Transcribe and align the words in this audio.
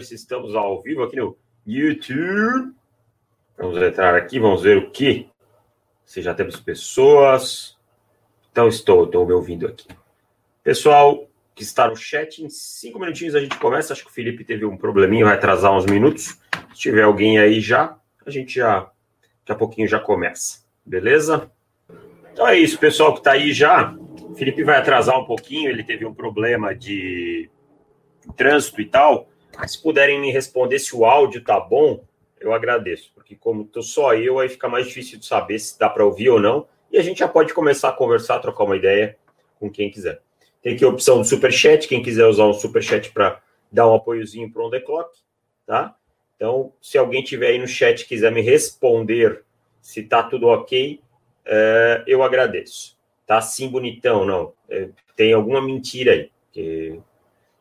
estamos 0.00 0.54
ao 0.54 0.80
vivo 0.80 1.02
aqui 1.02 1.16
no 1.16 1.36
YouTube. 1.66 2.72
Vamos 3.58 3.82
entrar 3.82 4.14
aqui, 4.14 4.38
vamos 4.38 4.62
ver 4.62 4.78
o 4.78 4.92
que. 4.92 5.28
Se 6.04 6.22
já 6.22 6.32
temos 6.32 6.54
pessoas. 6.60 7.76
Então 8.52 8.68
estou, 8.68 9.06
estou 9.06 9.26
me 9.26 9.32
ouvindo 9.32 9.66
aqui. 9.66 9.88
Pessoal 10.62 11.28
que 11.52 11.64
está 11.64 11.88
no 11.88 11.96
chat, 11.96 12.44
em 12.44 12.48
cinco 12.48 13.00
minutinhos 13.00 13.34
a 13.34 13.40
gente 13.40 13.58
começa. 13.58 13.92
Acho 13.92 14.04
que 14.04 14.10
o 14.10 14.14
Felipe 14.14 14.44
teve 14.44 14.64
um 14.64 14.76
probleminha, 14.76 15.24
vai 15.24 15.34
atrasar 15.34 15.76
uns 15.76 15.84
minutos. 15.84 16.38
Se 16.72 16.78
tiver 16.78 17.02
alguém 17.02 17.40
aí 17.40 17.60
já, 17.60 17.98
a 18.24 18.30
gente 18.30 18.54
já, 18.54 18.82
daqui 19.40 19.50
a 19.50 19.56
pouquinho 19.56 19.88
já 19.88 19.98
começa. 19.98 20.60
Beleza? 20.86 21.50
Então 22.32 22.46
é 22.46 22.56
isso, 22.56 22.78
pessoal 22.78 23.14
que 23.14 23.18
está 23.18 23.32
aí 23.32 23.52
já. 23.52 23.92
O 24.22 24.36
Felipe 24.36 24.62
vai 24.62 24.78
atrasar 24.78 25.18
um 25.18 25.24
pouquinho, 25.24 25.68
ele 25.68 25.82
teve 25.82 26.06
um 26.06 26.14
problema 26.14 26.72
de 26.72 27.50
trânsito 28.36 28.80
e 28.80 28.86
tal. 28.86 29.28
Se 29.66 29.82
puderem 29.82 30.20
me 30.20 30.30
responder 30.30 30.78
se 30.78 30.94
o 30.94 31.04
áudio 31.04 31.42
tá 31.42 31.58
bom, 31.58 32.04
eu 32.40 32.52
agradeço, 32.52 33.10
porque 33.14 33.34
como 33.34 33.64
tô 33.64 33.82
só 33.82 34.14
eu, 34.14 34.38
aí 34.38 34.48
fica 34.48 34.68
mais 34.68 34.86
difícil 34.86 35.18
de 35.18 35.26
saber 35.26 35.58
se 35.58 35.78
dá 35.78 35.88
para 35.88 36.04
ouvir 36.04 36.30
ou 36.30 36.40
não. 36.40 36.66
E 36.90 36.98
a 36.98 37.02
gente 37.02 37.18
já 37.18 37.28
pode 37.28 37.52
começar 37.52 37.88
a 37.88 37.92
conversar, 37.92 38.38
trocar 38.38 38.64
uma 38.64 38.76
ideia 38.76 39.16
com 39.58 39.70
quem 39.70 39.90
quiser. 39.90 40.20
Tem 40.62 40.74
aqui 40.74 40.84
a 40.84 40.88
opção 40.88 41.18
do 41.18 41.24
super 41.24 41.52
chat, 41.52 41.86
quem 41.86 42.02
quiser 42.02 42.26
usar 42.26 42.44
o 42.44 42.54
super 42.54 42.82
chat 42.82 43.10
para 43.12 43.40
dar 43.70 43.88
um 43.88 43.94
apoiozinho 43.94 44.50
para 44.50 44.62
o 44.62 44.66
On 44.66 44.70
The 44.70 44.80
Clock, 44.80 45.18
tá? 45.66 45.94
Então, 46.36 46.72
se 46.80 46.96
alguém 46.96 47.22
tiver 47.22 47.48
aí 47.48 47.58
no 47.58 47.66
chat 47.66 48.06
quiser 48.06 48.30
me 48.30 48.40
responder 48.40 49.42
se 49.80 50.02
tá 50.02 50.22
tudo 50.22 50.46
ok, 50.46 51.00
é, 51.44 52.04
eu 52.06 52.22
agradeço. 52.22 52.96
Tá 53.26 53.38
assim 53.38 53.68
bonitão, 53.68 54.24
não? 54.24 54.52
É, 54.68 54.88
tem 55.16 55.32
alguma 55.32 55.60
mentira 55.60 56.12
aí. 56.12 56.30
Que... 56.52 57.00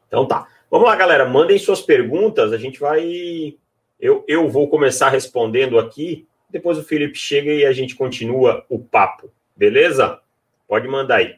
Então 0.08 0.26
tá. 0.26 0.48
Vamos 0.70 0.90
lá, 0.90 0.98
galera, 0.98 1.24
mandem 1.24 1.58
suas 1.58 1.82
perguntas, 1.82 2.52
a 2.52 2.58
gente 2.58 2.78
vai. 2.78 3.56
Eu, 3.98 4.26
eu 4.28 4.50
vou 4.50 4.70
começar 4.70 5.08
respondendo 5.08 5.80
aqui, 5.80 6.28
depois 6.50 6.78
o 6.78 6.84
Felipe 6.84 7.18
chega 7.18 7.54
e 7.54 7.66
a 7.66 7.72
gente 7.72 7.96
continua 7.96 8.66
o 8.68 8.78
papo, 8.78 9.32
beleza? 9.56 10.20
Pode 10.68 10.86
mandar 10.86 11.18
aí. 11.18 11.36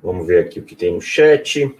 Vamos 0.00 0.28
ver 0.28 0.44
aqui 0.44 0.60
o 0.60 0.64
que 0.64 0.76
tem 0.76 0.94
no 0.94 1.00
chat. 1.00 1.76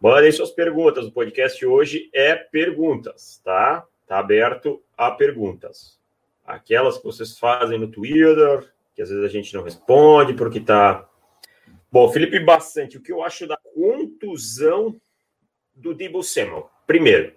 Mandem 0.00 0.30
suas 0.30 0.52
perguntas. 0.52 1.06
O 1.06 1.10
podcast 1.10 1.66
hoje 1.66 2.08
é 2.14 2.36
perguntas, 2.36 3.40
tá? 3.44 3.84
Tá 4.06 4.20
aberto 4.20 4.80
a 4.96 5.10
perguntas. 5.10 5.98
Aquelas 6.46 6.96
que 6.96 7.04
vocês 7.04 7.36
fazem 7.36 7.76
no 7.76 7.88
Twitter, 7.88 8.72
que 8.94 9.02
às 9.02 9.08
vezes 9.08 9.24
a 9.24 9.28
gente 9.28 9.52
não 9.52 9.64
responde 9.64 10.34
porque 10.34 10.60
tá. 10.60 11.08
Bom, 11.90 12.08
Felipe 12.12 12.38
Bastante, 12.38 12.98
o 12.98 13.02
que 13.02 13.10
eu 13.10 13.20
acho 13.24 13.48
da 13.48 13.58
contusão 13.74 15.00
do 15.82 15.92
Debo 15.92 16.22
Samuel. 16.22 16.70
Primeiro, 16.86 17.32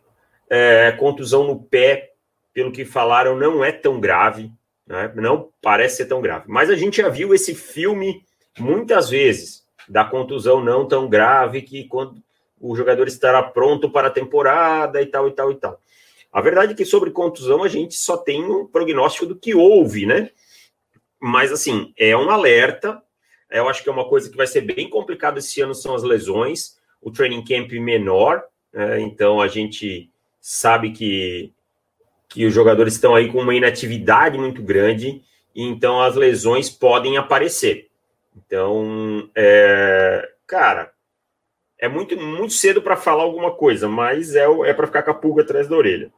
é, 0.49 0.91
contusão 0.93 1.43
no 1.45 1.59
pé, 1.59 2.13
pelo 2.53 2.71
que 2.71 2.85
falaram, 2.85 3.35
não 3.35 3.65
é 3.65 3.71
tão 3.71 3.99
grave, 3.99 4.51
né? 4.87 5.11
não 5.15 5.49
parece 5.61 5.97
ser 5.97 6.05
tão 6.05 6.21
grave. 6.21 6.45
Mas 6.47 6.69
a 6.69 6.75
gente 6.75 7.01
já 7.01 7.09
viu 7.09 7.33
esse 7.33 7.55
filme 7.55 8.23
muitas 8.57 9.09
vezes, 9.09 9.65
da 9.89 10.05
contusão 10.05 10.63
não 10.63 10.87
tão 10.87 11.09
grave, 11.09 11.61
que 11.61 11.85
quando 11.85 12.23
o 12.59 12.75
jogador 12.75 13.07
estará 13.07 13.43
pronto 13.43 13.89
para 13.89 14.07
a 14.07 14.11
temporada 14.11 15.01
e 15.01 15.05
tal, 15.07 15.27
e 15.27 15.31
tal, 15.31 15.51
e 15.51 15.55
tal. 15.55 15.81
A 16.31 16.41
verdade 16.41 16.73
é 16.73 16.75
que 16.75 16.85
sobre 16.85 17.11
contusão 17.11 17.63
a 17.63 17.67
gente 17.67 17.95
só 17.95 18.17
tem 18.17 18.43
um 18.43 18.65
prognóstico 18.67 19.25
do 19.25 19.35
que 19.35 19.55
houve, 19.55 20.05
né? 20.05 20.29
Mas, 21.19 21.51
assim, 21.51 21.93
é 21.97 22.15
um 22.15 22.29
alerta. 22.29 23.01
Eu 23.49 23.69
acho 23.69 23.81
que 23.81 23.89
é 23.89 23.91
uma 23.91 24.07
coisa 24.07 24.29
que 24.29 24.37
vai 24.37 24.47
ser 24.47 24.61
bem 24.61 24.89
complicada 24.89 25.39
esse 25.39 25.61
ano 25.61 25.73
são 25.73 25.95
as 25.95 26.03
lesões 26.03 26.77
o 27.05 27.11
training 27.11 27.45
camp 27.45 27.71
menor, 27.73 28.43
né? 28.73 28.99
então 28.99 29.39
a 29.39 29.47
gente 29.47 30.09
sabe 30.41 30.91
que, 30.91 31.53
que 32.27 32.47
os 32.47 32.53
jogadores 32.53 32.95
estão 32.95 33.13
aí 33.13 33.31
com 33.31 33.41
uma 33.41 33.53
inatividade 33.53 34.39
muito 34.39 34.63
grande, 34.63 35.21
e 35.53 35.63
então 35.63 36.01
as 36.01 36.15
lesões 36.15 36.67
podem 36.67 37.15
aparecer. 37.15 37.89
Então, 38.35 39.29
é, 39.35 40.27
cara, 40.47 40.91
é 41.77 41.87
muito, 41.87 42.19
muito 42.19 42.53
cedo 42.53 42.81
para 42.81 42.97
falar 42.97 43.21
alguma 43.21 43.51
coisa, 43.51 43.87
mas 43.87 44.35
é, 44.35 44.45
é 44.65 44.73
para 44.73 44.87
ficar 44.87 45.03
com 45.03 45.11
a 45.11 45.13
pulga 45.15 45.43
atrás 45.43 45.67
da 45.67 45.77
orelha. 45.77 46.11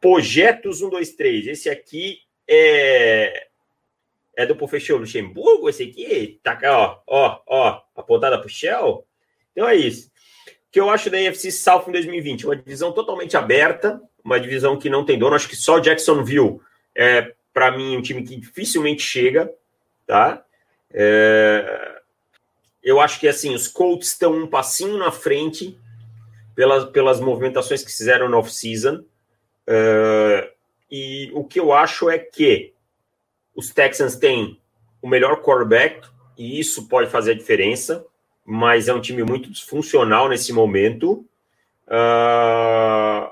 Projetos 0.00 0.78
123, 0.78 1.48
esse 1.48 1.68
aqui 1.68 2.20
é 2.48 3.48
é 4.36 4.44
do 4.44 4.54
Professor 4.54 5.00
Luxemburgo, 5.00 5.66
esse 5.66 5.82
aqui, 5.82 6.38
tá 6.42 6.58
ó, 6.64 7.00
ó, 7.06 7.40
ó, 7.46 7.82
apontada 7.96 8.36
para 8.38 8.46
o 8.46 8.50
Shell. 8.50 9.05
Então 9.56 9.66
é 9.66 9.74
isso. 9.74 10.08
O 10.68 10.70
que 10.70 10.78
eu 10.78 10.90
acho 10.90 11.08
da 11.08 11.16
AFC 11.16 11.50
South 11.50 11.84
em 11.88 11.92
2020? 11.92 12.44
Uma 12.44 12.56
divisão 12.56 12.92
totalmente 12.92 13.38
aberta, 13.38 13.98
uma 14.22 14.38
divisão 14.38 14.78
que 14.78 14.90
não 14.90 15.02
tem 15.02 15.18
dono. 15.18 15.34
Acho 15.34 15.48
que 15.48 15.56
só 15.56 15.78
Jacksonville 15.78 16.60
é, 16.94 17.32
para 17.54 17.70
mim, 17.70 17.96
um 17.96 18.02
time 18.02 18.22
que 18.22 18.36
dificilmente 18.36 19.00
chega, 19.00 19.50
tá? 20.06 20.44
É... 20.92 22.02
Eu 22.82 23.00
acho 23.00 23.18
que 23.18 23.26
assim, 23.26 23.54
os 23.54 23.66
Colts 23.66 24.08
estão 24.08 24.34
um 24.34 24.46
passinho 24.46 24.98
na 24.98 25.10
frente 25.10 25.78
pelas, 26.54 26.84
pelas 26.90 27.18
movimentações 27.18 27.82
que 27.82 27.90
fizeram 27.90 28.28
no 28.28 28.36
off-season. 28.36 29.02
É... 29.66 30.52
E 30.90 31.30
o 31.32 31.44
que 31.44 31.58
eu 31.58 31.72
acho 31.72 32.10
é 32.10 32.18
que 32.18 32.74
os 33.54 33.70
Texans 33.70 34.16
têm 34.16 34.60
o 35.00 35.08
melhor 35.08 35.40
quarterback, 35.42 36.06
e 36.36 36.60
isso 36.60 36.86
pode 36.88 37.08
fazer 37.08 37.30
a 37.30 37.36
diferença 37.36 38.04
mas 38.46 38.86
é 38.86 38.94
um 38.94 39.00
time 39.00 39.24
muito 39.24 39.50
disfuncional 39.50 40.28
nesse 40.28 40.52
momento. 40.52 41.26
Uh, 41.86 43.28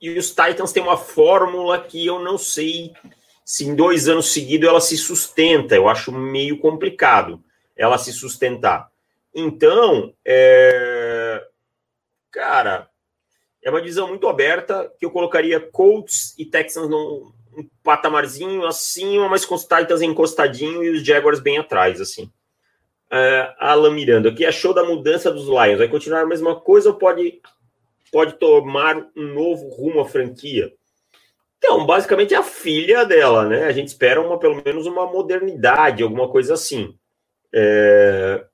e 0.00 0.18
os 0.18 0.30
Titans 0.30 0.72
têm 0.72 0.82
uma 0.82 0.96
fórmula 0.96 1.80
que 1.80 2.04
eu 2.04 2.18
não 2.18 2.36
sei 2.36 2.92
se 3.44 3.64
em 3.64 3.74
dois 3.74 4.08
anos 4.08 4.32
seguidos 4.32 4.68
ela 4.68 4.80
se 4.80 4.96
sustenta. 4.96 5.76
Eu 5.76 5.88
acho 5.88 6.10
meio 6.10 6.58
complicado 6.58 7.42
ela 7.76 7.98
se 7.98 8.12
sustentar. 8.12 8.90
Então, 9.34 10.14
é... 10.24 11.46
cara, 12.30 12.88
é 13.62 13.70
uma 13.70 13.80
divisão 13.80 14.08
muito 14.08 14.26
aberta 14.28 14.90
que 14.98 15.04
eu 15.04 15.10
colocaria 15.10 15.60
Colts 15.60 16.34
e 16.38 16.44
Texans 16.44 16.88
num 16.88 17.32
um 17.56 17.66
patamarzinho 17.82 18.66
acima, 18.66 19.28
mas 19.28 19.46
com 19.46 19.54
os 19.54 19.62
Titans 19.62 20.02
encostadinho 20.02 20.84
e 20.84 20.90
os 20.90 21.02
Jaguars 21.04 21.40
bem 21.40 21.56
atrás, 21.56 22.00
assim. 22.00 22.30
Uh, 23.12 23.54
Alan 23.58 23.92
Miranda, 23.92 24.28
o 24.28 24.34
que 24.34 24.44
achou 24.44 24.74
da 24.74 24.84
mudança 24.84 25.30
dos 25.30 25.46
Lions? 25.46 25.78
Vai 25.78 25.88
continuar 25.88 26.22
a 26.22 26.26
mesma 26.26 26.60
coisa 26.60 26.90
ou 26.90 26.96
pode, 26.96 27.40
pode 28.10 28.34
tomar 28.34 28.96
um 29.16 29.34
novo 29.34 29.68
rumo 29.68 30.00
à 30.00 30.04
franquia? 30.04 30.72
Então, 31.58 31.86
basicamente 31.86 32.34
é 32.34 32.36
a 32.36 32.42
filha 32.42 33.04
dela, 33.04 33.48
né? 33.48 33.64
A 33.64 33.72
gente 33.72 33.88
espera 33.88 34.20
uma, 34.20 34.38
pelo 34.38 34.62
menos 34.62 34.86
uma 34.86 35.06
modernidade, 35.06 36.02
alguma 36.02 36.28
coisa 36.28 36.54
assim. 36.54 36.98
É... 37.52 38.44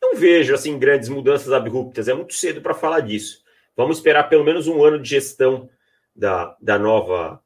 Não 0.00 0.16
vejo 0.16 0.54
assim 0.54 0.78
grandes 0.78 1.08
mudanças 1.08 1.52
abruptas, 1.52 2.08
é 2.08 2.14
muito 2.14 2.34
cedo 2.34 2.60
para 2.60 2.74
falar 2.74 3.00
disso. 3.00 3.42
Vamos 3.76 3.98
esperar 3.98 4.28
pelo 4.28 4.44
menos 4.44 4.66
um 4.66 4.84
ano 4.84 5.00
de 5.00 5.08
gestão 5.08 5.68
da, 6.14 6.56
da 6.60 6.78
nova 6.78 7.42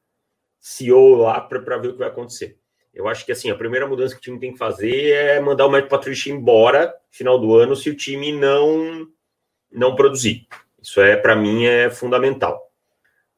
CEO 0.58 1.16
lá 1.16 1.40
para 1.40 1.78
ver 1.78 1.88
o 1.88 1.92
que 1.92 1.98
vai 1.98 2.08
acontecer. 2.08 2.58
Eu 2.96 3.06
acho 3.06 3.26
que 3.26 3.32
assim, 3.32 3.50
a 3.50 3.54
primeira 3.54 3.86
mudança 3.86 4.14
que 4.14 4.20
o 4.20 4.22
time 4.22 4.40
tem 4.40 4.52
que 4.52 4.58
fazer 4.58 5.10
é 5.10 5.38
mandar 5.38 5.66
o 5.66 5.70
Matt 5.70 5.86
Patricia 5.86 6.32
embora 6.32 6.96
final 7.10 7.38
do 7.38 7.54
ano 7.54 7.76
se 7.76 7.90
o 7.90 7.94
time 7.94 8.32
não 8.32 9.06
não 9.70 9.94
produzir. 9.94 10.46
Isso 10.82 11.02
é 11.02 11.14
para 11.14 11.36
mim 11.36 11.66
é 11.66 11.90
fundamental. 11.90 12.72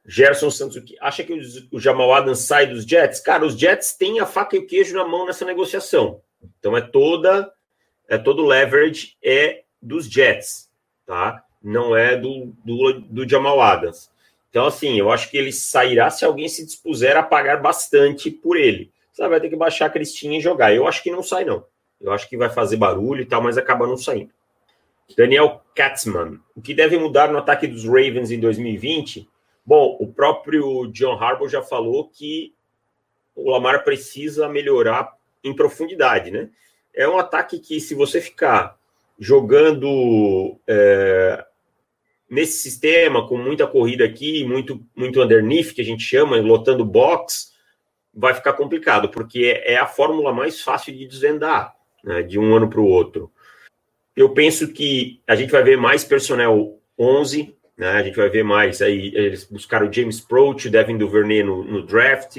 Gerson 0.07 0.49
Santos 0.49 0.81
acha 1.01 1.25
que 1.25 1.41
o 1.73 1.81
Jamal 1.81 2.15
Adams 2.15 2.39
sai 2.39 2.69
dos 2.69 2.85
Jets? 2.85 3.19
Cara, 3.19 3.45
os 3.45 3.59
Jets 3.59 3.95
têm 3.95 4.21
a 4.21 4.27
faca 4.27 4.55
e 4.55 4.61
o 4.61 4.67
queijo 4.67 4.95
na 4.95 5.05
mão 5.05 5.27
nessa 5.27 5.45
negociação. 5.45 6.23
Então 6.61 6.77
é 6.77 6.81
toda 6.81 7.53
é 8.09 8.17
todo 8.17 8.47
leverage 8.47 9.17
é 9.21 9.65
dos 9.83 10.09
Jets, 10.09 10.71
tá? 11.05 11.43
Não 11.61 11.97
é 11.97 12.17
do, 12.17 12.55
do, 12.65 13.01
do 13.01 13.29
Jamal 13.29 13.61
Adams. 13.61 14.09
Então, 14.51 14.67
assim, 14.67 14.99
eu 14.99 15.11
acho 15.11 15.29
que 15.31 15.37
ele 15.37 15.53
sairá 15.53 16.09
se 16.11 16.25
alguém 16.25 16.49
se 16.49 16.65
dispuser 16.65 17.17
a 17.17 17.23
pagar 17.25 17.61
bastante 17.61 18.31
por 18.31 18.57
ele 18.57 18.93
você 19.19 19.29
vai 19.29 19.41
ter 19.41 19.49
que 19.49 19.57
baixar 19.57 19.87
a 19.87 19.91
Cristinha 19.91 20.39
e 20.39 20.41
jogar. 20.41 20.73
Eu 20.73 20.87
acho 20.87 21.03
que 21.03 21.11
não 21.11 21.23
sai, 21.23 21.45
não. 21.45 21.65
Eu 22.01 22.13
acho 22.13 22.29
que 22.29 22.37
vai 22.37 22.49
fazer 22.49 22.77
barulho 22.77 23.23
e 23.23 23.27
tal, 23.27 23.43
mas 23.43 23.59
acaba 23.59 23.87
não 23.87 23.97
saindo. 23.97 24.31
Daniel 25.17 25.63
Katzman. 25.75 26.39
O 26.55 26.63
que 26.63 26.73
deve 26.73 26.97
mudar 26.99 27.31
no 27.31 27.39
ataque 27.39 27.67
dos 27.67 27.85
Ravens 27.85 28.31
em 28.31 28.39
2020? 28.39 29.29
Bom, 29.67 29.97
o 30.01 30.07
próprio 30.07 30.87
John 30.93 31.15
Harbaugh 31.15 31.49
já 31.49 31.63
falou 31.63 32.09
que 32.09 32.55
o 33.35 33.51
Lamar 33.51 33.83
precisa 33.83 34.49
melhorar 34.49 35.13
em 35.43 35.55
profundidade, 35.55 36.31
né? 36.31 36.51
É 36.95 37.09
um 37.09 37.19
ataque 37.19 37.59
que, 37.59 37.81
se 37.81 37.95
você 37.95 38.21
ficar 38.21 38.79
jogando 39.19 40.59
é, 40.67 41.45
nesse 42.31 42.59
sistema, 42.59 43.27
com 43.27 43.37
muita 43.37 43.67
corrida 43.67 44.05
aqui, 44.05 44.45
muito, 44.45 44.81
muito 44.95 45.21
underneath, 45.21 45.75
que 45.75 45.81
a 45.81 45.85
gente 45.85 46.03
chama, 46.03 46.37
lotando 46.41 46.85
box, 46.85 47.53
vai 48.15 48.35
ficar 48.35 48.53
complicado, 48.55 49.09
porque 49.09 49.63
é 49.65 49.77
a 49.77 49.87
fórmula 49.87 50.33
mais 50.33 50.61
fácil 50.61 50.95
de 50.95 51.07
desvendar 51.07 51.75
né, 52.03 52.23
de 52.23 52.39
um 52.39 52.55
ano 52.55 52.69
para 52.69 52.81
o 52.81 52.87
outro. 52.87 53.31
Eu 54.17 54.31
penso 54.31 54.73
que 54.73 55.21
a 55.27 55.37
gente 55.37 55.51
vai 55.51 55.63
ver 55.63 55.77
mais 55.77 56.03
personnel 56.03 56.79
11 56.99 57.55
Né? 57.77 57.91
A 57.91 58.03
gente 58.03 58.17
vai 58.17 58.29
ver 58.29 58.43
mais 58.43 58.83
aí. 58.83 59.13
Eles 59.15 59.45
buscaram 59.45 59.89
o 59.89 59.93
James 59.93 60.21
Proch, 60.21 60.67
o 60.67 60.71
Devin 60.71 60.99
Duvernay 60.99 61.45
no, 61.45 61.63
no 61.63 61.87
draft. 61.87 62.39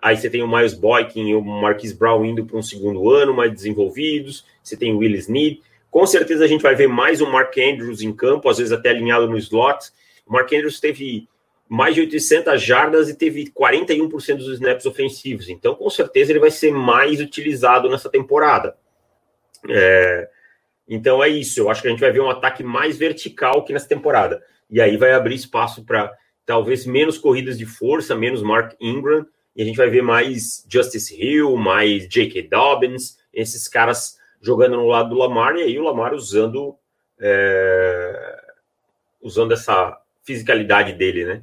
Aí 0.00 0.16
você 0.16 0.30
tem 0.30 0.42
o 0.42 0.48
Miles 0.48 0.72
Boykin 0.72 1.28
e 1.28 1.34
o 1.34 1.42
Marquis 1.42 1.92
Brown 1.92 2.24
indo 2.24 2.46
para 2.46 2.56
um 2.56 2.62
segundo 2.62 3.10
ano, 3.10 3.34
mais 3.34 3.52
desenvolvidos. 3.52 4.46
Você 4.62 4.76
tem 4.76 4.94
o 4.94 4.98
Willis 4.98 5.28
Need. 5.28 5.60
Com 5.90 6.06
certeza 6.06 6.44
a 6.44 6.46
gente 6.46 6.62
vai 6.62 6.76
ver 6.76 6.86
mais 6.86 7.20
o 7.20 7.30
Mark 7.30 7.52
Andrews 7.58 8.00
em 8.00 8.12
campo, 8.12 8.48
às 8.48 8.58
vezes 8.58 8.72
até 8.72 8.90
alinhado 8.90 9.28
no 9.28 9.36
slot. 9.36 9.90
O 10.24 10.32
Mark 10.32 10.50
Andrews 10.52 10.78
teve 10.78 11.28
mais 11.70 11.94
de 11.94 12.00
800 12.00 12.60
jardas 12.60 13.08
e 13.08 13.14
teve 13.14 13.46
41% 13.52 14.38
dos 14.38 14.54
snaps 14.54 14.86
ofensivos. 14.86 15.48
Então, 15.48 15.72
com 15.72 15.88
certeza, 15.88 16.32
ele 16.32 16.40
vai 16.40 16.50
ser 16.50 16.72
mais 16.72 17.20
utilizado 17.20 17.88
nessa 17.88 18.10
temporada. 18.10 18.76
É, 19.68 20.28
então, 20.88 21.22
é 21.22 21.28
isso. 21.28 21.60
Eu 21.60 21.70
acho 21.70 21.80
que 21.80 21.86
a 21.86 21.90
gente 21.92 22.00
vai 22.00 22.10
ver 22.10 22.22
um 22.22 22.28
ataque 22.28 22.64
mais 22.64 22.98
vertical 22.98 23.64
que 23.64 23.72
nessa 23.72 23.86
temporada. 23.86 24.42
E 24.68 24.80
aí 24.80 24.96
vai 24.96 25.12
abrir 25.12 25.36
espaço 25.36 25.84
para 25.84 26.12
talvez 26.44 26.84
menos 26.84 27.16
corridas 27.16 27.56
de 27.56 27.66
força, 27.66 28.16
menos 28.16 28.42
Mark 28.42 28.74
Ingram, 28.80 29.24
e 29.54 29.62
a 29.62 29.64
gente 29.64 29.76
vai 29.76 29.88
ver 29.88 30.02
mais 30.02 30.66
Justice 30.68 31.14
Hill, 31.14 31.56
mais 31.56 32.08
J.K. 32.08 32.48
Dobbins, 32.48 33.16
esses 33.32 33.68
caras 33.68 34.18
jogando 34.42 34.76
no 34.76 34.88
lado 34.88 35.10
do 35.10 35.14
Lamar, 35.14 35.54
e 35.54 35.62
aí 35.62 35.78
o 35.78 35.84
Lamar 35.84 36.14
usando, 36.14 36.74
é, 37.20 38.42
usando 39.22 39.52
essa 39.52 39.96
fisicalidade 40.24 40.94
dele, 40.94 41.24
né? 41.24 41.42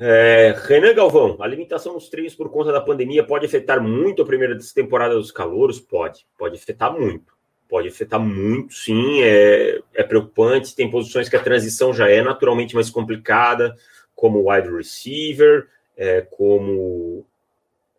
É, 0.00 0.54
Renan 0.64 0.94
Galvão, 0.94 1.36
a 1.40 1.46
limitação 1.46 1.92
nos 1.92 2.08
treinos 2.08 2.32
por 2.32 2.48
conta 2.50 2.70
da 2.70 2.80
pandemia 2.80 3.24
pode 3.24 3.46
afetar 3.46 3.82
muito 3.82 4.22
a 4.22 4.24
primeira 4.24 4.56
temporada 4.72 5.14
dos 5.14 5.32
calouros? 5.32 5.80
Pode, 5.80 6.24
pode 6.38 6.54
afetar 6.54 6.92
muito. 6.92 7.36
Pode 7.68 7.88
afetar 7.88 8.20
muito, 8.20 8.74
sim. 8.74 9.22
É, 9.22 9.80
é 9.92 10.02
preocupante. 10.04 10.74
Tem 10.74 10.88
posições 10.88 11.28
que 11.28 11.36
a 11.36 11.42
transição 11.42 11.92
já 11.92 12.08
é 12.08 12.22
naturalmente 12.22 12.76
mais 12.76 12.88
complicada, 12.88 13.74
como 14.14 14.50
wide 14.50 14.70
receiver, 14.70 15.68
é, 15.96 16.20
como, 16.20 17.26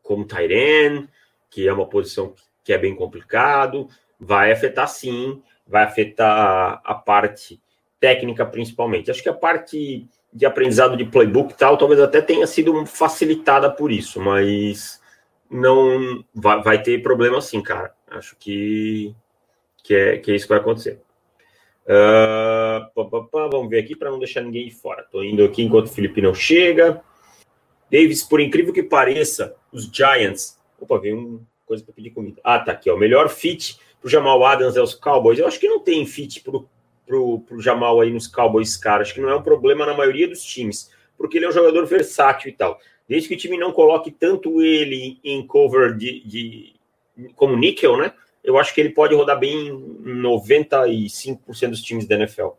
como 0.02 0.26
tight 0.26 0.54
end, 0.54 1.10
que 1.50 1.68
é 1.68 1.74
uma 1.74 1.86
posição 1.86 2.34
que 2.64 2.72
é 2.72 2.78
bem 2.78 2.96
complicado. 2.96 3.90
Vai 4.18 4.54
afetar, 4.54 4.88
sim. 4.88 5.44
Vai 5.68 5.84
afetar 5.84 6.82
a 6.84 6.96
parte 6.96 7.62
técnica, 8.00 8.46
principalmente. 8.46 9.12
Acho 9.12 9.22
que 9.22 9.30
a 9.30 9.34
parte 9.34 10.08
de 10.32 10.46
aprendizado 10.46 10.96
de 10.96 11.06
playbook 11.06 11.54
e 11.54 11.58
tal, 11.58 11.78
talvez 11.78 12.00
até 12.00 12.22
tenha 12.22 12.46
sido 12.46 12.86
facilitada 12.86 13.70
por 13.70 13.92
isso, 13.92 14.22
mas 14.22 15.02
não 15.50 16.24
vai, 16.34 16.62
vai 16.62 16.82
ter 16.82 17.02
problema 17.02 17.42
sim, 17.42 17.62
cara. 17.62 17.94
Acho 18.10 18.36
que, 18.38 19.14
que, 19.84 19.96
é, 19.96 20.18
que 20.18 20.32
é 20.32 20.36
isso 20.36 20.46
que 20.46 20.54
vai 20.54 20.60
acontecer. 20.60 21.02
Uh, 21.86 22.86
pá, 22.94 23.06
pá, 23.06 23.24
pá, 23.24 23.48
vamos 23.48 23.70
ver 23.70 23.80
aqui 23.80 23.96
para 23.96 24.12
não 24.12 24.20
deixar 24.20 24.42
ninguém 24.42 24.68
de 24.68 24.76
fora. 24.76 25.02
Estou 25.02 25.24
indo 25.24 25.44
aqui 25.44 25.64
enquanto 25.64 25.88
o 25.88 25.92
Felipe 25.92 26.22
não 26.22 26.36
chega. 26.36 27.02
Davis, 27.92 28.24
por 28.24 28.40
incrível 28.40 28.72
que 28.72 28.84
pareça, 28.84 29.56
os 29.72 29.86
Giants. 29.86 30.60
Opa, 30.80 31.00
veio 31.00 31.18
uma 31.18 31.42
coisa 31.66 31.84
para 31.84 31.94
pedir 31.94 32.12
comida. 32.12 32.40
Ah, 32.44 32.60
tá 32.60 32.72
aqui, 32.72 32.90
ó. 32.92 32.96
O 32.96 33.00
melhor 33.00 33.28
fit 33.28 33.80
para 34.00 34.08
o 34.08 34.10
Jamal 34.10 34.46
Adams 34.46 34.78
é 34.78 34.82
os 34.82 34.94
Cowboys. 34.94 35.40
Eu 35.40 35.48
acho 35.48 35.60
que 35.60 35.68
não 35.68 35.80
tem 35.80 36.06
fit 36.06 36.42
para 36.42 36.60
pro, 37.10 37.40
pro 37.40 37.60
Jamal 37.60 38.00
aí 38.00 38.12
nos 38.12 38.28
Cowboys, 38.28 38.78
cara. 38.78 39.02
Acho 39.02 39.16
que 39.16 39.20
não 39.20 39.30
é 39.30 39.36
um 39.36 39.42
problema 39.42 39.84
na 39.84 39.96
maioria 39.96 40.28
dos 40.28 40.44
times, 40.44 40.92
porque 41.18 41.40
ele 41.40 41.46
é 41.46 41.50
um 41.50 41.54
jogador 41.54 41.84
versátil 41.88 42.50
e 42.50 42.54
tal. 42.54 42.80
Desde 43.08 43.28
que 43.28 43.34
o 43.34 43.38
time 43.38 43.58
não 43.58 43.72
coloque 43.72 44.12
tanto 44.12 44.62
ele 44.62 45.20
em 45.24 45.46
cover 45.46 45.98
de, 45.98 46.24
de 46.24 46.76
como 47.36 47.58
níquel, 47.58 47.98
né? 47.98 48.14
Eu 48.44 48.60
acho 48.60 48.74
que 48.76 48.80
ele 48.80 48.92
pode 48.92 49.16
rodar 49.16 49.40
bem 49.40 49.70
em 49.70 50.22
95% 50.22 51.70
dos 51.72 51.82
times 51.82 52.08
da 52.08 52.16
NFL. 52.16 52.50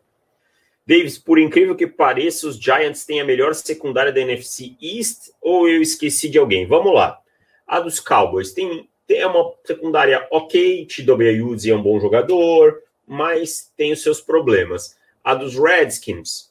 Davis, 0.85 1.17
por 1.17 1.39
incrível 1.39 1.73
que 1.73 1.87
pareça, 1.87 2.45
os 2.45 2.57
Giants 2.57 3.05
têm 3.05 3.21
a 3.21 3.25
melhor 3.25 3.55
secundária 3.55 4.11
da 4.11 4.19
NFC 4.19 4.75
East 4.81 5.29
ou 5.41 5.69
eu 5.69 5.81
esqueci 5.81 6.29
de 6.29 6.37
alguém? 6.37 6.67
Vamos 6.67 6.93
lá. 6.93 7.17
A 7.65 7.79
dos 7.79 8.01
Cowboys 8.01 8.51
tem, 8.51 8.89
tem 9.07 9.25
uma 9.25 9.53
secundária 9.63 10.27
ok, 10.29 10.85
TW 10.85 11.21
é 11.69 11.73
um 11.73 11.81
bom 11.81 11.99
jogador, 11.99 12.77
mas 13.11 13.69
tem 13.75 13.91
os 13.91 14.01
seus 14.01 14.21
problemas. 14.21 14.97
A 15.21 15.35
dos 15.35 15.59
Redskins, 15.59 16.49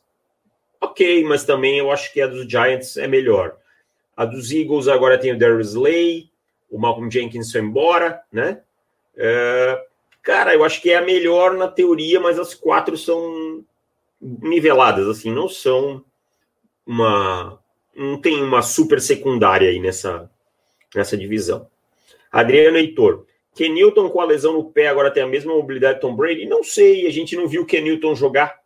ok, 0.78 1.24
mas 1.24 1.42
também 1.42 1.78
eu 1.78 1.90
acho 1.90 2.12
que 2.12 2.20
a 2.20 2.26
dos 2.26 2.46
Giants 2.46 2.98
é 2.98 3.06
melhor. 3.06 3.56
A 4.14 4.26
dos 4.26 4.52
Eagles 4.52 4.86
agora 4.86 5.16
tem 5.16 5.32
o 5.32 5.38
Darius 5.38 5.68
Slay, 5.68 6.28
o 6.70 6.78
Malcolm 6.78 7.10
Jenkins 7.10 7.50
foi 7.50 7.62
embora, 7.62 8.22
né? 8.30 8.60
É, 9.16 9.86
cara, 10.22 10.52
eu 10.52 10.62
acho 10.62 10.82
que 10.82 10.90
é 10.90 10.96
a 10.96 11.02
melhor 11.02 11.54
na 11.54 11.66
teoria, 11.66 12.20
mas 12.20 12.38
as 12.38 12.54
quatro 12.54 12.94
são 12.94 13.64
niveladas, 14.20 15.08
assim, 15.08 15.32
não 15.32 15.48
são 15.48 16.04
uma. 16.86 17.58
Não 17.96 18.20
tem 18.20 18.42
uma 18.42 18.60
super 18.60 19.00
secundária 19.00 19.70
aí 19.70 19.80
nessa, 19.80 20.30
nessa 20.94 21.16
divisão. 21.16 21.66
Adriano 22.30 22.76
Heitor, 22.76 23.24
Kenilton 23.54 24.08
com 24.10 24.20
a 24.20 24.24
lesão 24.24 24.52
no 24.52 24.64
pé 24.64 24.88
agora 24.88 25.10
tem 25.10 25.22
a 25.22 25.26
mesma 25.26 25.54
mobilidade 25.54 25.94
de 25.94 26.00
Tom 26.00 26.14
Brady? 26.14 26.46
Não 26.46 26.62
sei, 26.62 27.06
a 27.06 27.10
gente 27.10 27.36
não 27.36 27.48
viu 27.48 27.62
o 27.62 27.66
Kenilton 27.66 28.14
jogar 28.14 28.60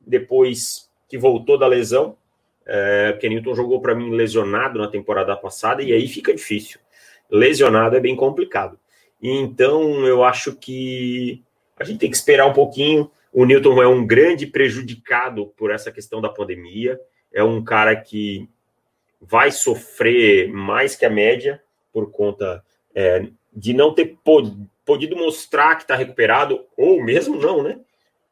depois 0.00 0.90
que 1.08 1.18
voltou 1.18 1.58
da 1.58 1.66
lesão. 1.66 2.16
É, 2.64 3.16
Kenilton 3.20 3.54
jogou 3.54 3.80
para 3.80 3.94
mim 3.94 4.10
lesionado 4.10 4.78
na 4.78 4.88
temporada 4.88 5.36
passada 5.36 5.82
e 5.82 5.92
aí 5.92 6.08
fica 6.08 6.34
difícil. 6.34 6.80
Lesionado 7.30 7.96
é 7.96 8.00
bem 8.00 8.16
complicado. 8.16 8.78
Então 9.22 10.06
eu 10.06 10.24
acho 10.24 10.56
que 10.56 11.42
a 11.78 11.84
gente 11.84 11.98
tem 11.98 12.10
que 12.10 12.16
esperar 12.16 12.46
um 12.46 12.52
pouquinho. 12.52 13.10
O 13.32 13.44
Newton 13.44 13.82
é 13.82 13.86
um 13.86 14.06
grande 14.06 14.46
prejudicado 14.46 15.46
por 15.56 15.70
essa 15.70 15.90
questão 15.90 16.20
da 16.20 16.28
pandemia. 16.28 17.00
É 17.32 17.42
um 17.42 17.62
cara 17.62 17.94
que 17.96 18.48
vai 19.20 19.50
sofrer 19.50 20.48
mais 20.48 20.96
que 20.96 21.04
a 21.04 21.10
média 21.10 21.62
por 21.92 22.10
conta 22.10 22.64
é, 22.94 23.28
de 23.54 23.72
não 23.72 23.94
ter 23.94 24.18
podido 24.84 25.16
mostrar 25.16 25.76
que 25.76 25.82
está 25.82 25.94
recuperado, 25.94 26.64
ou 26.76 27.02
mesmo 27.02 27.36
não, 27.36 27.62
né? 27.62 27.78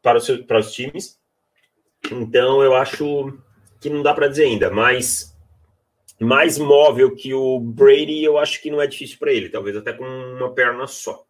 Para 0.03 0.19
os, 0.19 0.25
seus, 0.25 0.41
para 0.43 0.59
os 0.59 0.73
times. 0.73 1.19
Então, 2.11 2.63
eu 2.63 2.75
acho 2.75 3.39
que 3.81 3.91
não 3.91 4.03
dá 4.03 4.15
para 4.15 4.29
dizer 4.29 4.45
ainda, 4.45 4.71
mas 4.71 5.37
mais 6.19 6.59
móvel 6.59 7.15
que 7.15 7.33
o 7.33 7.59
Brady, 7.59 8.23
eu 8.23 8.39
acho 8.39 8.61
que 8.61 8.71
não 8.71 8.81
é 8.81 8.87
difícil 8.87 9.19
para 9.19 9.33
ele, 9.33 9.49
talvez 9.49 9.77
até 9.77 9.93
com 9.93 10.05
uma 10.05 10.53
perna 10.53 10.87
só. 10.87 11.25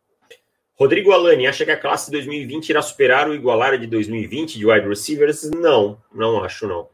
Rodrigo 0.75 1.13
Alani, 1.13 1.47
acha 1.47 1.65
que 1.65 1.71
a 1.71 1.77
classe 1.77 2.07
de 2.07 2.13
2020 2.13 2.71
irá 2.71 2.81
superar 2.81 3.29
o 3.29 3.35
igualar 3.35 3.79
de 3.79 3.87
2020 3.87 4.59
de 4.59 4.67
wide 4.67 4.89
receivers? 4.89 5.51
Não, 5.51 6.01
não 6.13 6.43
acho, 6.43 6.67
não. 6.67 6.89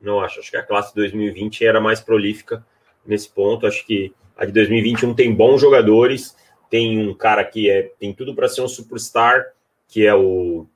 Não 0.00 0.20
acho. 0.20 0.40
Acho 0.40 0.50
que 0.50 0.56
a 0.56 0.62
classe 0.62 0.88
de 0.94 1.02
2020 1.02 1.64
era 1.64 1.78
mais 1.78 2.00
prolífica 2.00 2.64
nesse 3.04 3.28
ponto. 3.28 3.66
Acho 3.66 3.86
que 3.86 4.14
a 4.36 4.44
de 4.44 4.52
2021 4.52 5.14
tem 5.14 5.34
bons 5.34 5.60
jogadores, 5.60 6.36
tem 6.68 7.08
um 7.08 7.14
cara 7.14 7.44
que 7.44 7.70
é, 7.70 7.90
tem 7.98 8.12
tudo 8.12 8.34
para 8.34 8.48
ser 8.48 8.60
um 8.60 8.68
superstar, 8.68 9.44
que 9.88 10.06
é 10.06 10.14
o, 10.14 10.66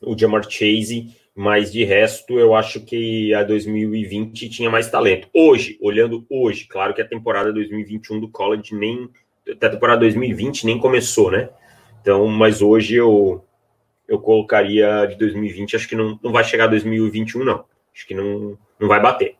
o 0.00 0.16
Jamar 0.16 0.48
Chase, 0.48 1.14
mas 1.34 1.72
de 1.72 1.84
resto 1.84 2.38
eu 2.38 2.54
acho 2.54 2.80
que 2.80 3.34
a 3.34 3.42
2020 3.42 4.48
tinha 4.48 4.70
mais 4.70 4.90
talento. 4.90 5.28
Hoje, 5.34 5.78
olhando 5.82 6.24
hoje, 6.30 6.66
claro 6.66 6.94
que 6.94 7.02
a 7.02 7.08
temporada 7.08 7.52
2021 7.52 8.20
do 8.20 8.28
college 8.28 8.74
nem 8.74 9.10
a 9.48 9.68
temporada 9.68 10.00
2020 10.00 10.66
nem 10.66 10.78
começou, 10.78 11.30
né? 11.30 11.50
Então, 12.00 12.26
mas 12.26 12.62
hoje 12.62 12.94
eu 12.94 13.42
eu 14.08 14.20
colocaria 14.20 15.06
de 15.06 15.16
2020, 15.16 15.74
acho 15.74 15.88
que 15.88 15.96
não, 15.96 16.18
não 16.22 16.30
vai 16.30 16.44
chegar 16.44 16.64
a 16.64 16.68
2021 16.68 17.44
não. 17.44 17.64
Acho 17.92 18.06
que 18.06 18.14
não, 18.14 18.56
não 18.78 18.88
vai 18.88 19.00
bater. 19.00 19.36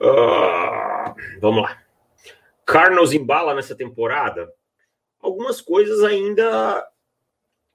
Uh, 0.00 1.14
vamos 1.40 1.62
lá. 1.62 1.79
Cardinals 2.70 3.12
embala 3.12 3.52
nessa 3.52 3.74
temporada, 3.74 4.48
algumas 5.20 5.60
coisas 5.60 6.04
ainda, 6.04 6.86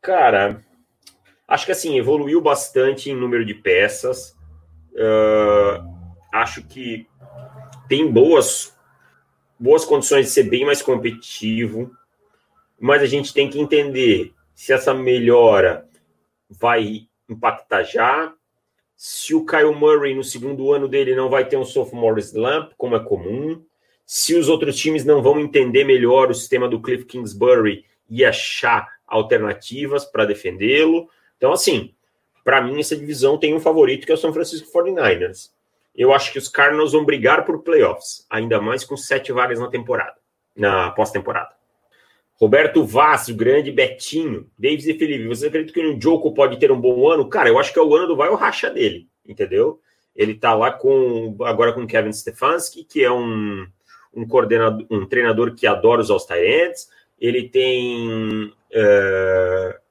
cara, 0.02 0.64
acho 1.46 1.66
que 1.66 1.74
assim, 1.74 1.98
evoluiu 1.98 2.40
bastante 2.40 3.12
em 3.12 3.16
número 3.16 3.44
de 3.44 3.54
peças. 3.54 4.34
Uh, 4.94 5.84
acho 6.34 6.64
que 6.64 7.10
tem 7.90 8.10
boas, 8.10 8.74
boas 9.60 9.84
condições 9.84 10.28
de 10.28 10.32
ser 10.32 10.44
bem 10.44 10.66
mais 10.66 10.82
competitivo, 10.82 11.92
mas 12.80 13.02
a 13.02 13.06
gente 13.06 13.34
tem 13.34 13.50
que 13.50 13.60
entender 13.60 14.34
se 14.54 14.72
essa 14.72 14.94
melhora 14.94 15.90
vai 16.50 17.10
impactar 17.28 17.84
já, 17.84 18.34
se 18.96 19.36
o 19.36 19.46
Kyle 19.46 19.75
Murray 19.75 20.16
no 20.16 20.24
segundo 20.24 20.72
ano 20.72 20.88
dele 20.88 21.14
não 21.14 21.30
vai 21.30 21.44
ter 21.44 21.58
um 21.58 21.66
sophomore 21.66 22.22
slump, 22.22 22.72
como 22.78 22.96
é 22.96 23.00
comum, 23.04 23.62
se 24.06 24.36
os 24.36 24.50
outros 24.50 24.78
times 24.78 25.04
não 25.04 25.22
vão 25.22 25.40
entender 25.40 25.84
melhor 25.84 26.30
o 26.30 26.36
sistema 26.36 26.68
do 26.68 26.82
Cliff 26.82 27.06
Kingsbury 27.06 27.86
e 28.10 28.24
achar 28.24 28.88
alternativas 29.08 30.06
para 30.06 30.26
defendê-lo. 30.26 31.10
Então, 31.38 31.52
assim, 31.52 31.94
para 32.44 32.62
mim, 32.62 32.80
essa 32.80 32.96
divisão 32.96 33.38
tem 33.38 33.54
um 33.54 33.60
favorito 33.60 34.06
que 34.06 34.12
é 34.12 34.16
o 34.16 34.18
São 34.18 34.34
Francisco 34.34 34.72
49ers. 34.72 35.50
Eu 35.96 36.14
acho 36.14 36.32
que 36.32 36.38
os 36.38 36.50
Cardinals 36.50 36.92
vão 36.92 37.06
brigar 37.06 37.46
por 37.46 37.64
playoffs, 37.64 38.26
ainda 38.30 38.62
mais 38.62 38.84
com 38.84 38.98
sete 38.98 39.32
vagas 39.32 39.60
na 39.60 39.70
temporada, 39.70 40.16
na 40.56 40.92
pós-temporada. 40.92 41.56
Roberto 42.36 42.84
Vaz, 42.84 43.30
o 43.30 43.36
grande 43.36 43.72
Betinho, 43.72 44.50
Davis 44.60 44.86
e 44.88 44.94
Felipe, 44.94 45.26
você 45.26 45.48
acredita 45.48 45.74
que 45.74 45.86
o 45.86 46.00
Joko 46.00 46.34
pode 46.34 46.60
ter 46.60 46.70
um 46.70 46.80
bom 46.80 47.10
ano? 47.10 47.30
Cara, 47.30 47.48
eu 47.48 47.58
acho 47.58 47.72
que 47.72 47.80
é 47.80 47.82
o 47.82 47.96
ano 47.96 48.08
do 48.08 48.16
vai 48.16 48.34
racha 48.36 48.70
dele. 48.70 49.08
entendeu? 49.26 49.80
Ele 50.14 50.34
está 50.34 50.54
lá 50.54 50.72
com 50.72 51.38
agora 51.42 51.74
com 51.74 51.88
Kevin 51.88 52.12
Stefanski, 52.12 52.84
que 52.84 53.04
é 53.04 53.12
um, 53.12 53.66
um 54.16 54.28
coordenador, 54.28 54.86
um 54.90 55.06
treinador 55.06 55.54
que 55.54 55.68
adora 55.68 56.02
os 56.02 56.10
All-Star 56.10 56.38
Ele 56.38 57.50
tem 57.50 58.46
uh, 58.46 59.86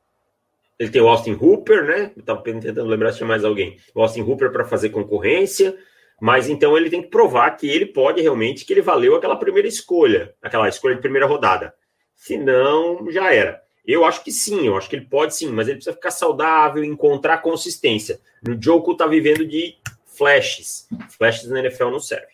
ele 0.78 0.90
tem 0.90 1.00
o 1.00 1.08
Austin 1.08 1.36
Hooper, 1.40 1.84
né? 1.84 2.12
Estava 2.16 2.42
tentando 2.42 2.84
lembrar 2.84 3.12
se 3.12 3.18
tinha 3.18 3.28
mais 3.28 3.44
alguém. 3.44 3.78
O 3.94 4.02
Austin 4.02 4.22
Hooper 4.22 4.50
para 4.50 4.64
fazer 4.64 4.90
concorrência, 4.90 5.76
mas 6.20 6.48
então 6.48 6.76
ele 6.76 6.90
tem 6.90 7.02
que 7.02 7.08
provar 7.08 7.50
que 7.52 7.68
ele 7.68 7.86
pode 7.86 8.20
realmente, 8.20 8.64
que 8.64 8.72
ele 8.72 8.82
valeu 8.82 9.14
aquela 9.14 9.36
primeira 9.36 9.68
escolha, 9.68 10.34
aquela 10.42 10.68
escolha 10.68 10.96
de 10.96 11.00
primeira 11.00 11.26
rodada. 11.26 11.74
Se 12.14 12.36
não, 12.36 13.10
já 13.10 13.32
era. 13.32 13.62
Eu 13.86 14.04
acho 14.04 14.24
que 14.24 14.32
sim, 14.32 14.66
eu 14.66 14.76
acho 14.76 14.88
que 14.88 14.96
ele 14.96 15.04
pode 15.04 15.36
sim, 15.36 15.50
mas 15.50 15.68
ele 15.68 15.76
precisa 15.76 15.94
ficar 15.94 16.10
saudável, 16.10 16.82
encontrar 16.82 17.38
consistência. 17.38 18.18
No 18.42 18.60
Joko 18.60 18.96
tá 18.96 19.06
vivendo 19.06 19.46
de 19.46 19.76
flashes. 20.06 20.88
Flashes 21.10 21.48
na 21.50 21.60
NFL 21.60 21.90
não 21.90 22.00
serve. 22.00 22.33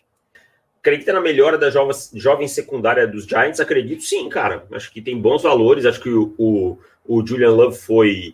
Acredita 0.81 1.13
na 1.13 1.21
melhora 1.21 1.59
da 1.59 1.69
jovem, 1.69 1.95
jovem 2.15 2.47
secundária 2.47 3.07
dos 3.07 3.25
Giants? 3.25 3.59
Acredito 3.59 4.01
sim, 4.01 4.27
cara. 4.27 4.65
Acho 4.71 4.91
que 4.91 4.99
tem 4.99 5.15
bons 5.15 5.43
valores. 5.43 5.85
Acho 5.85 6.01
que 6.01 6.09
o, 6.09 6.33
o, 6.39 6.77
o 7.05 7.25
Julian 7.25 7.51
Love 7.51 7.77
foi 7.77 8.33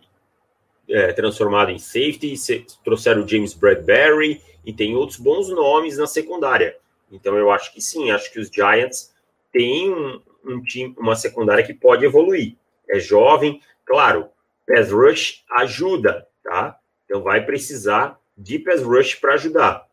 é, 0.90 1.12
transformado 1.12 1.72
em 1.72 1.78
safety. 1.78 2.38
Se, 2.38 2.66
trouxeram 2.86 3.24
o 3.24 3.28
James 3.28 3.54
Bradbury 3.54 4.42
e 4.66 4.72
tem 4.72 4.96
outros 4.96 5.20
bons 5.20 5.50
nomes 5.50 5.98
na 5.98 6.08
secundária. 6.08 6.78
Então 7.12 7.36
eu 7.36 7.52
acho 7.52 7.74
que 7.74 7.82
sim. 7.82 8.12
Acho 8.12 8.32
que 8.32 8.40
os 8.40 8.50
Giants 8.50 9.14
têm 9.52 9.94
um, 9.94 10.22
um 10.46 10.62
time, 10.62 10.96
uma 10.98 11.18
secundária 11.18 11.66
que 11.66 11.74
pode 11.74 12.06
evoluir. 12.06 12.56
É 12.90 12.98
jovem, 12.98 13.62
claro. 13.86 14.30
Pass 14.66 14.90
rush 14.90 15.44
ajuda, 15.52 16.26
tá? 16.42 16.80
Então 17.04 17.22
vai 17.22 17.46
precisar 17.46 18.18
de 18.38 18.58
pass 18.58 18.82
rush 18.82 19.16
para 19.16 19.34
ajudar. 19.34 19.87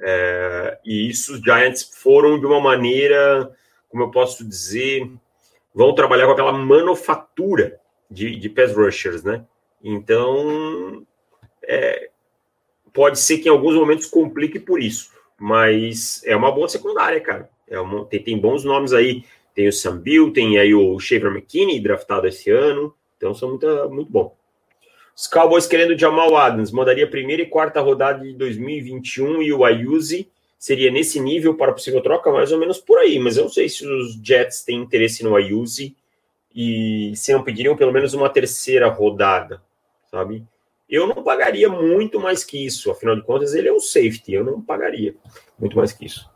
É, 0.00 0.78
e 0.84 1.08
isso 1.08 1.34
os 1.34 1.40
Giants 1.40 1.90
foram 1.94 2.38
de 2.38 2.46
uma 2.46 2.60
maneira, 2.60 3.50
como 3.88 4.02
eu 4.02 4.10
posso 4.10 4.46
dizer, 4.46 5.10
vão 5.74 5.94
trabalhar 5.94 6.26
com 6.26 6.32
aquela 6.32 6.52
manufatura 6.52 7.80
de, 8.10 8.36
de 8.36 8.48
pass 8.48 8.74
rushers, 8.74 9.22
né? 9.22 9.44
Então, 9.82 11.04
é, 11.62 12.10
pode 12.92 13.18
ser 13.18 13.38
que 13.38 13.48
em 13.48 13.52
alguns 13.52 13.74
momentos 13.74 14.06
complique 14.06 14.58
por 14.58 14.80
isso, 14.80 15.10
mas 15.38 16.22
é 16.24 16.36
uma 16.36 16.52
boa 16.52 16.68
secundária, 16.68 17.20
cara. 17.20 17.50
É 17.68 17.80
uma, 17.80 18.04
tem, 18.04 18.22
tem 18.22 18.38
bons 18.38 18.64
nomes 18.64 18.92
aí. 18.92 19.24
Tem 19.54 19.68
o 19.68 19.72
Sam 19.72 19.98
Bill, 19.98 20.32
tem 20.32 20.58
aí 20.58 20.74
o 20.74 20.98
Shaver 20.98 21.30
McKinney, 21.30 21.80
draftado 21.80 22.26
esse 22.26 22.50
ano. 22.50 22.94
Então, 23.16 23.34
são 23.34 23.50
muito, 23.50 23.90
muito 23.90 24.10
bom. 24.10 24.36
Os 25.16 25.26
Cowboys 25.26 25.66
querendo 25.66 25.98
Jamal 25.98 26.36
Adams, 26.36 26.72
mandaria 26.72 27.08
primeira 27.08 27.42
e 27.42 27.46
quarta 27.46 27.80
rodada 27.80 28.24
de 28.24 28.32
2021 28.34 29.42
e 29.42 29.52
o 29.52 29.64
Ayuzi 29.64 30.28
seria 30.58 30.90
nesse 30.90 31.20
nível 31.20 31.56
para 31.56 31.72
possível 31.72 32.00
troca, 32.00 32.30
mais 32.30 32.52
ou 32.52 32.58
menos 32.58 32.78
por 32.78 32.98
aí. 32.98 33.18
Mas 33.18 33.36
eu 33.36 33.44
não 33.44 33.50
sei 33.50 33.68
se 33.68 33.86
os 33.86 34.14
Jets 34.22 34.62
têm 34.64 34.78
interesse 34.78 35.22
no 35.22 35.36
Ayuzi 35.36 35.94
e 36.54 37.12
se 37.16 37.32
não 37.32 37.42
pediriam 37.42 37.76
pelo 37.76 37.92
menos 37.92 38.14
uma 38.14 38.28
terceira 38.28 38.88
rodada, 38.88 39.62
sabe? 40.10 40.44
Eu 40.88 41.06
não 41.06 41.22
pagaria 41.22 41.68
muito 41.68 42.20
mais 42.20 42.44
que 42.44 42.64
isso, 42.64 42.90
afinal 42.90 43.16
de 43.16 43.22
contas 43.22 43.54
ele 43.54 43.68
é 43.68 43.72
um 43.72 43.80
safety, 43.80 44.34
eu 44.34 44.44
não 44.44 44.60
pagaria 44.60 45.14
muito 45.58 45.76
mais 45.76 45.92
que 45.92 46.04
isso. 46.04 46.30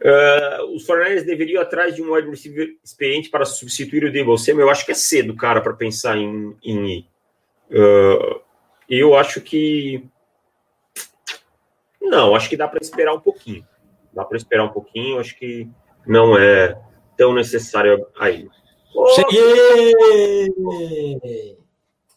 Uh, 0.00 0.74
os 0.74 0.84
49 0.84 1.24
deveriam 1.24 1.62
atrás 1.62 1.94
de 1.94 2.02
um 2.02 2.12
wide 2.12 2.28
receiver 2.28 2.76
experiente 2.84 3.30
para 3.30 3.46
substituir 3.46 4.04
o 4.04 4.12
Debo 4.12 4.36
Samuel. 4.36 4.66
Eu 4.66 4.70
acho 4.70 4.84
que 4.84 4.92
é 4.92 4.94
cedo, 4.94 5.34
cara, 5.34 5.62
para 5.62 5.72
pensar 5.72 6.18
em, 6.18 6.54
em 6.62 6.98
ir. 6.98 7.06
Uh, 7.70 8.40
eu 8.88 9.16
acho 9.16 9.40
que. 9.40 10.08
Não, 12.00 12.34
acho 12.34 12.48
que 12.48 12.56
dá 12.56 12.68
para 12.68 12.82
esperar 12.82 13.14
um 13.14 13.20
pouquinho. 13.20 13.66
Dá 14.12 14.24
para 14.24 14.36
esperar 14.36 14.64
um 14.64 14.72
pouquinho, 14.72 15.18
acho 15.18 15.36
que 15.36 15.68
não 16.06 16.38
é 16.38 16.78
tão 17.16 17.32
necessário 17.32 18.06
aí. 18.18 18.48
Oh, 18.94 19.08
Cheguei! 19.08 20.54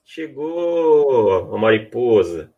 Chegou 0.05 1.55
a 1.55 1.57
mariposa. 1.57 2.51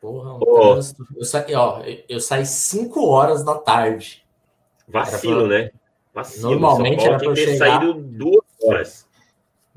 Porra, 0.00 0.34
um 0.34 0.40
oh. 0.42 0.80
eu, 1.16 1.24
saí, 1.24 1.54
ó, 1.54 1.82
eu 2.08 2.20
saí 2.20 2.44
5 2.46 3.06
horas 3.06 3.44
da 3.44 3.54
tarde. 3.54 4.24
Vacilo, 4.86 5.48
pra... 5.48 5.58
né? 5.58 5.70
Vacilo. 6.14 6.50
Normalmente 6.50 7.04
era 7.04 7.18
para 7.18 7.26
eu 7.26 7.36
chegar... 7.36 7.80
saído 7.80 7.94
duas 7.94 8.44
horas. 8.62 9.05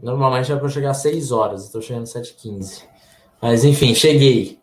Normalmente 0.01 0.51
era 0.51 0.59
para 0.59 0.69
chegar 0.69 0.91
às 0.91 1.01
6 1.01 1.31
horas. 1.31 1.65
Estou 1.65 1.81
chegando 1.81 2.03
às 2.03 2.13
7h15. 2.13 2.83
Mas 3.41 3.63
enfim, 3.63 3.93
cheguei. 3.93 4.59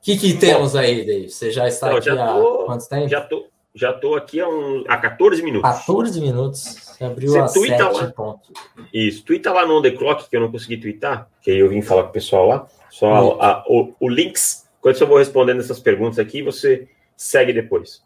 O 0.00 0.02
que, 0.02 0.16
que 0.16 0.34
temos 0.34 0.74
aí, 0.74 1.04
Dave? 1.04 1.28
Você 1.28 1.50
já 1.50 1.68
está 1.68 1.90
Não, 1.90 1.96
aqui 1.96 2.06
já 2.06 2.16
tô, 2.16 2.62
há 2.62 2.64
quanto 2.64 2.88
tempo? 2.88 3.08
Já 3.08 3.20
tô, 3.20 3.46
já 3.74 3.92
tô 3.92 4.14
aqui 4.14 4.40
há, 4.40 4.48
um, 4.48 4.84
há 4.88 4.96
14 4.96 5.42
minutos. 5.42 5.70
14 5.70 6.20
minutos. 6.20 6.60
Você 6.60 7.04
abriu 7.04 7.32
Você 7.32 7.38
a 7.38 7.48
7 7.48 7.82
lá. 7.82 8.12
ponto. 8.12 8.52
Isso. 8.92 9.22
Twitta 9.24 9.52
lá 9.52 9.66
no 9.66 9.82
The 9.82 9.90
Clock, 9.90 10.28
que 10.28 10.36
eu 10.36 10.40
não 10.40 10.50
consegui 10.50 10.78
twittar, 10.78 11.28
que 11.42 11.50
aí 11.50 11.58
eu 11.58 11.68
vim 11.68 11.82
falar 11.82 12.04
com 12.04 12.10
o 12.10 12.12
pessoal 12.12 12.46
lá. 12.46 12.66
Só 12.90 13.38
a, 13.40 13.50
a, 13.50 13.64
o, 13.68 13.94
o 14.00 14.08
links. 14.08 14.66
Quando 14.80 14.98
eu 14.98 15.06
vou 15.06 15.18
respondendo 15.18 15.60
essas 15.60 15.78
perguntas 15.78 16.18
aqui, 16.18 16.42
você 16.42 16.88
segue 17.16 17.52
depois. 17.52 18.02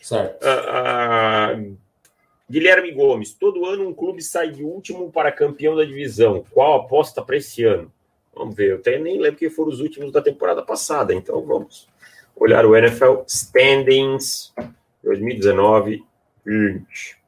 Certo. 0.00 0.42
Uh, 0.42 1.60
uh, 1.72 1.76
Guilherme 2.50 2.92
Gomes, 2.92 3.32
todo 3.32 3.64
ano 3.66 3.88
um 3.88 3.94
clube 3.94 4.22
sai 4.22 4.50
de 4.50 4.62
último 4.62 5.10
para 5.10 5.32
campeão 5.32 5.74
da 5.74 5.84
divisão. 5.84 6.44
Qual 6.50 6.80
aposta 6.80 7.22
para 7.22 7.36
esse 7.36 7.64
ano? 7.64 7.90
Vamos 8.34 8.54
ver, 8.54 8.72
eu 8.72 8.76
até 8.76 8.98
nem 8.98 9.18
lembro 9.18 9.38
quem 9.38 9.48
foram 9.48 9.70
os 9.70 9.80
últimos 9.80 10.12
da 10.12 10.20
temporada 10.20 10.62
passada, 10.62 11.14
então 11.14 11.40
vamos 11.42 11.88
olhar 12.36 12.66
o 12.66 12.76
NFL 12.76 13.22
Standings 13.26 14.52
2019 15.02 16.04
20. 16.44 17.18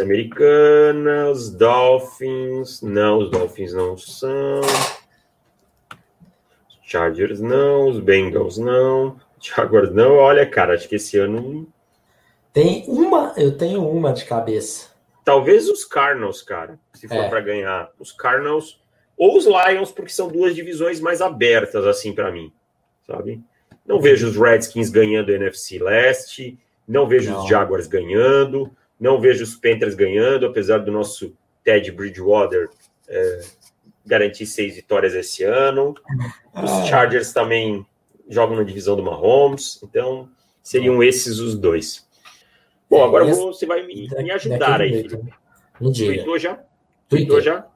Americana, 0.00 1.30
os 1.30 1.50
Dolphins, 1.50 2.82
não, 2.82 3.18
os 3.18 3.30
Dolphins 3.30 3.72
não 3.72 3.96
são. 3.96 4.60
Chargers 6.82 7.40
não, 7.40 7.88
os 7.88 7.98
Bengals 8.00 8.58
não, 8.58 9.18
Jaguars 9.40 9.92
não. 9.92 10.16
Olha, 10.16 10.44
cara, 10.46 10.74
acho 10.74 10.88
que 10.88 10.96
esse 10.96 11.16
ano 11.18 11.66
tem 12.56 12.84
uma, 12.88 13.34
eu 13.36 13.54
tenho 13.54 13.86
uma 13.86 14.14
de 14.14 14.24
cabeça. 14.24 14.88
Talvez 15.22 15.68
os 15.68 15.84
Cardinals, 15.84 16.40
cara, 16.40 16.80
se 16.94 17.06
for 17.06 17.24
é. 17.24 17.28
para 17.28 17.42
ganhar. 17.42 17.92
Os 17.98 18.12
Cardinals 18.12 18.80
ou 19.14 19.36
os 19.36 19.44
Lions, 19.44 19.92
porque 19.92 20.10
são 20.10 20.28
duas 20.28 20.54
divisões 20.54 20.98
mais 20.98 21.20
abertas, 21.20 21.84
assim, 21.84 22.14
para 22.14 22.32
mim, 22.32 22.50
sabe? 23.06 23.42
Não 23.84 24.00
vejo 24.00 24.26
os 24.26 24.38
Redskins 24.38 24.88
ganhando 24.88 25.30
a 25.30 25.34
NFC 25.34 25.78
Leste, 25.78 26.58
não 26.88 27.06
vejo 27.06 27.30
não. 27.30 27.42
os 27.42 27.46
Jaguars 27.46 27.86
ganhando, 27.86 28.74
não 28.98 29.20
vejo 29.20 29.44
os 29.44 29.54
Panthers 29.54 29.94
ganhando, 29.94 30.46
apesar 30.46 30.78
do 30.78 30.90
nosso 30.90 31.36
Ted 31.62 31.92
Bridgewater 31.92 32.70
é, 33.06 33.40
garantir 34.06 34.46
seis 34.46 34.74
vitórias 34.74 35.14
esse 35.14 35.44
ano. 35.44 35.94
Os 36.54 36.70
ah. 36.70 36.84
Chargers 36.84 37.34
também 37.34 37.84
jogam 38.30 38.56
na 38.56 38.62
divisão 38.62 38.96
do 38.96 39.02
Mahomes, 39.02 39.78
então 39.82 40.26
seriam 40.62 41.02
esses 41.02 41.38
os 41.38 41.54
dois. 41.54 42.05
Bom, 42.88 43.04
agora 43.04 43.24
você 43.24 43.66
vai 43.66 43.84
me, 43.84 44.08
me 44.08 44.30
ajudar 44.30 44.80
aí, 44.80 45.02
Felipe. 45.02 45.32
Me 45.80 45.90
diga. 45.90 46.12
Tweetou 46.14 46.38
já? 46.38 46.60
Tweetou 47.08 47.40
já? 47.40 47.66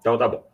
Então 0.00 0.18
tá 0.18 0.28
bom. 0.28 0.44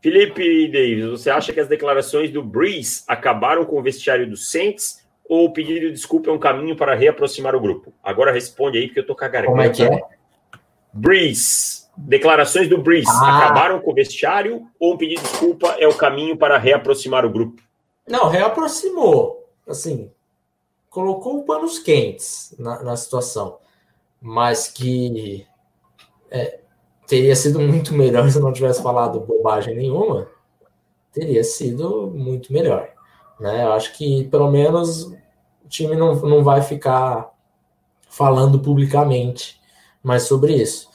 Felipe 0.00 0.68
Davis, 0.68 1.04
você 1.04 1.30
acha 1.30 1.52
que 1.52 1.60
as 1.60 1.68
declarações 1.68 2.30
do 2.30 2.42
Breeze 2.42 3.04
acabaram 3.06 3.64
com 3.64 3.78
o 3.78 3.82
vestiário 3.82 4.28
do 4.28 4.36
Saints 4.36 5.06
ou 5.28 5.46
o 5.46 5.52
pedido 5.52 5.80
de 5.80 5.92
desculpa 5.92 6.30
é 6.30 6.32
um 6.32 6.38
caminho 6.38 6.74
para 6.74 6.94
reaproximar 6.94 7.54
o 7.54 7.60
grupo? 7.60 7.92
Agora 8.02 8.32
responde 8.32 8.78
aí, 8.78 8.86
porque 8.86 9.00
eu 9.00 9.06
tô 9.06 9.14
garganta. 9.14 9.46
Como 9.46 9.60
é 9.60 9.68
que 9.68 9.82
é? 9.82 10.00
Breeze. 10.92 11.80
Declarações 11.96 12.66
do 12.66 12.78
Breeze 12.78 13.10
ah. 13.10 13.38
acabaram 13.38 13.78
com 13.78 13.90
o 13.90 13.94
vestiário 13.94 14.66
ou 14.78 14.94
um 14.94 14.96
pedido 14.96 15.20
de 15.20 15.28
desculpa 15.28 15.76
é 15.78 15.86
o 15.86 15.94
caminho 15.94 16.36
para 16.36 16.56
reaproximar 16.56 17.26
o 17.26 17.30
grupo? 17.30 17.62
Não, 18.08 18.28
reaproximou. 18.28 19.46
Assim, 19.68 20.10
colocou 20.90 21.44
panos 21.44 21.78
quentes 21.78 22.54
na, 22.58 22.82
na 22.82 22.96
situação, 22.96 23.58
mas 24.20 24.68
que 24.68 25.46
é, 26.30 26.60
teria 27.06 27.34
sido 27.34 27.60
muito 27.60 27.94
melhor 27.94 28.28
se 28.30 28.40
não 28.40 28.52
tivesse 28.52 28.82
falado 28.82 29.20
bobagem 29.20 29.76
nenhuma, 29.76 30.28
teria 31.12 31.42
sido 31.44 32.08
muito 32.08 32.52
melhor. 32.52 32.90
Né? 33.38 33.64
Eu 33.64 33.72
acho 33.72 33.96
que 33.96 34.24
pelo 34.24 34.50
menos 34.50 35.04
o 35.64 35.68
time 35.68 35.96
não, 35.96 36.14
não 36.16 36.42
vai 36.44 36.60
ficar 36.60 37.30
falando 38.08 38.58
publicamente 38.58 39.60
mais 40.02 40.24
sobre 40.24 40.54
isso. 40.54 40.90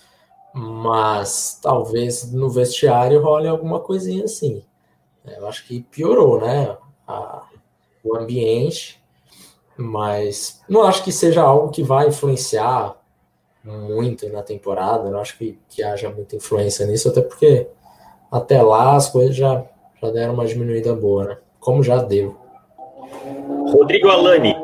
Mas 0.53 1.59
talvez 1.61 2.31
no 2.31 2.49
vestiário 2.49 3.21
role 3.21 3.47
alguma 3.47 3.79
coisinha 3.79 4.25
assim. 4.25 4.63
Eu 5.25 5.47
acho 5.47 5.65
que 5.65 5.81
piorou, 5.81 6.39
né? 6.39 6.77
A, 7.07 7.43
o 8.03 8.15
ambiente 8.15 9.03
mas 9.77 10.61
não 10.69 10.83
acho 10.83 11.03
que 11.03 11.11
seja 11.11 11.41
algo 11.41 11.71
que 11.71 11.83
vai 11.83 12.07
influenciar 12.07 12.95
muito 13.63 14.29
na 14.29 14.43
temporada. 14.43 15.09
Não 15.09 15.19
acho 15.19 15.37
que, 15.37 15.57
que 15.69 15.83
haja 15.83 16.09
muita 16.09 16.35
influência 16.35 16.85
nisso, 16.85 17.09
até 17.09 17.21
porque 17.21 17.67
até 18.31 18.61
lá 18.61 18.95
as 18.95 19.09
coisas 19.09 19.35
já, 19.35 19.63
já 20.01 20.11
deram 20.11 20.33
uma 20.33 20.45
diminuída 20.45 20.93
boa, 20.93 21.25
né? 21.25 21.37
Como 21.59 21.83
já 21.83 21.97
deu. 21.97 22.37
Rodrigo 23.71 24.09
Alani, 24.09 24.55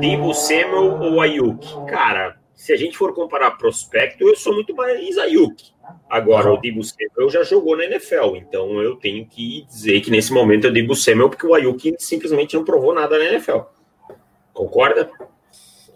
Debo 0.00 0.34
Samuel 0.34 1.00
ou 1.00 1.20
Ayuk? 1.20 1.66
Cara, 1.86 2.36
se 2.54 2.72
a 2.72 2.76
gente 2.76 2.98
for 2.98 3.14
comparar 3.14 3.52
prospecto, 3.52 4.26
eu 4.26 4.34
sou 4.34 4.52
muito 4.52 4.74
mais 4.74 5.16
Ayuk. 5.16 5.64
Agora, 6.10 6.52
o 6.52 6.60
Debo 6.60 6.82
Samuel 6.82 7.30
já 7.30 7.42
jogou 7.42 7.76
na 7.76 7.84
NFL, 7.84 8.36
então 8.36 8.82
eu 8.82 8.96
tenho 8.96 9.24
que 9.26 9.64
dizer 9.66 10.00
que 10.00 10.10
nesse 10.10 10.32
momento 10.32 10.66
é 10.66 10.70
o 10.70 10.72
Debo 10.72 10.94
Samuel, 10.94 11.30
porque 11.30 11.46
o 11.46 11.54
Ayuk 11.54 11.94
simplesmente 11.98 12.56
não 12.56 12.64
provou 12.64 12.92
nada 12.92 13.18
na 13.18 13.24
NFL. 13.24 13.58
Concorda? 14.58 15.08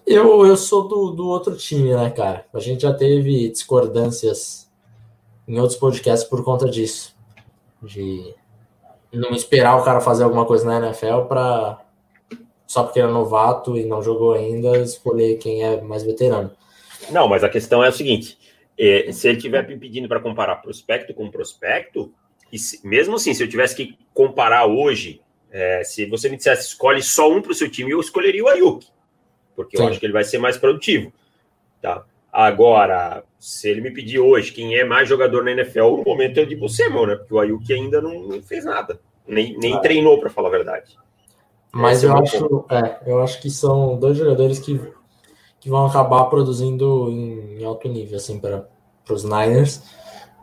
Eu, 0.07 0.47
eu 0.47 0.57
sou 0.57 0.87
do, 0.87 1.11
do 1.11 1.27
outro 1.27 1.57
time, 1.57 1.93
né, 1.93 2.11
cara? 2.11 2.47
A 2.55 2.61
gente 2.61 2.83
já 2.83 2.95
teve 2.95 3.49
discordâncias 3.49 4.71
em 5.49 5.59
outros 5.59 5.77
podcasts 5.77 6.29
por 6.29 6.45
conta 6.45 6.71
disso. 6.71 7.13
De 7.83 8.33
não 9.13 9.31
esperar 9.31 9.77
o 9.77 9.85
cara 9.85 10.01
fazer 10.01 10.23
alguma 10.23 10.47
coisa 10.47 10.65
na 10.65 10.87
NFL 10.87 11.23
para 11.23 11.81
só 12.65 12.85
porque 12.85 13.01
é 13.01 13.07
novato 13.07 13.77
e 13.77 13.85
não 13.85 14.01
jogou 14.01 14.33
ainda, 14.33 14.79
escolher 14.79 15.39
quem 15.39 15.65
é 15.65 15.81
mais 15.81 16.05
veterano. 16.05 16.53
Não, 17.11 17.27
mas 17.27 17.43
a 17.43 17.49
questão 17.49 17.83
é 17.83 17.89
o 17.89 17.93
seguinte: 17.93 18.39
é, 18.79 19.11
se 19.11 19.27
ele 19.27 19.39
estiver 19.39 19.67
me 19.67 19.77
pedindo 19.77 20.07
para 20.07 20.21
comparar 20.21 20.57
prospecto 20.57 21.13
com 21.13 21.29
prospecto, 21.33 22.15
e 22.53 22.59
se, 22.61 22.87
mesmo 22.87 23.17
assim, 23.17 23.35
se 23.35 23.43
eu 23.43 23.49
tivesse 23.49 23.75
que 23.75 23.99
comparar 24.15 24.67
hoje, 24.67 25.21
é, 25.53 25.85
se 25.85 26.07
você 26.07 26.31
me 26.31 26.37
dissesse 26.37 26.69
escolhe 26.69 27.03
só 27.03 27.31
um 27.31 27.43
para 27.43 27.53
o 27.53 27.55
seu 27.55 27.71
time, 27.71 27.91
eu 27.91 28.01
escolheria 28.01 28.43
o 28.43 28.49
Ayuk, 28.49 28.87
porque 29.55 29.77
Sim. 29.77 29.83
eu 29.83 29.89
acho 29.91 30.01
que 30.01 30.07
ele 30.07 30.13
vai 30.13 30.25
ser 30.25 30.39
mais 30.39 30.57
produtivo. 30.57 31.13
Tá? 31.81 32.05
Agora, 32.33 33.23
se 33.39 33.69
ele 33.69 33.83
me 33.83 33.91
pedir 33.91 34.19
hoje 34.19 34.53
quem 34.53 34.75
é 34.77 34.85
mais 34.85 35.07
jogador 35.07 35.45
na 35.45 35.53
NFL, 35.53 35.99
no 35.99 36.05
momento 36.05 36.39
eu 36.39 36.47
digo 36.47 36.67
você, 36.67 36.89
meu, 36.89 37.07
né? 37.07 37.17
Porque 37.17 37.35
o 37.35 37.39
Ayuk 37.39 37.71
ainda 37.71 38.01
não, 38.01 38.23
não 38.23 38.43
fez 38.43 38.65
nada, 38.65 38.99
nem, 39.29 39.59
nem 39.59 39.79
treinou, 39.83 40.19
para 40.19 40.31
falar 40.31 40.49
a 40.49 40.53
verdade. 40.53 40.97
Mas 41.71 42.03
eu 42.03 42.17
acho, 42.17 42.65
é, 42.71 43.11
eu 43.11 43.23
acho 43.23 43.41
que 43.41 43.51
são 43.51 43.99
dois 43.99 44.17
jogadores 44.17 44.59
que, 44.59 44.81
que 45.61 45.69
vão 45.69 45.87
acabar 45.87 46.25
produzindo 46.27 47.11
em, 47.11 47.61
em 47.61 47.65
alto 47.65 47.89
nível, 47.89 48.17
assim, 48.17 48.39
para 48.39 48.67
os 49.11 49.25
Niners. 49.25 49.83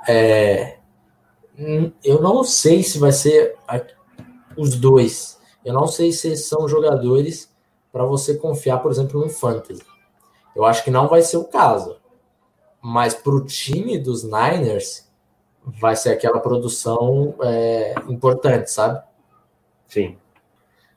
É, 0.08 0.78
eu 2.04 2.22
não 2.22 2.44
sei 2.44 2.84
se 2.84 3.00
vai 3.00 3.12
ser 3.12 3.56
os 4.58 4.76
dois. 4.76 5.40
Eu 5.64 5.74
não 5.74 5.88
sei 5.88 6.12
se 6.12 6.36
são 6.38 6.68
jogadores 6.68 7.54
para 7.92 8.06
você 8.06 8.36
confiar, 8.36 8.80
por 8.80 8.92
exemplo, 8.92 9.20
no 9.20 9.30
Fantasy. 9.30 9.84
Eu 10.56 10.66
acho 10.66 10.84
que 10.84 10.92
não 10.92 11.08
vai 11.08 11.22
ser 11.22 11.38
o 11.38 11.46
caso. 11.46 11.98
Mas 12.82 13.14
para 13.14 13.34
o 13.34 13.46
time 13.46 13.98
dos 13.98 14.24
Niners, 14.24 15.10
vai 15.66 15.96
ser 15.96 16.10
aquela 16.10 16.40
produção 16.40 17.36
é, 17.44 17.96
importante, 18.08 18.72
sabe? 18.72 19.02
Sim. 19.88 20.18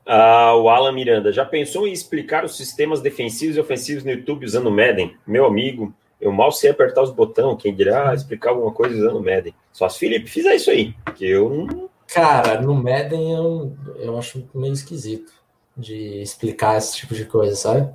Uh, 0.06 0.56
o 0.56 0.68
Alan 0.68 0.92
Miranda, 0.92 1.32
já 1.32 1.44
pensou 1.44 1.86
em 1.86 1.92
explicar 1.92 2.44
os 2.44 2.56
sistemas 2.56 3.00
defensivos 3.00 3.56
e 3.56 3.60
ofensivos 3.60 4.04
no 4.04 4.10
YouTube 4.10 4.44
usando 4.44 4.66
o 4.66 4.70
Madden? 4.70 5.16
Meu 5.26 5.46
amigo, 5.46 5.94
eu 6.20 6.32
mal 6.32 6.50
sei 6.50 6.70
apertar 6.70 7.02
os 7.02 7.10
botões, 7.10 7.60
quem 7.60 7.74
dirá 7.74 8.12
explicar 8.14 8.50
alguma 8.50 8.72
coisa 8.72 8.96
usando 8.96 9.16
o 9.16 9.24
Madden. 9.24 9.54
Só 9.72 9.88
se 9.88 9.98
Felipe 9.98 10.28
fizer 10.28 10.54
isso 10.54 10.70
aí, 10.70 10.94
que 11.14 11.28
eu 11.28 11.48
não... 11.48 11.91
Cara, 12.12 12.60
no 12.60 12.74
Madden 12.74 13.32
eu, 13.32 13.76
eu 13.96 14.18
acho 14.18 14.46
meio 14.54 14.74
esquisito 14.74 15.32
de 15.76 16.20
explicar 16.20 16.76
esse 16.76 16.96
tipo 16.96 17.14
de 17.14 17.24
coisa, 17.24 17.56
sabe? 17.56 17.90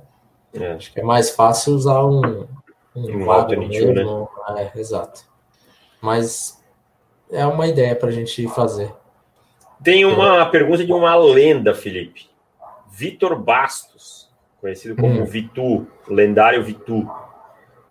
É. 0.52 0.72
Acho 0.72 0.92
que 0.92 1.00
é 1.00 1.04
mais 1.04 1.30
fácil 1.30 1.74
usar 1.74 2.04
um, 2.04 2.46
um, 2.96 3.16
um 3.16 3.24
quadro 3.24 3.60
mesmo. 3.66 3.92
Né? 3.92 4.72
É, 4.74 4.78
exato. 4.78 5.24
Mas 6.00 6.60
é 7.30 7.46
uma 7.46 7.66
ideia 7.68 7.94
para 7.94 8.08
a 8.08 8.12
gente 8.12 8.46
fazer. 8.48 8.92
Tem 9.82 10.04
uma 10.04 10.46
pergunta 10.46 10.84
de 10.84 10.92
uma 10.92 11.14
lenda, 11.14 11.72
Felipe. 11.72 12.28
Vitor 12.90 13.40
Bastos, 13.40 14.28
conhecido 14.60 14.96
como 14.96 15.22
hum. 15.22 15.24
Vitu, 15.24 15.86
lendário 16.08 16.64
Vitu. 16.64 17.08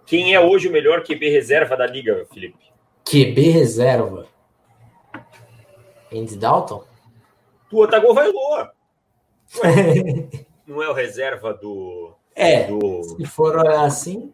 Quem 0.06 0.34
é 0.34 0.40
hoje 0.40 0.68
o 0.68 0.72
melhor 0.72 1.04
QB 1.04 1.30
reserva 1.30 1.78
da 1.78 1.88
liga, 1.88 2.26
Felipe? 2.34 2.66
QB 3.06 3.50
reserva? 3.52 4.28
Andy 6.12 6.38
Dalton? 6.38 6.84
Tua 7.70 7.88
Tagovailoa. 7.88 8.72
Não 10.68 10.84
é 10.84 10.90
o 10.90 10.94
reserva 10.94 11.54
do. 11.54 12.14
É. 12.36 12.68
Do... 12.68 13.04
Se 13.04 13.26
for 13.26 13.68
assim. 13.68 14.34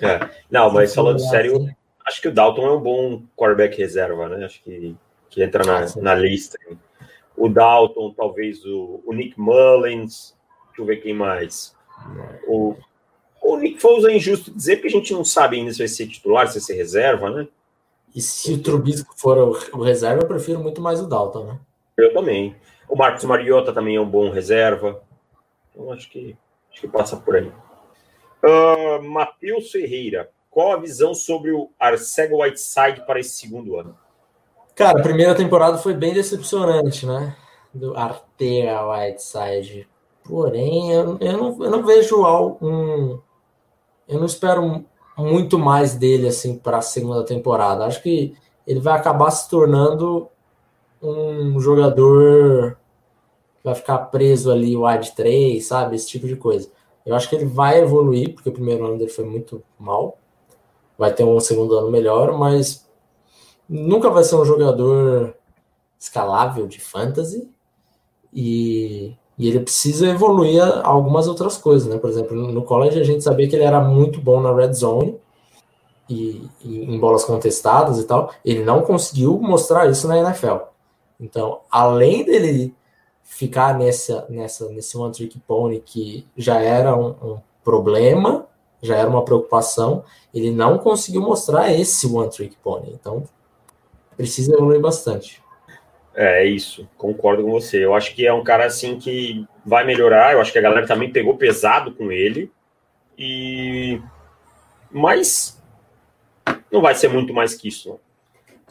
É. 0.00 0.28
Não, 0.50 0.70
mas 0.70 0.94
falando 0.94 1.18
sério, 1.18 1.56
assim. 1.56 1.70
acho 2.06 2.20
que 2.20 2.28
o 2.28 2.32
Dalton 2.32 2.66
é 2.66 2.72
um 2.72 2.80
bom 2.80 3.22
quarterback 3.36 3.78
reserva, 3.78 4.28
né? 4.28 4.44
Acho 4.44 4.62
que 4.62 4.96
que 5.32 5.42
entra 5.42 5.64
na, 5.64 5.86
na 6.02 6.14
lista. 6.14 6.58
O 7.36 7.48
Dalton, 7.48 8.12
talvez 8.12 8.64
o, 8.66 9.02
o, 9.04 9.14
Nick 9.14 9.40
Mullins, 9.40 10.36
deixa 10.66 10.82
eu 10.82 10.84
ver 10.84 10.98
quem 10.98 11.14
mais. 11.14 11.74
O, 12.46 12.76
o 13.40 13.56
Nick 13.56 13.80
Foles 13.80 14.04
é 14.04 14.14
injusto 14.14 14.54
dizer, 14.54 14.76
porque 14.76 14.88
a 14.88 14.90
gente 14.90 15.12
não 15.14 15.24
sabe 15.24 15.56
ainda 15.56 15.72
se 15.72 15.78
vai 15.78 15.88
ser 15.88 16.06
titular, 16.06 16.46
se 16.46 16.54
vai 16.54 16.60
ser 16.60 16.74
reserva, 16.74 17.30
né? 17.30 17.48
E 18.14 18.20
se 18.20 18.52
o 18.52 18.62
Trubisky 18.62 19.08
for 19.16 19.38
o, 19.38 19.78
o 19.78 19.82
reserva, 19.82 20.22
eu 20.22 20.28
prefiro 20.28 20.60
muito 20.60 20.80
mais 20.80 21.00
o 21.00 21.06
Dalton, 21.06 21.44
né? 21.44 21.58
Eu 21.96 22.12
também. 22.12 22.54
O 22.88 22.96
Marcos 22.96 23.24
Mariota 23.24 23.72
também 23.72 23.96
é 23.96 24.00
um 24.00 24.08
bom 24.08 24.30
reserva. 24.30 25.02
Então 25.70 25.90
acho 25.92 26.10
que, 26.10 26.36
acho 26.70 26.80
que 26.80 26.88
passa 26.88 27.16
por 27.16 27.36
aí. 27.36 27.50
Uh, 28.44 29.02
Matheus 29.02 29.70
Ferreira, 29.70 30.30
qual 30.50 30.72
a 30.72 30.76
visão 30.76 31.14
sobre 31.14 31.52
o 31.52 31.70
Arcega 31.78 32.36
Whiteside 32.36 33.06
para 33.06 33.20
esse 33.20 33.30
segundo 33.30 33.78
ano? 33.78 33.96
Cara, 34.74 34.98
a 34.98 35.02
primeira 35.02 35.34
temporada 35.34 35.78
foi 35.78 35.94
bem 35.94 36.12
decepcionante, 36.12 37.06
né? 37.06 37.36
Do 37.72 37.96
Artea 37.96 38.80
Whiteside. 38.86 39.88
Porém, 40.24 40.92
eu, 40.92 41.18
eu, 41.20 41.32
não, 41.32 41.64
eu 41.64 41.70
não 41.70 41.82
vejo 41.84 42.22
um. 42.60 43.20
Eu 44.08 44.18
não 44.18 44.26
espero 44.26 44.84
muito 45.16 45.58
mais 45.58 45.94
dele 45.94 46.28
assim 46.28 46.56
para 46.56 46.78
a 46.78 46.82
segunda 46.82 47.24
temporada. 47.24 47.84
Acho 47.84 48.02
que 48.02 48.34
ele 48.66 48.80
vai 48.80 48.98
acabar 48.98 49.30
se 49.30 49.48
tornando 49.48 50.28
um 51.02 51.60
jogador 51.60 52.78
que 53.56 53.64
vai 53.64 53.74
ficar 53.74 53.98
preso 53.98 54.50
ali, 54.50 54.76
wide 54.76 55.12
3, 55.14 55.64
sabe? 55.64 55.96
Esse 55.96 56.08
tipo 56.08 56.26
de 56.26 56.36
coisa. 56.36 56.70
Eu 57.04 57.14
acho 57.14 57.28
que 57.28 57.34
ele 57.34 57.46
vai 57.46 57.80
evoluir, 57.80 58.34
porque 58.34 58.48
o 58.48 58.52
primeiro 58.52 58.84
ano 58.86 58.98
dele 58.98 59.10
foi 59.10 59.24
muito 59.24 59.62
mal. 59.78 60.18
Vai 60.96 61.12
ter 61.12 61.24
um 61.24 61.40
segundo 61.40 61.76
ano 61.76 61.90
melhor, 61.90 62.38
mas 62.38 62.88
nunca 63.68 64.10
vai 64.10 64.22
ser 64.22 64.36
um 64.36 64.44
jogador 64.44 65.34
escalável 65.98 66.66
de 66.66 66.80
fantasy 66.80 67.48
e, 68.32 69.16
e, 69.42 69.48
ele 69.48 69.60
precisa 69.60 70.08
evoluir 70.08 70.62
algumas 70.84 71.26
outras 71.26 71.56
coisas, 71.56 71.88
né? 71.88 71.98
Por 71.98 72.10
exemplo, 72.10 72.36
no 72.36 72.62
college 72.62 73.00
a 73.00 73.04
gente 73.04 73.24
sabia 73.24 73.48
que 73.48 73.56
ele 73.56 73.64
era 73.64 73.80
muito 73.80 74.20
bom 74.20 74.40
na 74.40 74.54
red 74.54 74.72
zone 74.72 75.18
e, 76.08 76.48
e 76.64 76.84
em 76.84 76.98
bolas 76.98 77.24
contestadas 77.24 77.98
e 77.98 78.04
tal. 78.04 78.32
Ele 78.44 78.62
não 78.62 78.82
conseguiu 78.82 79.38
mostrar 79.38 79.90
isso 79.90 80.06
na 80.06 80.18
NFL. 80.18 80.58
Então, 81.18 81.60
além 81.70 82.24
dele 82.24 82.74
ficar 83.24 83.76
nessa, 83.78 84.26
nessa 84.28 84.68
nesse 84.68 84.96
one 84.96 85.12
trick 85.12 85.38
pony 85.40 85.80
que 85.80 86.26
já 86.36 86.60
era 86.60 86.96
um, 86.96 87.10
um 87.22 87.38
problema, 87.64 88.46
já 88.80 88.96
era 88.96 89.08
uma 89.08 89.24
preocupação, 89.24 90.04
ele 90.32 90.50
não 90.50 90.78
conseguiu 90.78 91.22
mostrar 91.22 91.72
esse 91.72 92.06
one 92.06 92.30
trick 92.30 92.56
pony. 92.62 92.92
Então, 92.92 93.24
precisa 94.16 94.54
evoluir 94.54 94.80
bastante. 94.80 95.41
É, 96.14 96.42
é 96.42 96.44
isso, 96.46 96.88
concordo 96.96 97.42
com 97.42 97.50
você. 97.50 97.84
Eu 97.84 97.94
acho 97.94 98.14
que 98.14 98.26
é 98.26 98.32
um 98.32 98.44
cara 98.44 98.66
assim 98.66 98.98
que 98.98 99.46
vai 99.64 99.84
melhorar. 99.84 100.32
Eu 100.32 100.40
acho 100.40 100.52
que 100.52 100.58
a 100.58 100.62
galera 100.62 100.86
também 100.86 101.10
pegou 101.10 101.36
pesado 101.36 101.92
com 101.92 102.12
ele. 102.12 102.50
E 103.16 104.00
mas 104.90 105.60
não 106.70 106.82
vai 106.82 106.94
ser 106.94 107.08
muito 107.08 107.32
mais 107.32 107.54
que 107.54 107.68
isso. 107.68 107.98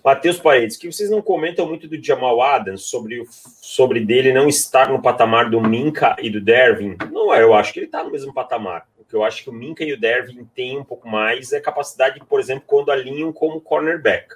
Matheus 0.03 0.39
Paredes, 0.39 0.77
que 0.77 0.91
vocês 0.91 1.11
não 1.11 1.21
comentam 1.21 1.67
muito 1.67 1.87
do 1.87 2.03
Jamal 2.03 2.41
Adams 2.41 2.83
sobre, 2.85 3.23
sobre 3.61 3.99
dele 3.99 4.33
não 4.33 4.47
estar 4.47 4.89
no 4.89 5.01
patamar 5.01 5.49
do 5.49 5.61
Minka 5.61 6.15
e 6.19 6.29
do 6.29 6.41
Dervin. 6.41 6.97
Não 7.11 7.33
é, 7.33 7.43
eu 7.43 7.53
acho 7.53 7.71
que 7.71 7.79
ele 7.79 7.85
está 7.85 8.03
no 8.03 8.11
mesmo 8.11 8.33
patamar. 8.33 8.87
O 8.97 9.05
que 9.05 9.15
eu 9.15 9.23
acho 9.23 9.43
que 9.43 9.49
o 9.49 9.53
Minka 9.53 9.83
e 9.83 9.93
o 9.93 9.99
Dervin 9.99 10.43
têm 10.55 10.79
um 10.79 10.83
pouco 10.83 11.07
mais 11.07 11.53
é 11.53 11.59
capacidade, 11.59 12.19
por 12.27 12.39
exemplo, 12.39 12.63
quando 12.65 12.91
alinham 12.91 13.31
como 13.31 13.61
cornerback. 13.61 14.35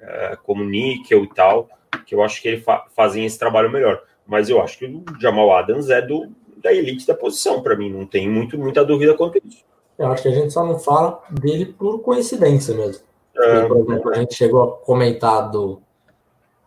É, 0.00 0.38
como 0.44 0.64
níquel 0.64 1.24
e 1.24 1.34
tal, 1.34 1.68
que 2.06 2.14
eu 2.14 2.22
acho 2.22 2.40
que 2.40 2.48
ele 2.48 2.60
fa 2.60 2.86
fazem 2.94 3.24
esse 3.24 3.38
trabalho 3.38 3.70
melhor. 3.70 4.02
Mas 4.26 4.48
eu 4.48 4.60
acho 4.60 4.78
que 4.78 4.86
o 4.86 5.04
Jamal 5.20 5.52
Adams 5.56 5.90
é 5.90 6.00
do, 6.00 6.28
da 6.56 6.72
elite 6.72 7.06
da 7.06 7.14
posição, 7.14 7.62
para 7.62 7.76
mim, 7.76 7.90
não 7.90 8.06
tem 8.06 8.28
muito, 8.28 8.58
muita 8.58 8.84
dúvida 8.84 9.14
quanto 9.14 9.38
a 9.38 9.40
isso. 9.44 9.64
Eu 9.98 10.06
acho 10.08 10.22
que 10.22 10.28
a 10.28 10.34
gente 10.34 10.52
só 10.52 10.64
não 10.64 10.78
fala 10.78 11.22
dele 11.30 11.66
por 11.66 12.00
coincidência 12.00 12.74
mesmo. 12.74 13.02
É, 13.36 13.64
por 13.66 13.78
exemplo, 13.78 14.10
a 14.10 14.14
gente 14.14 14.34
chegou 14.34 14.62
a 14.62 14.72
comentar 14.84 15.50
do. 15.50 15.80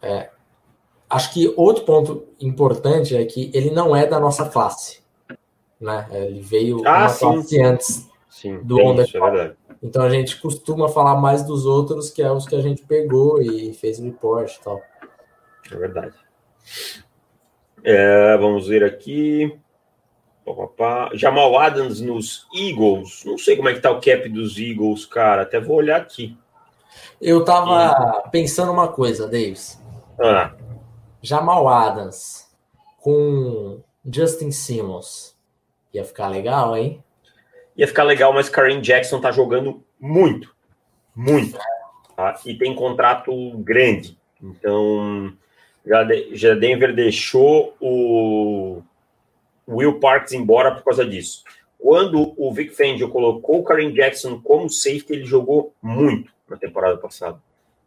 É, 0.01 0.29
acho 1.09 1.33
que 1.33 1.53
outro 1.55 1.83
ponto 1.83 2.25
importante 2.39 3.15
é 3.15 3.23
que 3.25 3.51
ele 3.53 3.71
não 3.71 3.95
é 3.95 4.05
da 4.05 4.19
nossa 4.19 4.47
classe. 4.49 5.01
Né? 5.79 6.07
Ele 6.11 6.41
veio 6.41 6.87
ah, 6.87 6.99
uma 6.99 7.09
sim. 7.09 7.19
classe 7.25 7.61
antes 7.61 8.09
sim, 8.29 8.59
do 8.63 8.77
Onda. 8.77 9.03
Isso, 9.03 9.17
é 9.17 9.19
verdade. 9.19 9.55
Então 9.81 10.01
a 10.03 10.09
gente 10.09 10.39
costuma 10.39 10.87
falar 10.87 11.19
mais 11.19 11.43
dos 11.43 11.65
outros, 11.65 12.09
que 12.09 12.21
é 12.21 12.31
os 12.31 12.47
que 12.47 12.55
a 12.55 12.61
gente 12.61 12.83
pegou 12.83 13.41
e 13.41 13.73
fez 13.73 13.99
o 13.99 14.03
report 14.03 14.53
e 14.53 14.63
tal. 14.63 14.81
É 15.71 15.75
verdade. 15.75 16.15
É, 17.83 18.37
vamos 18.37 18.67
ver 18.67 18.83
aqui. 18.83 19.57
Jamal 21.13 21.57
Adams 21.57 22.01
nos 22.01 22.47
Eagles. 22.53 23.23
Não 23.25 23.37
sei 23.37 23.55
como 23.55 23.69
é 23.69 23.73
que 23.73 23.79
tá 23.79 23.91
o 23.91 24.01
cap 24.01 24.27
dos 24.29 24.57
Eagles, 24.57 25.05
cara. 25.05 25.43
Até 25.43 25.59
vou 25.59 25.77
olhar 25.77 25.99
aqui. 25.99 26.37
Eu 27.21 27.43
tava 27.43 28.23
e... 28.25 28.29
pensando 28.29 28.71
uma 28.71 28.89
coisa, 28.89 29.27
Davis. 29.27 29.81
Ah. 30.19 30.53
Jamal 31.21 31.67
Adams 31.67 32.49
com 32.99 33.81
Justin 34.05 34.51
Simmons. 34.51 35.35
Ia 35.93 36.03
ficar 36.03 36.27
legal, 36.27 36.75
hein? 36.75 37.03
Ia 37.77 37.87
ficar 37.87 38.03
legal, 38.03 38.33
mas 38.33 38.49
Karen 38.49 38.81
Jackson 38.81 39.19
tá 39.19 39.31
jogando 39.31 39.83
muito. 39.99 40.53
Muito. 41.15 41.57
Tá? 42.15 42.39
E 42.45 42.57
tem 42.57 42.75
contrato 42.75 43.31
grande. 43.59 44.17
Então, 44.41 45.33
já, 45.85 46.53
Denver 46.53 46.93
deixou 46.93 47.75
o 47.79 48.81
Will 49.67 49.99
Parks 49.99 50.31
embora 50.33 50.73
por 50.73 50.83
causa 50.83 51.05
disso. 51.05 51.43
Quando 51.77 52.33
o 52.37 52.53
Vic 52.53 52.73
Fangio 52.73 53.09
colocou 53.09 53.59
o 53.59 53.63
Karen 53.63 53.91
Jackson 53.91 54.39
como 54.39 54.69
safety, 54.69 55.13
ele 55.13 55.25
jogou 55.25 55.73
muito 55.81 56.31
na 56.47 56.55
temporada 56.55 56.97
passada. 56.97 57.41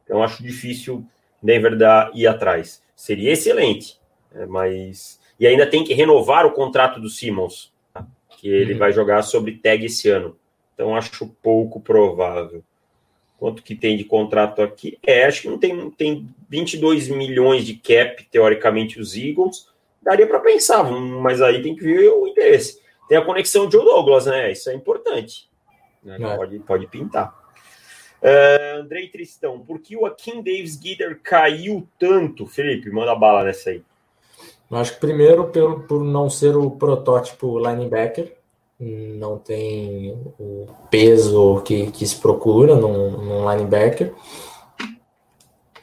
Então, 0.04 0.22
acho 0.22 0.42
difícil 0.42 1.04
Denver 1.42 1.76
dar, 1.76 2.10
ir 2.14 2.26
atrás. 2.26 2.82
Seria 2.94 3.32
excelente, 3.32 3.98
né? 4.32 4.46
mas. 4.46 5.18
E 5.38 5.46
ainda 5.46 5.66
tem 5.66 5.84
que 5.84 5.94
renovar 5.94 6.46
o 6.46 6.52
contrato 6.52 6.98
do 7.00 7.10
Simmons, 7.10 7.72
tá? 7.92 8.06
que 8.38 8.48
ele 8.48 8.72
uhum. 8.72 8.78
vai 8.78 8.92
jogar 8.92 9.22
sobre 9.22 9.52
tag 9.52 9.84
esse 9.84 10.08
ano. 10.08 10.36
Então, 10.74 10.94
acho 10.94 11.26
pouco 11.42 11.80
provável. 11.80 12.62
Quanto 13.38 13.62
que 13.62 13.74
tem 13.74 13.96
de 13.96 14.04
contrato 14.04 14.62
aqui? 14.62 14.98
É, 15.06 15.24
acho 15.24 15.42
que 15.42 15.48
não 15.48 15.58
tem, 15.58 15.90
tem 15.90 16.28
22 16.48 17.08
milhões 17.08 17.66
de 17.66 17.74
cap, 17.74 18.24
teoricamente, 18.30 18.98
os 18.98 19.14
Eagles. 19.14 19.68
Daria 20.02 20.26
para 20.26 20.40
pensar, 20.40 20.84
mas 20.84 21.42
aí 21.42 21.62
tem 21.62 21.76
que 21.76 21.82
ver 21.82 22.08
o 22.10 22.26
interesse. 22.26 22.80
Tem 23.08 23.18
a 23.18 23.24
conexão 23.24 23.66
de 23.66 23.72
Joe 23.72 23.84
Douglas, 23.84 24.26
né? 24.26 24.52
Isso 24.52 24.70
é 24.70 24.74
importante. 24.74 25.48
Né? 26.02 26.16
É. 26.20 26.36
Pode, 26.36 26.58
pode 26.60 26.86
pintar. 26.86 27.46
Uh, 28.22 28.80
Andrei 28.80 29.08
Tristão, 29.08 29.60
por 29.60 29.80
que 29.80 29.96
o 29.96 30.06
Akin 30.06 30.42
Davis 30.42 30.76
Guider 30.76 31.20
caiu 31.22 31.86
tanto? 31.98 32.46
Felipe, 32.46 32.90
manda 32.90 33.14
bala 33.14 33.44
nessa 33.44 33.70
aí. 33.70 33.82
Eu 34.70 34.78
acho 34.78 34.94
que 34.94 35.00
primeiro 35.00 35.48
pelo, 35.48 35.80
por 35.80 36.02
não 36.02 36.28
ser 36.28 36.56
o 36.56 36.70
protótipo 36.70 37.58
linebacker, 37.58 38.34
não 38.78 39.38
tem 39.38 40.12
o 40.38 40.66
peso 40.90 41.62
que, 41.62 41.90
que 41.90 42.06
se 42.06 42.16
procura 42.16 42.74
num, 42.74 43.10
num 43.10 43.50
linebacker. 43.50 44.14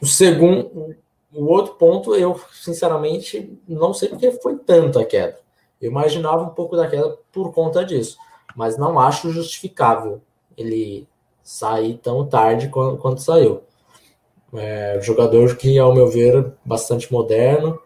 O 0.00 0.06
segundo, 0.06 0.94
o 1.32 1.44
outro 1.46 1.74
ponto, 1.74 2.14
eu 2.14 2.40
sinceramente 2.52 3.58
não 3.66 3.92
sei 3.92 4.08
porque 4.08 4.30
foi 4.32 4.56
tanto 4.56 4.98
a 4.98 5.04
queda. 5.04 5.38
Eu 5.80 5.90
imaginava 5.90 6.44
um 6.44 6.50
pouco 6.50 6.76
da 6.76 6.88
queda 6.88 7.18
por 7.32 7.52
conta 7.52 7.84
disso, 7.84 8.16
mas 8.54 8.78
não 8.78 8.98
acho 8.98 9.30
justificável 9.30 10.20
ele 10.56 11.06
sair 11.42 11.98
tão 11.98 12.24
tarde 12.26 12.68
quanto, 12.68 12.98
quanto 12.98 13.20
saiu. 13.20 13.62
É, 14.54 15.00
jogador 15.02 15.56
que, 15.56 15.76
ao 15.78 15.92
meu 15.92 16.06
ver, 16.06 16.52
bastante 16.64 17.12
moderno, 17.12 17.78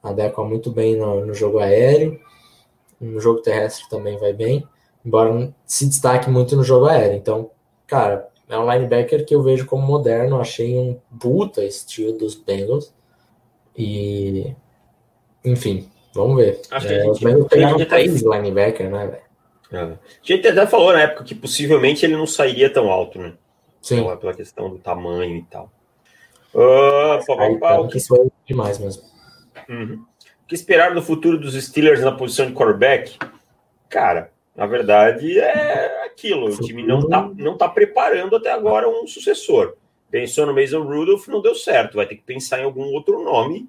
adequa 0.00 0.44
muito 0.44 0.70
bem 0.70 0.96
no, 0.96 1.26
no 1.26 1.34
jogo 1.34 1.58
aéreo 1.58 2.20
no 3.02 3.20
jogo 3.20 3.42
terrestre 3.42 3.88
também 3.88 4.16
vai 4.16 4.32
bem, 4.32 4.66
embora 5.04 5.52
se 5.66 5.86
destaque 5.86 6.30
muito 6.30 6.56
no 6.56 6.62
jogo 6.62 6.86
aéreo. 6.86 7.16
Então, 7.16 7.50
cara, 7.86 8.28
é 8.48 8.56
um 8.56 8.70
linebacker 8.70 9.24
que 9.24 9.34
eu 9.34 9.42
vejo 9.42 9.66
como 9.66 9.86
moderno, 9.86 10.40
achei 10.40 10.78
um 10.78 10.98
puta 11.18 11.64
estilo 11.64 12.12
dos 12.12 12.34
Bengals. 12.34 12.94
E, 13.76 14.54
enfim, 15.44 15.90
vamos 16.14 16.36
ver. 16.36 16.60
Acho 16.70 16.86
que 16.86 16.94
é, 16.94 17.10
os 17.10 17.18
Bengals 17.18 17.48
pegaram 17.48 17.84
três 17.84 18.22
linebacker, 18.22 18.90
né, 18.90 19.06
velho? 19.06 19.22
É. 19.72 19.92
A 19.94 19.98
gente 20.22 20.46
até 20.46 20.66
falou 20.66 20.92
na 20.92 21.00
época 21.00 21.24
que 21.24 21.34
possivelmente 21.34 22.04
ele 22.04 22.16
não 22.16 22.26
sairia 22.26 22.70
tão 22.70 22.90
alto, 22.92 23.18
né? 23.18 23.32
Sim. 23.80 23.96
Pela, 23.96 24.16
pela 24.16 24.34
questão 24.34 24.70
do 24.70 24.78
tamanho 24.78 25.36
e 25.36 25.42
tal. 25.44 25.72
Uh, 26.54 27.24
pá, 27.26 27.36
pá, 27.36 27.78
pá, 27.78 27.88
que 27.88 27.98
foi 27.98 28.28
demais 28.46 28.78
mesmo. 28.78 29.02
Uhum 29.68 30.04
que 30.52 30.56
esperar 30.56 30.94
do 30.94 31.00
futuro 31.00 31.38
dos 31.38 31.54
Steelers 31.54 32.02
na 32.02 32.12
posição 32.12 32.46
de 32.46 32.52
quarterback? 32.52 33.18
Cara, 33.88 34.30
na 34.54 34.66
verdade 34.66 35.38
é 35.40 36.04
aquilo. 36.04 36.46
O 36.46 36.60
time 36.60 36.86
não 36.86 37.08
tá, 37.08 37.30
não 37.34 37.56
tá 37.56 37.68
preparando 37.68 38.36
até 38.36 38.52
agora 38.52 38.86
um 38.86 39.06
sucessor. 39.06 39.74
Pensou 40.10 40.44
no 40.44 40.54
Mason 40.54 40.82
Rudolph, 40.82 41.26
não 41.28 41.40
deu 41.40 41.54
certo. 41.54 41.96
Vai 41.96 42.06
ter 42.06 42.16
que 42.16 42.22
pensar 42.22 42.60
em 42.60 42.64
algum 42.64 42.84
outro 42.92 43.24
nome, 43.24 43.66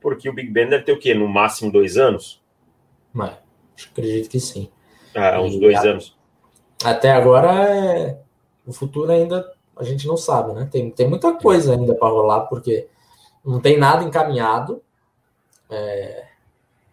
porque 0.00 0.30
o 0.30 0.32
Big 0.32 0.50
Ben 0.50 0.66
deve 0.66 0.84
ter 0.84 0.92
o 0.92 0.98
quê? 0.98 1.12
No 1.12 1.28
máximo 1.28 1.70
dois 1.70 1.98
anos? 1.98 2.42
Mas, 3.12 3.34
acredito 3.90 4.30
que 4.30 4.40
sim. 4.40 4.70
Ah, 5.14 5.42
uns 5.42 5.54
e 5.54 5.60
dois 5.60 5.76
a... 5.76 5.82
anos. 5.82 6.16
Até 6.82 7.12
agora, 7.12 7.68
é... 7.68 8.18
o 8.66 8.72
futuro 8.72 9.12
ainda 9.12 9.46
a 9.76 9.84
gente 9.84 10.06
não 10.06 10.16
sabe, 10.16 10.54
né? 10.54 10.68
Tem, 10.70 10.90
tem 10.90 11.06
muita 11.06 11.34
coisa 11.34 11.74
ainda 11.74 11.94
para 11.94 12.08
rolar, 12.08 12.42
porque 12.46 12.88
não 13.44 13.60
tem 13.60 13.76
nada 13.76 14.04
encaminhado. 14.04 14.82
É, 15.74 16.24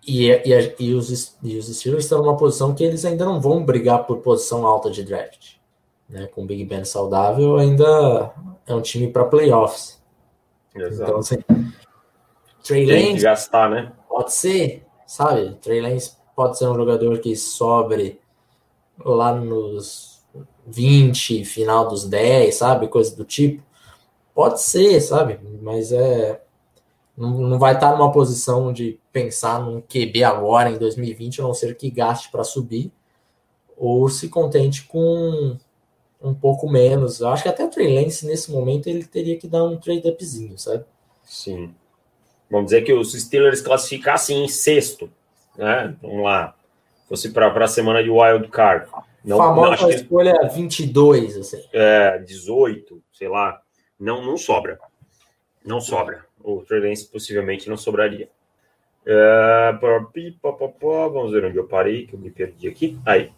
e, 0.06 0.30
e, 0.30 0.76
e, 0.80 0.94
os, 0.94 1.38
e 1.44 1.58
os 1.58 1.68
Steelers 1.68 2.06
estão 2.06 2.20
numa 2.20 2.36
posição 2.36 2.74
que 2.74 2.84
eles 2.84 3.06
ainda 3.06 3.26
não 3.26 3.40
vão 3.40 3.64
brigar 3.64 4.06
por 4.06 4.18
posição 4.18 4.66
alta 4.66 4.90
de 4.90 5.04
draft. 5.04 5.56
Né? 6.10 6.28
Com 6.28 6.44
o 6.44 6.46
Big 6.46 6.66
Ben 6.66 6.84
saudável, 6.84 7.58
ainda 7.58 8.34
é 8.66 8.74
um 8.74 8.82
time 8.82 9.08
para 9.08 9.26
playoffs. 9.26 10.02
Exato. 10.76 11.04
Então, 11.04 11.20
assim, 11.20 11.38
Trey 12.64 12.86
Lance 12.86 13.24
gastar, 13.24 13.70
né? 13.70 13.92
pode 14.08 14.34
ser, 14.34 14.86
sabe? 15.06 15.56
Trey 15.62 15.82
Lance 15.82 16.16
pode 16.36 16.58
ser 16.58 16.68
um 16.68 16.76
jogador 16.76 17.20
que 17.20 17.36
sobre 17.36 18.20
lá 19.04 19.34
nos 19.34 20.22
20, 20.66 21.44
final 21.46 21.88
dos 21.88 22.08
10, 22.08 22.56
sabe? 22.56 22.88
Coisa 22.88 23.16
do 23.16 23.26
tipo. 23.26 23.64
Pode 24.34 24.62
ser, 24.62 25.02
sabe? 25.02 25.40
Mas 25.62 25.92
é 25.92 26.42
não, 27.18 27.38
não 27.38 27.60
vai 27.60 27.74
estar 27.74 27.92
numa 27.92 28.12
posição 28.12 28.72
de 28.72 29.00
pensar 29.12 29.60
num 29.60 29.82
QB 29.82 30.24
agora 30.24 30.70
em 30.70 30.78
2020, 30.78 31.42
a 31.42 31.44
não 31.44 31.54
ser 31.54 31.76
que 31.76 31.90
gaste 31.90 32.32
para 32.32 32.44
subir, 32.44 32.92
ou 33.78 34.08
se 34.10 34.30
contente 34.30 34.84
com 34.84 35.58
um 36.22 36.34
pouco 36.34 36.70
menos. 36.70 37.20
Eu 37.20 37.30
acho 37.30 37.44
que 37.44 37.50
até 37.50 37.64
o 37.64 37.70
Trey 37.70 37.94
Lance, 37.94 38.26
nesse 38.26 38.52
momento, 38.52 38.88
ele 38.88 39.04
teria 39.04 39.38
que 39.38 39.48
dar 39.48 39.64
um 39.64 39.78
trade-upzinho, 39.78 40.58
sabe? 40.58 40.86
Sim. 41.24 41.74
Vamos 42.50 42.66
dizer 42.72 42.84
que 42.84 42.94
os 42.94 43.14
Steelers 43.14 43.62
classificassem 43.62 44.44
em 44.44 44.48
sexto, 44.48 45.10
né? 45.58 45.96
Vamos 46.02 46.24
lá. 46.24 46.56
Fosse 47.08 47.30
para 47.32 47.48
a 47.48 47.68
semana 47.68 48.04
de 48.04 48.10
Wild 48.10 48.48
Card. 48.50 48.88
Não, 49.24 49.38
Famosa 49.38 49.84
não, 49.84 49.90
escolha 49.90 50.38
que... 50.40 50.56
22, 50.56 51.38
assim. 51.38 51.64
É, 51.74 52.20
18, 52.20 53.02
sei 53.14 53.28
lá. 53.28 53.62
Não, 54.00 54.24
não 54.24 54.38
sobra. 54.38 54.80
Não 55.64 55.80
sobra 55.80 56.26
o 56.44 56.64
Trey 56.66 56.80
Lance 56.80 57.10
possivelmente 57.10 57.70
não 57.70 57.78
sobraria. 57.78 58.30
Uh, 59.04 59.80
vamos 61.12 61.32
ver 61.32 61.46
onde 61.46 61.58
eu 61.58 61.68
parei, 61.68 62.06
que 62.06 62.14
eu 62.14 62.20
me 62.20 62.30
perdi 62.30 62.68
aqui. 62.68 62.98
Aí. 63.06 63.32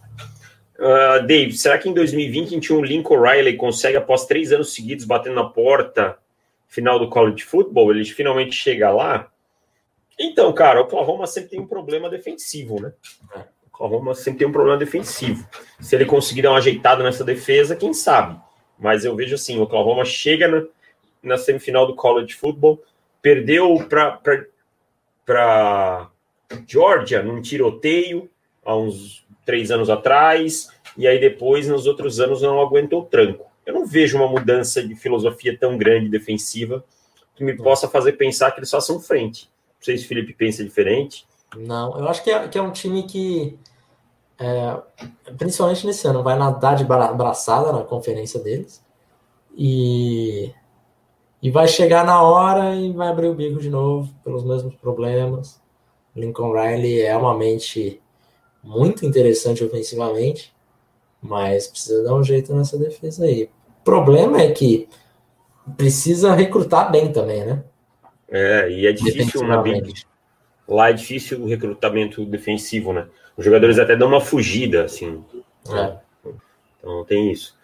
Uh, 0.77 1.25
Dave, 1.25 1.53
será 1.53 1.77
que 1.77 1.87
em 1.87 1.93
2020 1.93 2.73
um 2.73 2.83
Lincoln 2.83 3.21
Riley 3.21 3.55
consegue, 3.55 3.95
após 3.95 4.25
três 4.25 4.51
anos 4.51 4.73
seguidos, 4.73 5.05
batendo 5.05 5.35
na 5.35 5.45
porta 5.45 6.17
final 6.67 6.99
do 6.99 7.09
college 7.09 7.43
football, 7.43 7.91
ele 7.91 8.03
finalmente 8.05 8.55
chega 8.55 8.89
lá? 8.91 9.31
Então, 10.19 10.51
cara, 10.53 10.81
o 10.81 10.83
Oklahoma 10.83 11.25
sempre 11.27 11.51
tem 11.51 11.59
um 11.59 11.67
problema 11.67 12.09
defensivo, 12.09 12.81
né? 12.81 12.91
O 13.35 13.67
Oklahoma 13.67 14.13
sempre 14.13 14.39
tem 14.39 14.47
um 14.47 14.51
problema 14.51 14.77
defensivo. 14.77 15.47
Se 15.79 15.95
ele 15.95 16.05
conseguir 16.05 16.41
dar 16.41 16.51
uma 16.51 16.57
ajeitada 16.57 17.03
nessa 17.03 17.23
defesa, 17.23 17.75
quem 17.75 17.93
sabe? 17.93 18.39
Mas 18.77 19.05
eu 19.05 19.15
vejo 19.15 19.35
assim, 19.35 19.57
o 19.57 19.63
Oklahoma 19.63 20.03
chega 20.05 20.47
na, 20.47 20.63
na 21.21 21.37
semifinal 21.37 21.87
do 21.87 21.95
college 21.95 22.33
football, 22.33 22.83
perdeu 23.23 23.79
para 25.25 26.12
Georgia 26.67 27.23
num 27.23 27.41
tiroteio 27.41 28.29
há 28.63 28.75
uns 28.75 29.25
três 29.45 29.71
anos 29.71 29.89
atrás, 29.89 30.69
e 30.97 31.07
aí 31.07 31.19
depois, 31.19 31.67
nos 31.67 31.88
outros 31.88 32.19
anos, 32.19 32.41
não 32.41 32.62
aguentou 32.62 33.01
o 33.01 33.05
tranco. 33.05 33.45
Eu 33.65 33.73
não 33.73 33.86
vejo 33.86 34.17
uma 34.17 34.27
mudança 34.27 34.86
de 34.86 34.93
filosofia 34.93 35.57
tão 35.57 35.77
grande 35.77 36.09
defensiva 36.09 36.83
que 37.36 37.43
me 37.43 37.55
possa 37.55 37.88
fazer 37.88 38.13
pensar 38.13 38.51
que 38.51 38.59
eles 38.59 38.69
façam 38.69 38.99
frente. 38.99 39.49
Não 39.79 39.86
sei 39.86 39.97
se 39.97 40.05
o 40.05 40.07
Felipe 40.07 40.33
pensa 40.33 40.63
diferente. 40.63 41.25
Não, 41.57 41.97
eu 41.97 42.07
acho 42.09 42.23
que 42.23 42.29
é, 42.29 42.47
que 42.47 42.57
é 42.57 42.62
um 42.62 42.71
time 42.71 43.03
que, 43.03 43.57
é, 44.38 44.77
principalmente 45.38 45.86
nesse 45.86 46.05
ano, 46.07 46.21
vai 46.21 46.38
nadar 46.38 46.75
de 46.75 46.83
braçada 46.83 47.71
na 47.71 47.83
conferência 47.83 48.39
deles. 48.39 48.83
E 49.55 50.53
e 51.43 51.51
vai 51.51 51.67
chegar 51.67 52.06
na 52.06 52.21
hora 52.21 52.73
e 52.73 52.93
vai 52.93 53.10
abrir 53.10 53.27
o 53.27 53.36
bico 53.36 53.60
de 53.60 53.69
novo 53.69 54.10
pelos 54.23 54.45
mesmos 54.45 54.73
problemas. 54.75 55.62
Lincoln 56.15 56.53
Riley 56.53 57.01
é 57.01 57.17
uma 57.17 57.38
mente 57.38 58.01
muito 58.63 59.06
interessante 59.06 59.62
ofensivamente, 59.62 60.56
mas 61.21 61.67
precisa 61.67 62.01
dar 62.01 62.15
um 62.15 62.23
jeito 62.23 62.56
nessa 62.56 62.77
defesa 62.77 63.25
aí. 63.25 63.49
O 63.82 63.84
problema 63.84 64.41
é 64.41 64.51
que 64.51 64.88
precisa 65.75 66.34
recrutar 66.34 66.89
bem 66.89 67.12
também, 67.12 67.43
né? 67.43 67.62
É, 68.29 68.71
e 68.71 68.88
é 68.88 68.93
difícil 68.93 69.41
uma 69.41 69.62
Big, 69.62 69.93
lá 70.65 70.91
é 70.91 70.93
difícil 70.93 71.43
o 71.43 71.45
recrutamento 71.45 72.25
defensivo, 72.25 72.93
né? 72.93 73.06
Os 73.36 73.43
jogadores 73.43 73.77
até 73.77 73.97
dão 73.97 74.08
uma 74.08 74.21
fugida, 74.21 74.86
assim. 74.86 75.21
É. 75.69 75.97
Então 76.79 77.03
tem 77.03 77.29
isso. 77.29 77.58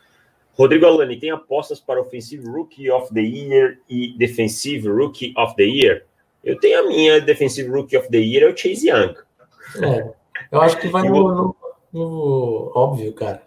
Rodrigo 0.60 0.86
Alani, 0.86 1.18
tem 1.18 1.32
apostas 1.32 1.80
para 1.80 2.02
Offensive 2.02 2.46
Rookie 2.46 2.92
of 2.92 3.14
the 3.14 3.22
Year 3.22 3.80
e 3.90 4.14
Defensive 4.18 4.90
Rookie 4.90 5.34
of 5.38 5.56
the 5.56 5.64
Year? 5.64 6.04
Eu 6.44 6.60
tenho 6.60 6.82
a 6.82 6.84
minha 6.86 7.22
Defensive 7.22 7.70
Rookie 7.70 7.96
of 7.96 8.10
the 8.10 8.18
Year, 8.18 8.44
é 8.44 8.52
o 8.52 8.58
Chase 8.58 8.90
Young. 8.90 9.16
É, 9.82 10.12
eu 10.52 10.62
acho 10.62 10.78
que 10.78 10.90
vai 10.90 11.08
no, 11.08 11.34
no, 11.34 11.56
no, 11.94 12.72
óbvio, 12.76 13.14
cara. 13.14 13.42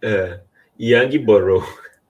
É, 0.00 0.40
Young 0.80 1.14
e 1.14 1.18
Burrow. 1.18 1.62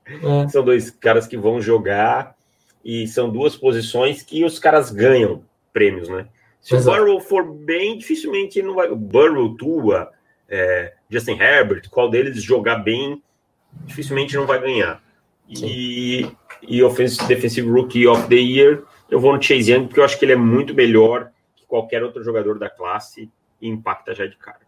É. 0.07 0.49
São 0.49 0.63
dois 0.63 0.89
caras 0.89 1.27
que 1.27 1.37
vão 1.37 1.61
jogar 1.61 2.37
e 2.85 3.09
são 3.09 3.31
duas 3.31 3.57
posições 3.57 4.23
que 4.23 4.45
os 4.45 4.61
caras 4.61 4.93
ganham 4.93 5.43
prêmios, 5.73 6.09
né? 6.09 6.29
Se 6.61 6.77
Exato. 6.77 6.97
o 6.97 7.05
Burrow 7.05 7.21
for 7.21 7.43
bem, 7.43 7.99
dificilmente 7.99 8.63
não 8.63 8.75
vai. 8.75 8.89
Burrow, 8.95 9.57
Tua, 9.57 10.13
é, 10.49 10.93
Justin 11.11 11.41
Herbert, 11.41 11.89
qual 11.91 12.09
deles 12.09 12.41
jogar 12.41 12.77
bem, 12.77 13.21
dificilmente 13.85 14.37
não 14.37 14.47
vai 14.47 14.61
ganhar. 14.61 15.03
E, 15.49 16.27
e 16.63 16.83
Offensive 16.83 17.27
Defensive 17.27 17.69
Rookie 17.69 18.07
of 18.07 18.29
the 18.29 18.37
Year, 18.37 18.85
eu 19.11 19.21
vou 19.21 19.35
no 19.35 19.43
Chase 19.43 19.73
Young, 19.73 19.87
porque 19.87 20.01
eu 20.01 20.05
acho 20.05 20.19
que 20.19 20.25
ele 20.25 20.33
é 20.33 20.37
muito 20.37 20.75
melhor 20.75 21.31
que 21.55 21.67
qualquer 21.67 22.03
outro 22.03 22.23
jogador 22.23 22.59
da 22.59 22.71
classe 22.71 23.31
e 23.61 23.69
impacta 23.69 24.15
já 24.15 24.27
de 24.27 24.37
cara. 24.37 24.61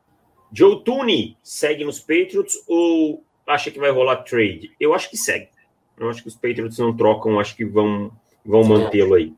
Joe 0.52 0.82
Tooney 0.84 1.36
segue 1.42 1.84
nos 1.84 1.98
Patriots 1.98 2.62
ou 2.68 3.24
acha 3.46 3.70
que 3.70 3.78
vai 3.78 3.90
rolar 3.90 4.16
trade? 4.16 4.72
Eu 4.78 4.94
acho 4.94 5.10
que 5.10 5.16
segue. 5.16 5.48
Eu 5.98 6.10
acho 6.10 6.22
que 6.22 6.28
os 6.28 6.34
Patriots 6.34 6.78
não 6.78 6.94
trocam, 6.94 7.40
acho 7.40 7.56
que 7.56 7.64
vão, 7.64 8.12
vão 8.44 8.64
mantê-lo 8.64 9.14
aí. 9.14 9.32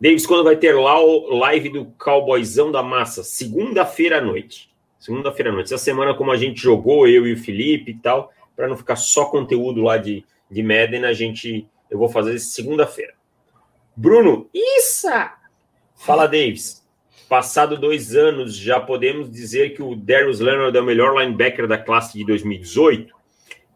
Davis, 0.00 0.26
quando 0.26 0.44
vai 0.44 0.56
ter 0.56 0.74
lá 0.74 1.00
o 1.00 1.36
live 1.38 1.70
do 1.70 1.86
Cowboyzão 1.98 2.70
da 2.70 2.82
Massa? 2.82 3.22
Segunda-feira 3.22 4.18
à 4.18 4.20
noite. 4.20 4.70
Segunda-feira 5.06 5.52
à 5.52 5.54
noite. 5.54 5.72
Essa 5.72 5.78
semana, 5.78 6.14
como 6.14 6.32
a 6.32 6.36
gente 6.36 6.60
jogou, 6.60 7.06
eu 7.06 7.28
e 7.28 7.32
o 7.32 7.38
Felipe 7.38 7.92
e 7.92 7.94
tal, 7.94 8.32
para 8.56 8.66
não 8.66 8.76
ficar 8.76 8.96
só 8.96 9.26
conteúdo 9.26 9.80
lá 9.80 9.98
de, 9.98 10.24
de 10.50 10.64
Madden, 10.64 11.04
a 11.04 11.12
gente. 11.12 11.64
Eu 11.88 11.96
vou 11.96 12.08
fazer 12.08 12.36
segunda-feira. 12.40 13.14
Bruno, 13.94 14.50
isso! 14.52 15.06
Fala, 15.94 16.26
Davis. 16.26 16.84
Passado 17.28 17.78
dois 17.78 18.16
anos, 18.16 18.56
já 18.56 18.80
podemos 18.80 19.30
dizer 19.30 19.74
que 19.74 19.82
o 19.82 19.94
Darius 19.94 20.40
Leonard 20.40 20.76
é 20.76 20.80
o 20.80 20.84
melhor 20.84 21.16
linebacker 21.16 21.68
da 21.68 21.78
classe 21.78 22.18
de 22.18 22.24
2018? 22.24 23.14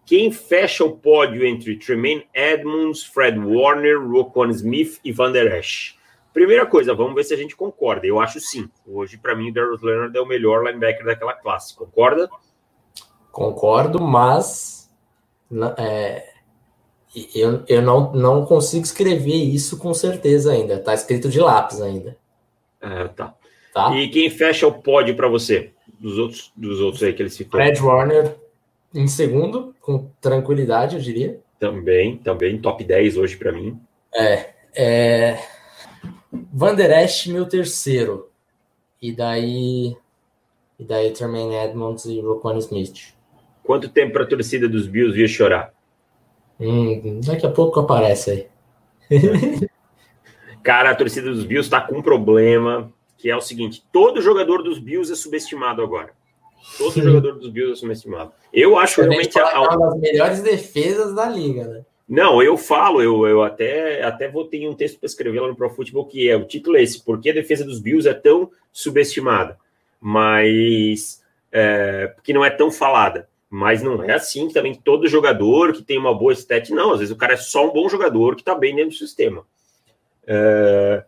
Quem 0.05 0.33
fecha 0.33 0.85
o 0.85 0.97
pódio 0.97 1.47
entre 1.47 1.77
Tremaine 1.77 2.27
Edmonds, 2.35 3.05
Fred 3.05 3.38
Warner, 3.38 4.05
Roquan 4.05 4.51
Smith 4.51 4.99
e 5.05 5.12
Van 5.12 5.31
Der 5.31 5.47
Esch? 5.57 5.95
Primeira 6.33 6.64
coisa, 6.64 6.95
vamos 6.95 7.14
ver 7.14 7.25
se 7.25 7.35
a 7.35 7.37
gente 7.37 7.57
concorda. 7.57 8.07
Eu 8.07 8.21
acho 8.21 8.40
sim. 8.40 8.69
Hoje, 8.87 9.19
para 9.19 9.35
mim, 9.35 9.51
o 9.51 9.55
Darius 9.55 9.83
Leonard 9.83 10.16
é 10.16 10.21
o 10.21 10.27
melhor 10.27 10.64
linebacker 10.64 11.05
daquela 11.05 11.35
classe. 11.35 11.75
Concorda? 11.75 12.29
Concordo, 13.33 14.01
mas 14.01 14.90
é, 15.79 16.25
eu, 17.35 17.64
eu 17.69 17.83
não, 17.83 18.12
não 18.12 18.45
consigo 18.45 18.85
escrever 18.85 19.35
isso 19.35 19.79
com 19.79 19.93
certeza 19.93 20.53
ainda. 20.53 20.75
Está 20.75 20.95
escrito 20.95 21.29
de 21.29 21.40
lápis 21.40 21.81
ainda. 21.81 22.16
É, 22.81 23.09
tá. 23.09 23.35
tá. 23.75 23.95
E 23.97 24.09
quem 24.09 24.31
fecha 24.31 24.66
o 24.66 24.81
pódio 24.81 25.16
para 25.16 25.29
você? 25.29 25.73
Dos 25.99 26.19
outros, 26.19 26.53
dos 26.57 26.81
outros 26.81 27.03
aí 27.03 27.12
que 27.12 27.23
ele 27.23 27.31
citou. 27.31 27.61
Fred 27.61 27.81
Warner 27.81 28.37
em 28.95 29.07
segundo, 29.07 29.75
com 29.81 30.11
tranquilidade, 30.21 30.97
eu 30.97 31.03
diria. 31.03 31.40
Também, 31.59 32.16
também. 32.16 32.59
Top 32.59 32.83
10 32.83 33.16
hoje 33.16 33.37
para 33.37 33.53
mim. 33.53 33.79
É. 34.14 34.51
é... 34.75 35.38
Van 36.33 36.75
Der 36.75 37.05
Esch, 37.05 37.27
meu 37.27 37.47
terceiro. 37.47 38.29
E 39.01 39.12
daí. 39.12 39.97
E 40.79 40.85
daí 40.85 41.11
Tremaine 41.12 41.55
Edmonds 41.57 42.05
e 42.05 42.21
Roquan 42.21 42.59
Smith. 42.59 43.14
Quanto 43.62 43.88
tempo 43.88 44.12
para 44.12 44.25
a 44.25 44.29
torcida 44.29 44.69
dos 44.69 44.87
Bills 44.87 45.14
vir 45.14 45.29
chorar? 45.29 45.73
Hum, 46.59 47.21
daqui 47.25 47.47
a 47.47 47.51
pouco 47.51 47.81
aparece 47.81 48.49
aí. 49.11 49.11
Cara, 50.62 50.90
a 50.90 50.95
torcida 50.95 51.31
dos 51.31 51.45
Bills 51.45 51.66
está 51.66 51.81
com 51.81 51.99
um 51.99 52.03
problema, 52.03 52.93
que 53.16 53.31
é 53.31 53.37
o 53.37 53.40
seguinte: 53.40 53.85
todo 53.93 54.21
jogador 54.21 54.62
dos 54.62 54.79
Bills 54.79 55.12
é 55.12 55.16
subestimado 55.16 55.83
agora. 55.83 56.12
Todo 56.77 56.93
Sim. 56.93 57.03
jogador 57.03 57.38
dos 57.38 57.51
Bills 57.51 57.73
é 57.73 57.77
subestimado. 57.77 58.33
Eu 58.53 58.79
acho 58.79 59.01
realmente 59.01 59.38
a, 59.38 59.57
a... 59.57 59.62
uma 59.62 59.90
das 59.90 60.01
melhores 60.01 60.43
defesas 60.43 61.14
da 61.14 61.29
liga, 61.29 61.66
né? 61.66 61.85
Não, 62.11 62.42
eu 62.42 62.57
falo, 62.57 63.01
eu, 63.01 63.25
eu 63.25 63.40
até, 63.40 64.03
até 64.03 64.27
votei 64.27 64.66
um 64.66 64.75
texto 64.75 64.99
para 64.99 65.07
escrever 65.07 65.38
lá 65.38 65.46
no 65.46 65.55
Pro 65.55 65.70
Football 65.70 66.07
que 66.07 66.29
é 66.29 66.35
o 66.35 66.44
título 66.44 66.77
é 66.77 66.83
esse, 66.83 67.05
por 67.05 67.20
que 67.20 67.31
a 67.31 67.33
defesa 67.33 67.64
dos 67.64 67.79
Bills 67.79 68.09
é 68.09 68.12
tão 68.12 68.51
subestimada, 68.73 69.57
mas 70.01 71.23
é, 71.53 72.12
que 72.25 72.33
não 72.33 72.44
é 72.44 72.51
tão 72.51 72.68
falada. 72.68 73.29
Mas 73.49 73.81
não 73.81 74.03
é 74.03 74.12
assim 74.12 74.49
que 74.49 74.55
também 74.55 74.75
todo 74.75 75.07
jogador 75.07 75.73
que 75.73 75.85
tem 75.85 75.99
uma 75.99 76.12
boa 76.12 76.33
estética, 76.33 76.75
não, 76.75 76.92
às 76.92 76.99
vezes 76.99 77.14
o 77.14 77.16
cara 77.16 77.35
é 77.35 77.37
só 77.37 77.68
um 77.68 77.73
bom 77.73 77.88
jogador 77.88 78.35
que 78.35 78.42
está 78.42 78.57
bem 78.57 78.75
dentro 78.75 78.90
do 78.90 78.96
sistema. 78.96 79.46
É, 80.27 81.05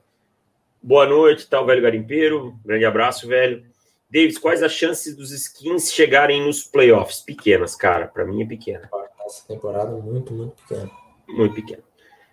boa 0.80 1.06
noite, 1.06 1.48
tal, 1.48 1.66
velho 1.66 1.82
garimpeiro. 1.82 2.54
Grande 2.64 2.84
abraço, 2.84 3.26
velho. 3.26 3.64
Davis, 4.08 4.38
quais 4.38 4.62
as 4.62 4.72
chances 4.72 5.16
dos 5.16 5.32
skins 5.32 5.92
chegarem 5.92 6.46
nos 6.46 6.62
playoffs? 6.62 7.20
Pequenas, 7.20 7.74
cara. 7.74 8.06
Para 8.06 8.24
mim 8.24 8.42
é 8.42 8.46
pequena 8.46 8.88
essa 9.26 9.46
temporada 9.46 9.90
muito, 9.92 10.32
muito 10.32 10.54
pequena. 10.62 10.90
Muito 11.28 11.54
pequena. 11.54 11.82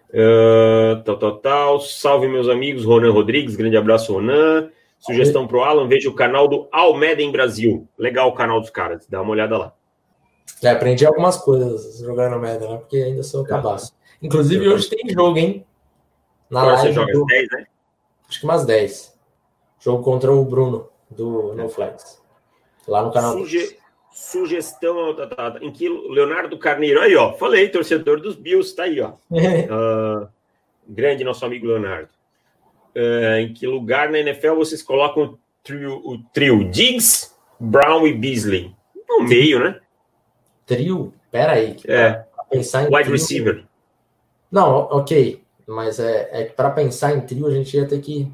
Uh, 0.10 1.04
tal, 1.04 1.18
tal, 1.18 1.38
tal. 1.38 1.80
Salve, 1.82 2.28
meus 2.28 2.50
amigos. 2.50 2.84
Ronan 2.84 3.12
Rodrigues, 3.12 3.56
grande 3.56 3.78
abraço, 3.78 4.14
Ronan. 4.14 4.70
Sugestão 5.00 5.48
para 5.48 5.58
o 5.58 5.64
Alan: 5.64 5.88
veja 5.88 6.10
o 6.10 6.16
canal 6.16 6.48
do 6.48 6.68
Almeda 6.72 7.22
em 7.22 7.32
Brasil. 7.32 7.88
Legal 7.98 8.30
o 8.30 8.34
canal 8.34 8.60
dos 8.60 8.70
caras, 8.70 9.08
dá 9.08 9.22
uma 9.22 9.32
olhada 9.32 9.58
lá. 9.58 9.74
É, 10.62 10.70
aprendi 10.70 11.06
algumas 11.06 11.38
coisas 11.38 12.00
jogando 12.00 12.34
Almeda, 12.34 12.68
né? 12.68 12.78
Porque 12.78 12.98
ainda 12.98 13.24
sou 13.24 13.44
cabaço. 13.44 13.94
Inclusive, 14.22 14.68
hoje 14.68 14.90
tem 14.90 15.10
jogo, 15.10 15.38
hein? 15.38 15.66
Na 16.50 16.62
Agora 16.62 16.76
live 16.78 16.90
você 16.90 16.94
joga 16.94 17.14
do... 17.14 17.26
10, 17.26 17.48
né? 17.52 17.66
Acho 18.28 18.40
que 18.40 18.46
umas 18.46 18.66
10. 18.66 19.20
Jogo 19.80 20.04
contra 20.04 20.32
o 20.32 20.44
Bruno, 20.44 20.90
do 21.10 21.54
No 21.54 21.70
Flex. 21.70 22.22
Lá 22.88 23.04
no 23.04 23.12
canal. 23.12 23.38
Suge 23.38 23.78
sugestão 24.20 25.16
tá, 25.16 25.28
tá, 25.28 25.52
tá, 25.52 25.60
em 25.62 25.72
que 25.72 25.88
Leonardo 25.88 26.58
Carneiro, 26.58 27.00
aí 27.00 27.16
ó, 27.16 27.34
falei, 27.34 27.70
torcedor 27.70 28.20
dos 28.20 28.36
Bills, 28.36 28.76
tá 28.76 28.84
aí 28.84 29.00
ó. 29.00 29.12
uh, 29.32 30.28
grande 30.88 31.24
nosso 31.24 31.46
amigo 31.46 31.66
Leonardo. 31.66 32.10
Uh, 32.96 33.40
em 33.40 33.54
que 33.54 33.66
lugar 33.66 34.12
na 34.12 34.20
NFL 34.20 34.56
vocês 34.56 34.84
colocam 34.84 35.24
o 35.24 35.40
trio, 35.64 36.02
o 36.04 36.18
trio 36.34 36.70
Diggs, 36.70 37.32
Brown 37.58 38.06
e 38.06 38.14
Beasley? 38.14 38.76
No 39.08 39.24
meio, 39.24 39.60
né? 39.60 39.80
Trio? 40.66 41.14
Pera 41.32 41.54
aí. 41.54 41.78
É. 41.88 42.26
Pensar 42.50 42.84
em 42.84 42.88
Wide 42.88 43.04
trio... 43.04 43.12
receiver. 43.12 43.64
Não, 44.52 44.90
ok. 44.92 45.42
Mas 45.66 46.00
é, 46.00 46.30
é 46.34 46.44
para 46.46 46.72
pensar 46.72 47.16
em 47.16 47.22
trio 47.22 47.48
a 47.48 47.52
gente 47.52 47.76
ia 47.76 47.88
ter 47.88 48.02
que 48.02 48.30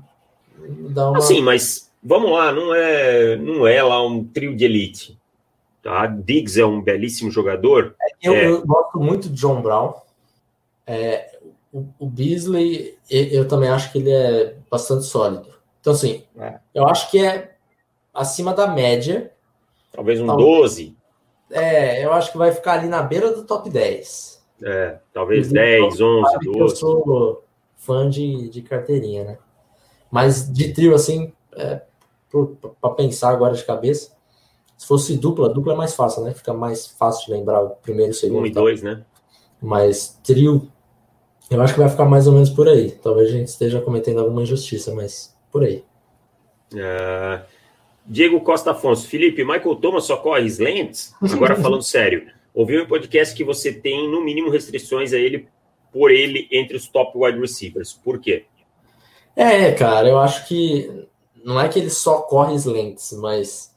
dar 0.89 1.11
uma. 1.11 1.21
Sim, 1.21 1.41
mas 1.43 1.91
vamos 2.01 2.31
lá, 2.31 2.51
não 2.51 2.73
é, 2.73 3.35
não 3.35 3.67
é 3.67 3.83
lá 3.83 4.05
um 4.05 4.23
trio 4.23 4.55
de 4.55 4.65
elite. 4.65 5.19
Tá? 5.85 6.07
Diggs 6.07 6.59
é 6.59 6.65
um 6.65 6.81
belíssimo 6.81 7.29
jogador. 7.29 7.95
Eu, 8.19 8.33
é... 8.33 8.47
eu 8.47 8.65
gosto 8.65 8.99
muito 8.99 9.29
de 9.29 9.35
John 9.35 9.61
Brown. 9.61 9.93
É, 10.87 11.37
o, 11.71 11.85
o, 11.99 12.07
Beasley, 12.07 12.97
eu 13.07 13.47
também 13.47 13.69
acho 13.69 13.91
que 13.91 13.99
ele 13.99 14.11
é 14.11 14.55
bastante 14.69 15.03
sólido. 15.03 15.47
Então, 15.79 15.93
assim, 15.93 16.23
é. 16.39 16.57
eu 16.73 16.87
acho 16.87 17.11
que 17.11 17.23
é 17.23 17.51
acima 18.11 18.51
da 18.51 18.65
média. 18.65 19.31
Talvez 19.91 20.19
um 20.19 20.25
talvez, 20.25 20.47
12. 20.47 20.97
É, 21.51 22.03
eu 22.03 22.11
acho 22.13 22.31
que 22.31 22.37
vai 22.39 22.51
ficar 22.51 22.79
ali 22.79 22.87
na 22.87 23.03
beira 23.03 23.31
do 23.31 23.43
top 23.43 23.69
10. 23.69 24.43
É, 24.63 24.97
talvez 25.13 25.51
10, 25.51 26.01
11, 26.01 26.39
12. 26.45 26.59
Eu 26.59 26.69
sou 26.69 27.43
fã 27.75 28.09
de, 28.09 28.49
de 28.49 28.63
carteirinha, 28.63 29.23
né? 29.23 29.37
Mas 30.09 30.51
de 30.51 30.73
trio, 30.73 30.95
assim, 30.95 31.31
é, 31.55 31.81
para 32.81 32.89
pensar 32.89 33.29
agora 33.29 33.53
de 33.53 33.63
cabeça, 33.63 34.14
se 34.77 34.87
fosse 34.87 35.17
dupla, 35.17 35.49
dupla 35.49 35.73
é 35.73 35.75
mais 35.75 35.95
fácil, 35.95 36.23
né? 36.23 36.33
Fica 36.33 36.53
mais 36.53 36.87
fácil 36.87 37.25
de 37.25 37.31
lembrar 37.31 37.61
o 37.61 37.69
primeiro 37.69 38.11
e 38.11 38.15
o 38.15 38.15
segundo. 38.15 38.43
Um 38.43 38.45
e 38.45 38.51
dois, 38.51 38.81
né? 38.81 39.03
Mas 39.61 40.19
trio, 40.23 40.69
eu 41.49 41.61
acho 41.61 41.73
que 41.73 41.79
vai 41.79 41.89
ficar 41.89 42.05
mais 42.05 42.27
ou 42.27 42.33
menos 42.33 42.49
por 42.49 42.67
aí. 42.67 42.91
Talvez 42.91 43.29
a 43.29 43.31
gente 43.31 43.47
esteja 43.47 43.81
cometendo 43.81 44.19
alguma 44.19 44.43
injustiça, 44.43 44.93
mas 44.93 45.35
por 45.51 45.63
aí. 45.63 45.83
Uh, 46.73 47.43
Diego 48.05 48.41
Costa 48.41 48.71
Afonso. 48.71 49.07
Felipe, 49.07 49.43
Michael 49.43 49.75
Thomas 49.77 50.05
só 50.05 50.17
corre 50.17 50.47
lentes? 50.59 51.13
Agora 51.21 51.55
falando 51.55 51.81
sério. 51.81 52.27
Ouvi 52.53 52.79
um 52.79 52.87
podcast 52.87 53.35
que 53.35 53.43
você 53.43 53.73
tem, 53.73 54.09
no 54.09 54.23
mínimo, 54.23 54.49
restrições 54.49 55.13
a 55.13 55.17
ele 55.17 55.47
por 55.91 56.11
ele 56.11 56.47
entre 56.51 56.77
os 56.77 56.87
top 56.87 57.17
wide 57.17 57.39
receivers. 57.39 57.93
Por 57.93 58.19
quê? 58.19 58.45
É, 59.35 59.71
cara, 59.71 60.07
eu 60.07 60.17
acho 60.17 60.47
que 60.47 61.07
não 61.43 61.59
é 61.59 61.67
que 61.67 61.79
ele 61.79 61.89
só 61.89 62.21
corre 62.21 62.55
lentes, 62.65 63.11
mas 63.13 63.74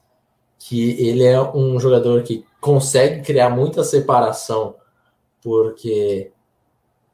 que 0.59 0.90
ele 1.07 1.25
é 1.25 1.40
um 1.40 1.79
jogador 1.79 2.23
que 2.23 2.44
consegue 2.61 3.23
criar 3.23 3.51
muita 3.51 3.85
separação, 3.85 4.75
porque 5.42 6.33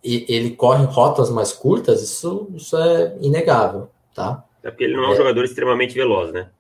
ele 0.02 0.50
corre 0.50 0.84
rotas 0.84 1.30
mais 1.30 1.52
curtas, 1.52 2.02
isso, 2.02 2.48
isso 2.54 2.76
é 2.76 3.16
inegável, 3.20 3.88
tá? 4.14 4.44
É 4.62 4.70
porque 4.70 4.84
ele 4.84 4.96
não 4.96 5.04
é 5.04 5.08
um 5.08 5.12
é. 5.12 5.16
jogador 5.16 5.44
extremamente 5.44 5.94
veloz, 5.94 6.32
né? 6.32 6.50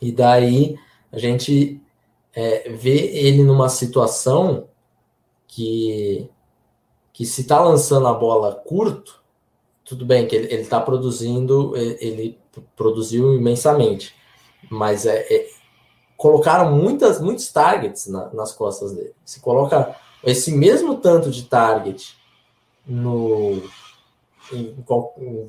E 0.00 0.10
daí 0.10 0.76
a 1.10 1.18
gente 1.18 1.80
é, 2.34 2.70
vê 2.70 2.96
ele 3.16 3.42
numa 3.42 3.68
situação 3.68 4.68
que, 5.46 6.28
que 7.12 7.26
se 7.26 7.42
está 7.42 7.60
lançando 7.60 8.06
a 8.08 8.14
bola 8.14 8.54
curto, 8.54 9.22
tudo 9.84 10.06
bem 10.06 10.26
que 10.26 10.34
ele 10.34 10.54
está 10.54 10.80
produzindo, 10.80 11.76
ele, 11.76 11.96
ele, 12.00 12.38
produziu 12.76 13.34
imensamente, 13.34 14.14
mas 14.70 15.06
é, 15.06 15.20
é, 15.30 15.48
colocaram 16.22 16.76
muitas, 16.76 17.20
muitos 17.20 17.50
targets 17.50 18.06
na, 18.06 18.32
nas 18.32 18.52
costas 18.52 18.92
dele. 18.92 19.12
Se 19.24 19.40
coloca 19.40 19.96
esse 20.22 20.52
mesmo 20.52 20.94
tanto 20.94 21.32
de 21.32 21.42
target 21.42 22.16
no 22.86 23.60
em, 24.52 24.72
em 25.18 25.48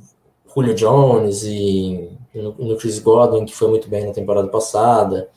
Julio 0.52 0.74
Jones 0.74 1.44
e 1.44 2.10
no, 2.34 2.54
no, 2.54 2.76
Chris 2.76 2.98
Godwin, 2.98 3.46
que 3.46 3.54
foi 3.54 3.70
muito 3.70 3.88
bem 3.88 4.08
na 4.08 4.14
temporada 4.14 4.48
passada. 4.48 5.30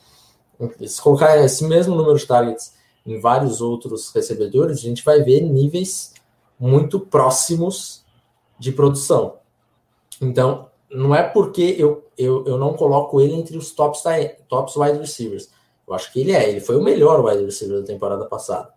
Se 0.87 0.99
colocar 0.99 1.37
esse 1.37 1.63
mesmo 1.65 1.93
número 1.93 2.17
de 2.17 2.25
targets 2.25 2.73
em 3.05 3.19
vários 3.19 3.61
outros 3.61 4.11
recebedores, 4.11 4.79
a 4.79 4.81
gente 4.81 5.05
vai 5.05 5.21
ver 5.21 5.41
níveis 5.41 6.15
muito 6.59 6.99
próximos 6.99 8.03
de 8.57 8.71
produção. 8.71 9.35
Então, 10.19 10.66
não 10.89 11.13
é 11.13 11.23
porque 11.23 11.75
eu, 11.77 12.05
eu, 12.17 12.45
eu 12.45 12.57
não 12.57 12.73
coloco 12.73 13.19
ele 13.19 13.33
entre 13.33 13.57
os 13.57 13.71
tops, 13.71 14.03
tops 14.47 14.75
wide 14.75 14.99
receivers. 14.99 15.49
Eu 15.87 15.93
acho 15.93 16.11
que 16.11 16.21
ele 16.21 16.31
é, 16.31 16.49
ele 16.49 16.59
foi 16.59 16.77
o 16.77 16.83
melhor 16.83 17.23
wide 17.23 17.43
receiver 17.43 17.79
da 17.79 17.85
temporada 17.85 18.25
passada. 18.25 18.69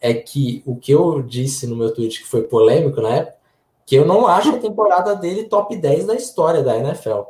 É 0.00 0.12
que 0.14 0.62
o 0.66 0.76
que 0.76 0.92
eu 0.92 1.22
disse 1.22 1.66
no 1.66 1.76
meu 1.76 1.92
tweet 1.92 2.20
que 2.22 2.28
foi 2.28 2.42
polêmico 2.42 3.00
na 3.00 3.16
época, 3.16 3.36
que 3.84 3.94
eu 3.94 4.04
não 4.04 4.26
acho 4.26 4.50
a 4.50 4.58
temporada 4.58 5.14
dele 5.14 5.44
top 5.44 5.76
10 5.76 6.06
da 6.06 6.14
história 6.14 6.62
da 6.62 6.76
NFL. 6.76 7.22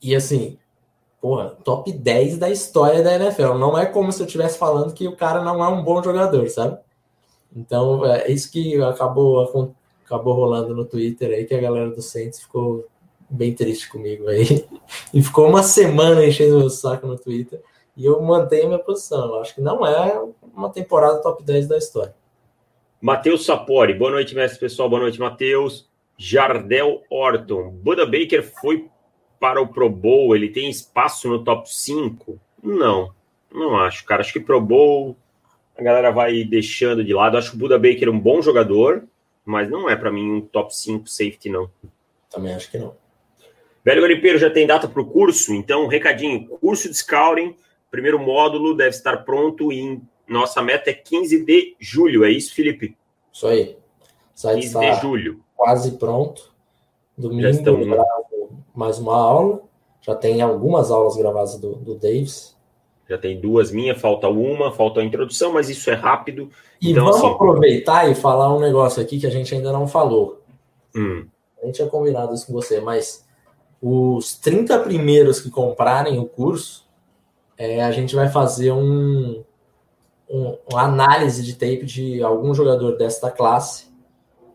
E 0.00 0.14
assim, 0.14 0.58
porra, 1.20 1.56
top 1.64 1.90
10 1.92 2.38
da 2.38 2.50
história 2.50 3.02
da 3.02 3.14
NFL. 3.14 3.54
Não 3.54 3.76
é 3.76 3.86
como 3.86 4.12
se 4.12 4.20
eu 4.20 4.26
estivesse 4.26 4.58
falando 4.58 4.92
que 4.92 5.08
o 5.08 5.16
cara 5.16 5.42
não 5.42 5.64
é 5.64 5.68
um 5.68 5.82
bom 5.82 6.02
jogador, 6.02 6.48
sabe? 6.50 6.78
Então, 7.54 8.04
é 8.04 8.30
isso 8.30 8.50
que 8.50 8.80
acabou, 8.82 9.70
acabou 10.04 10.34
rolando 10.34 10.74
no 10.74 10.84
Twitter 10.84 11.30
aí, 11.30 11.44
que 11.44 11.54
a 11.54 11.60
galera 11.60 11.90
do 11.90 12.02
Saints 12.02 12.40
ficou 12.40 12.86
bem 13.32 13.54
triste 13.54 13.88
comigo 13.88 14.28
aí. 14.28 14.64
E 15.12 15.22
ficou 15.22 15.48
uma 15.48 15.62
semana 15.62 16.24
enchendo 16.24 16.58
o 16.58 16.70
saco 16.70 17.06
no 17.06 17.18
Twitter. 17.18 17.62
E 17.96 18.04
eu 18.04 18.20
mantenho 18.22 18.64
a 18.64 18.68
minha 18.68 18.78
posição. 18.78 19.26
Eu 19.26 19.40
acho 19.40 19.54
que 19.54 19.60
não 19.60 19.86
é 19.86 20.22
uma 20.54 20.70
temporada 20.70 21.20
top 21.22 21.42
10 21.42 21.68
da 21.68 21.78
história. 21.78 22.14
Matheus 23.00 23.44
Sapori, 23.44 23.94
boa 23.94 24.10
noite, 24.10 24.34
mestre 24.34 24.60
pessoal. 24.60 24.88
Boa 24.88 25.00
noite, 25.00 25.18
Matheus. 25.18 25.88
Jardel 26.16 27.02
Orton, 27.10 27.70
Buda 27.70 28.06
Baker 28.06 28.42
foi 28.60 28.88
para 29.40 29.60
o 29.60 29.66
Pro 29.66 29.90
Bowl, 29.90 30.36
ele 30.36 30.48
tem 30.48 30.70
espaço 30.70 31.28
no 31.28 31.42
top 31.42 31.68
5? 31.72 32.38
Não, 32.62 33.12
não 33.52 33.76
acho, 33.76 34.04
cara. 34.04 34.20
Acho 34.20 34.32
que 34.32 34.40
Pro 34.40 34.60
Bowl 34.60 35.16
a 35.76 35.82
galera 35.82 36.10
vai 36.10 36.44
deixando 36.44 37.04
de 37.04 37.12
lado. 37.12 37.36
Acho 37.36 37.50
que 37.50 37.56
o 37.56 37.58
Buda 37.58 37.78
Baker 37.78 38.08
é 38.08 38.10
um 38.10 38.20
bom 38.20 38.40
jogador, 38.40 39.04
mas 39.44 39.68
não 39.68 39.90
é 39.90 39.96
para 39.96 40.12
mim 40.12 40.30
um 40.30 40.40
top 40.40 40.74
5 40.74 41.08
safety, 41.08 41.48
não. 41.48 41.68
Também 42.30 42.54
acho 42.54 42.70
que 42.70 42.78
não. 42.78 42.94
Velho 43.84 44.02
Garimpeiro 44.02 44.38
já 44.38 44.50
tem 44.50 44.66
data 44.66 44.86
para 44.86 45.02
o 45.02 45.06
curso, 45.06 45.52
então, 45.52 45.86
recadinho: 45.86 46.46
curso 46.60 46.88
de 46.88 46.96
scouting, 46.96 47.56
primeiro 47.90 48.18
módulo 48.18 48.76
deve 48.76 48.90
estar 48.90 49.18
pronto 49.18 49.72
em 49.72 50.00
nossa 50.28 50.62
meta 50.62 50.90
é 50.90 50.94
15 50.94 51.44
de 51.44 51.76
julho, 51.78 52.24
é 52.24 52.30
isso, 52.30 52.54
Felipe? 52.54 52.96
Isso 53.32 53.46
aí. 53.46 53.76
Site 54.34 54.62
15 54.62 54.78
de 54.78 55.00
julho. 55.00 55.40
Quase 55.54 55.92
pronto. 55.92 56.52
Domingo, 57.16 57.46
estamos... 57.48 57.86
mais 58.74 58.98
uma 58.98 59.16
aula. 59.16 59.62
Já 60.00 60.14
tem 60.14 60.40
algumas 60.40 60.90
aulas 60.90 61.16
gravadas 61.16 61.58
do, 61.58 61.74
do 61.76 61.94
Davis. 61.94 62.56
Já 63.08 63.18
tem 63.18 63.40
duas 63.40 63.70
minhas, 63.70 64.00
falta 64.00 64.28
uma, 64.28 64.72
falta 64.72 65.00
a 65.00 65.04
introdução, 65.04 65.52
mas 65.52 65.68
isso 65.68 65.90
é 65.90 65.94
rápido. 65.94 66.50
E 66.80 66.90
então, 66.90 67.04
vamos 67.04 67.18
assim... 67.18 67.30
aproveitar 67.30 68.10
e 68.10 68.14
falar 68.14 68.54
um 68.54 68.60
negócio 68.60 69.02
aqui 69.02 69.20
que 69.20 69.26
a 69.26 69.30
gente 69.30 69.54
ainda 69.54 69.70
não 69.70 69.86
falou. 69.86 70.40
Hum. 70.96 71.26
A 71.62 71.66
gente 71.66 71.76
tinha 71.76 71.88
combinado 71.88 72.34
isso 72.34 72.46
com 72.46 72.52
você, 72.52 72.80
mas 72.80 73.24
os 73.82 74.36
30 74.36 74.78
primeiros 74.78 75.40
que 75.40 75.50
comprarem 75.50 76.20
o 76.20 76.24
curso, 76.24 76.86
é, 77.58 77.82
a 77.82 77.90
gente 77.90 78.14
vai 78.14 78.28
fazer 78.28 78.70
um, 78.70 79.42
um, 80.30 80.56
uma 80.70 80.82
análise 80.82 81.42
de 81.42 81.54
tape 81.54 81.84
de 81.84 82.22
algum 82.22 82.54
jogador 82.54 82.96
desta 82.96 83.28
classe 83.28 83.90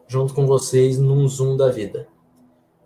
junto 0.08 0.34
com 0.34 0.48
vocês 0.48 0.98
num 0.98 1.28
Zoom 1.28 1.58
da 1.58 1.70
vida. 1.70 2.08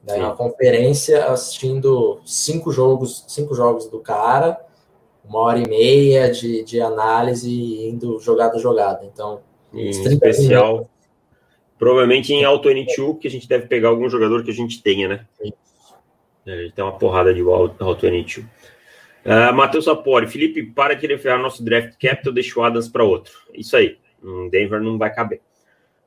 Daí 0.01 0.19
uma 0.19 0.35
conferência 0.35 1.27
assistindo 1.27 2.19
cinco 2.25 2.71
jogos, 2.71 3.23
cinco 3.27 3.53
jogos 3.53 3.85
do 3.85 3.99
cara, 3.99 4.59
uma 5.23 5.39
hora 5.41 5.59
e 5.59 5.69
meia 5.69 6.31
de, 6.31 6.63
de 6.63 6.81
análise 6.81 7.51
indo 7.87 8.19
jogada 8.19 8.57
a 8.57 8.59
jogada. 8.59 9.05
Então, 9.05 9.41
em 9.71 9.89
especial, 9.89 10.71
minutos. 10.71 10.91
provavelmente 11.77 12.33
em 12.33 12.43
Auto 12.43 12.67
N2, 12.67 13.19
que 13.19 13.27
a 13.27 13.31
gente 13.31 13.47
deve 13.47 13.67
pegar 13.67 13.89
algum 13.89 14.09
jogador 14.09 14.43
que 14.43 14.49
a 14.49 14.55
gente 14.55 14.81
tenha, 14.81 15.07
né? 15.07 15.25
Sim. 15.39 15.53
É, 16.45 16.63
gente 16.63 16.73
tem 16.73 16.83
uma 16.83 16.97
porrada 16.97 17.33
de 17.33 17.41
Auto 17.41 18.07
N2. 18.07 18.45
Uh, 19.23 19.53
Matheus 19.53 19.85
Sapori, 19.85 20.27
Felipe, 20.27 20.63
para 20.63 20.95
querer 20.95 21.19
ferrar 21.19 21.39
nosso 21.39 21.63
draft 21.63 21.93
capital, 21.99 22.33
deixa 22.33 22.59
o 22.59 22.63
Adams 22.63 22.87
para 22.87 23.03
outro. 23.03 23.33
Isso 23.53 23.77
aí, 23.77 23.97
um 24.23 24.49
Denver 24.49 24.81
não 24.81 24.97
vai 24.97 25.13
caber. 25.13 25.41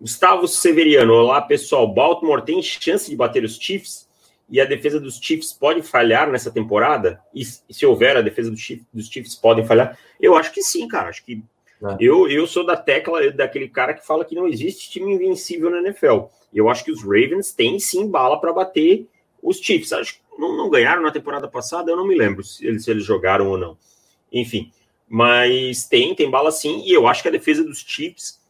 Gustavo 0.00 0.48
Severiano, 0.48 1.14
olá 1.14 1.40
pessoal. 1.40 1.86
Baltimore 1.86 2.42
tem 2.42 2.60
chance 2.60 3.08
de 3.08 3.16
bater 3.16 3.44
os 3.44 3.56
Chiefs 3.56 4.08
e 4.50 4.60
a 4.60 4.64
defesa 4.64 5.00
dos 5.00 5.18
Chiefs 5.18 5.52
pode 5.52 5.82
falhar 5.82 6.30
nessa 6.30 6.50
temporada? 6.50 7.20
E 7.34 7.44
se 7.44 7.86
houver, 7.86 8.16
a 8.16 8.20
defesa 8.20 8.50
dos 8.50 8.60
Chiefs, 8.60 8.86
dos 8.92 9.08
Chiefs 9.08 9.34
podem 9.34 9.64
falhar? 9.64 9.98
Eu 10.20 10.36
acho 10.36 10.52
que 10.52 10.62
sim, 10.62 10.86
cara. 10.88 11.08
Acho 11.08 11.24
que 11.24 11.42
é. 11.82 11.96
eu, 12.00 12.28
eu 12.28 12.46
sou 12.46 12.66
da 12.66 12.76
tecla 12.76 13.30
daquele 13.30 13.68
cara 13.68 13.94
que 13.94 14.06
fala 14.06 14.24
que 14.24 14.34
não 14.34 14.46
existe 14.48 14.90
time 14.90 15.14
invencível 15.14 15.70
na 15.70 15.78
NFL. 15.78 16.24
Eu 16.52 16.68
acho 16.68 16.84
que 16.84 16.90
os 16.90 17.02
Ravens 17.02 17.52
têm 17.52 17.78
sim 17.78 18.08
bala 18.08 18.40
para 18.40 18.52
bater 18.52 19.06
os 19.42 19.58
Chiefs. 19.58 19.92
Acho 19.92 20.18
não, 20.38 20.56
não, 20.56 20.70
ganharam 20.70 21.02
na 21.02 21.10
temporada 21.10 21.48
passada, 21.48 21.90
eu 21.90 21.96
não 21.96 22.06
me 22.06 22.16
lembro 22.16 22.42
se 22.42 22.66
eles, 22.66 22.84
se 22.84 22.90
eles 22.90 23.04
jogaram 23.04 23.48
ou 23.48 23.58
não. 23.58 23.76
Enfim, 24.32 24.72
mas 25.08 25.86
tem, 25.86 26.14
tem 26.14 26.30
bala 26.30 26.50
sim, 26.50 26.82
e 26.84 26.92
eu 26.92 27.06
acho 27.06 27.22
que 27.22 27.28
a 27.28 27.32
defesa 27.32 27.62
dos 27.62 27.78
Chiefs 27.78 28.40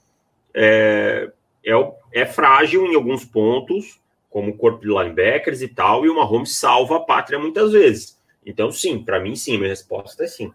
é, 0.55 1.31
é, 1.65 1.73
é 2.13 2.27
frágil 2.27 2.87
em 2.87 2.95
alguns 2.95 3.25
pontos, 3.25 4.01
como 4.31 4.51
o 4.51 4.57
corpo 4.57 4.81
de 4.81 4.89
linebackers 4.89 5.63
e 5.63 5.69
tal, 5.69 6.05
e 6.05 6.09
o 6.09 6.17
Mahomes 6.17 6.57
salva 6.57 6.97
a 6.97 7.01
pátria 7.01 7.39
muitas 7.39 7.73
vezes. 7.73 8.19
Então, 8.45 8.71
sim, 8.71 9.03
para 9.03 9.21
mim, 9.21 9.37
sim, 9.37 9.57
minha 9.57 9.69
resposta 9.69 10.25
é 10.25 10.27
sim. 10.27 10.53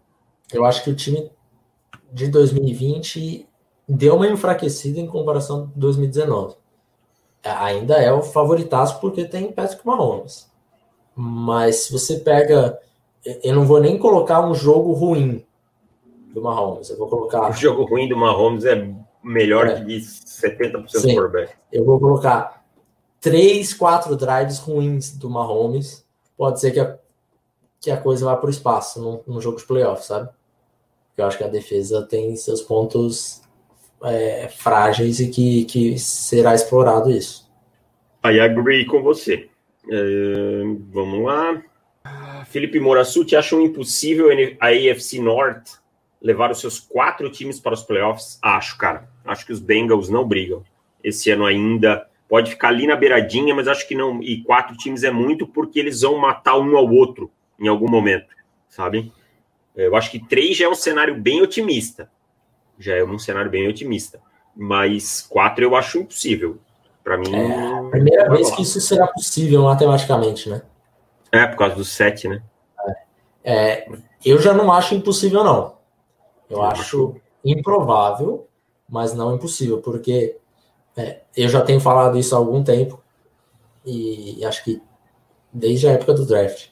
Eu 0.52 0.66
acho 0.66 0.84
que 0.84 0.90
o 0.90 0.96
time 0.96 1.32
de 2.12 2.28
2020 2.28 3.48
deu 3.88 4.16
uma 4.16 4.28
enfraquecida 4.28 5.00
em 5.00 5.08
comparação 5.08 5.68
com 5.68 5.80
2019. 5.80 6.56
Ainda 7.44 7.96
é 7.96 8.12
o 8.12 8.22
favoritaço 8.22 9.00
porque 9.00 9.26
tem 9.26 9.52
Patrick 9.52 9.86
Mahomes. 9.86 10.50
Mas 11.22 11.76
se 11.76 11.92
você 11.92 12.16
pega. 12.16 12.80
Eu 13.44 13.54
não 13.54 13.66
vou 13.66 13.82
nem 13.82 13.98
colocar 13.98 14.40
um 14.40 14.56
jogo 14.56 14.94
ruim 14.94 15.46
do 16.34 16.42
Mahomes. 16.42 16.90
Eu 16.90 16.98
vou 16.98 17.10
colocar. 17.10 17.50
O 17.50 17.52
jogo 17.52 17.84
ruim 17.84 18.08
do 18.08 18.16
Mahomes 18.16 18.64
é 18.64 18.90
melhor 19.22 19.68
é. 19.68 19.84
que 19.84 19.98
70% 19.98 20.88
Sim. 20.88 21.08
do 21.08 21.16
quarterback. 21.16 21.54
Eu 21.74 21.84
vou 21.84 22.00
colocar 22.00 22.64
três, 23.20 23.74
quatro 23.74 24.16
drives 24.16 24.60
ruins 24.60 25.12
do 25.12 25.30
Mahomes. 25.30 26.06
Pode 26.38 26.62
ser 26.62 26.72
que 26.72 26.80
a, 26.80 26.98
que 27.82 27.92
a 27.92 27.98
coisa 27.98 28.24
vá 28.24 28.38
para 28.38 28.48
o 28.48 28.52
espaço 28.52 29.02
num, 29.02 29.20
num, 29.28 29.42
jogo 29.42 29.58
de 29.58 29.66
playoff, 29.66 30.06
sabe? 30.06 30.30
Eu 31.18 31.26
acho 31.26 31.38
que 31.38 31.44
a 31.44 31.50
defesa 31.50 32.02
tem 32.04 32.34
seus 32.38 32.62
pontos 32.62 33.42
é, 34.06 34.48
frágeis 34.48 35.20
e 35.20 35.28
que, 35.28 35.66
que 35.66 36.00
será 36.00 36.56
explorado 36.56 37.12
isso. 37.12 37.46
I 38.24 38.40
agree 38.40 38.86
com 38.86 39.04
você. 39.04 39.49
Vamos 40.92 41.26
lá. 41.26 41.64
Felipe 42.48 42.80
Morassuti 42.80 43.36
acham 43.36 43.62
impossível 43.62 44.30
a 44.60 44.68
AFC 44.68 45.20
North 45.20 45.80
levar 46.22 46.52
os 46.52 46.60
seus 46.60 46.80
quatro 46.80 47.30
times 47.30 47.60
para 47.60 47.74
os 47.74 47.84
playoffs? 47.84 48.40
Acho, 48.42 48.78
cara. 48.78 49.10
Acho 49.26 49.46
que 49.46 49.54
os 49.54 49.60
Bengals 49.60 50.10
não 50.10 50.28
brigam. 50.28 50.64
Esse 51.04 51.32
ano 51.32 51.46
ainda 51.46 52.08
pode 52.28 52.52
ficar 52.52 52.70
ali 52.70 52.86
na 52.86 52.96
beiradinha, 52.96 53.56
mas 53.56 53.68
acho 53.68 53.88
que 53.88 53.96
não. 53.96 54.22
E 54.22 54.44
quatro 54.44 54.76
times 54.78 55.04
é 55.04 55.12
muito 55.12 55.48
porque 55.48 55.80
eles 55.80 56.02
vão 56.02 56.18
matar 56.18 56.58
um 56.58 56.76
ao 56.76 56.90
outro 56.90 57.32
em 57.60 57.68
algum 57.68 57.90
momento, 57.90 58.28
sabe? 58.68 59.12
Eu 59.76 59.96
acho 59.96 60.12
que 60.12 60.20
três 60.20 60.58
já 60.58 60.66
é 60.66 60.70
um 60.70 60.76
cenário 60.76 61.16
bem 61.16 61.42
otimista. 61.42 62.12
Já 62.78 62.96
é 62.96 63.04
um 63.04 63.20
cenário 63.20 63.50
bem 63.50 63.68
otimista. 63.68 64.22
Mas 64.56 65.22
quatro 65.22 65.64
eu 65.64 65.76
acho 65.76 66.00
impossível. 66.00 66.60
Para 67.04 67.18
mim. 67.18 67.34
É 67.34 67.80
a 67.80 67.84
primeira 67.90 68.30
vez 68.30 68.52
que 68.52 68.62
isso 68.62 68.80
será 68.82 69.08
possível 69.08 69.64
matematicamente, 69.64 70.50
né? 70.50 70.62
É, 71.32 71.46
por 71.48 71.58
causa 71.58 71.76
do 71.76 71.86
7, 71.86 72.28
né? 72.28 72.44
É, 73.44 73.54
é, 73.54 73.88
eu 74.26 74.40
já 74.40 74.54
não 74.54 74.72
acho 74.72 74.96
impossível, 74.96 75.44
não. 75.44 75.78
Eu 76.50 76.64
acho 76.64 77.16
improvável, 77.46 78.48
mas 78.88 79.14
não 79.14 79.36
impossível, 79.36 79.80
porque 79.82 80.38
é, 80.98 81.22
eu 81.38 81.48
já 81.48 81.62
tenho 81.62 81.80
falado 81.80 82.18
isso 82.18 82.36
há 82.36 82.38
algum 82.38 82.64
tempo 82.64 83.02
e 83.86 84.44
acho 84.44 84.64
que 84.64 84.82
desde 85.54 85.88
a 85.88 85.92
época 85.92 86.14
do 86.14 86.26
draft. 86.26 86.68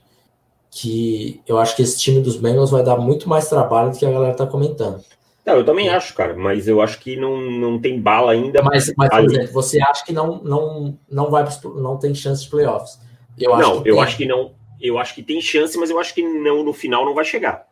Que 0.69 1.41
eu 1.47 1.57
acho 1.57 1.75
que 1.75 1.81
esse 1.81 1.97
time 1.97 2.21
dos 2.21 2.35
Bengals 2.35 2.69
vai 2.69 2.83
dar 2.83 2.97
muito 2.97 3.27
mais 3.27 3.49
trabalho 3.49 3.91
do 3.91 3.97
que 3.97 4.05
a 4.05 4.11
galera 4.11 4.35
tá 4.35 4.45
comentando. 4.45 5.03
Não, 5.47 5.55
eu 5.55 5.63
também 5.63 5.87
acho, 5.87 6.13
cara, 6.13 6.35
mas 6.35 6.67
eu 6.67 6.81
acho 6.81 6.99
que 6.99 7.15
não, 7.15 7.39
não 7.39 7.79
tem 7.79 8.01
bala 8.01 8.33
ainda. 8.33 8.61
Mas, 8.61 8.93
mas 8.97 9.09
por 9.09 9.23
exemplo, 9.23 9.53
você 9.53 9.81
acha 9.81 10.03
que 10.03 10.11
não, 10.11 10.43
não, 10.43 10.99
não, 11.09 11.31
vai, 11.31 11.47
não 11.77 11.97
tem 11.97 12.13
chance 12.13 12.43
de 12.43 12.49
playoffs? 12.49 12.99
Eu 13.39 13.53
acho 13.53 13.69
não, 13.69 13.75
eu 13.85 13.95
tem. 13.95 14.03
acho 14.03 14.17
que 14.17 14.25
não. 14.25 14.51
Eu 14.81 14.99
acho 14.99 15.15
que 15.15 15.23
tem 15.23 15.39
chance, 15.39 15.77
mas 15.77 15.89
eu 15.89 15.97
acho 16.01 16.13
que 16.13 16.21
não 16.21 16.63
no 16.63 16.73
final 16.73 17.05
não 17.05 17.13
vai 17.13 17.23
chegar. 17.23 17.65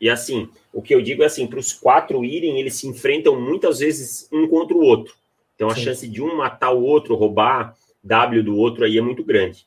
E 0.00 0.08
assim, 0.08 0.48
o 0.72 0.80
que 0.80 0.94
eu 0.94 1.02
digo 1.02 1.22
é 1.22 1.26
assim, 1.26 1.46
para 1.46 1.58
os 1.58 1.70
quatro 1.70 2.24
irem, 2.24 2.58
eles 2.58 2.76
se 2.76 2.88
enfrentam 2.88 3.38
muitas 3.38 3.80
vezes 3.80 4.26
um 4.32 4.48
contra 4.48 4.74
o 4.74 4.80
outro. 4.80 5.14
Então 5.54 5.68
a 5.68 5.74
Sim. 5.74 5.82
chance 5.82 6.08
de 6.08 6.22
um 6.22 6.34
matar 6.34 6.70
o 6.70 6.82
outro, 6.82 7.14
roubar 7.14 7.76
W 8.02 8.42
do 8.42 8.56
outro 8.56 8.86
aí 8.86 8.96
é 8.96 9.02
muito 9.02 9.22
grande. 9.22 9.66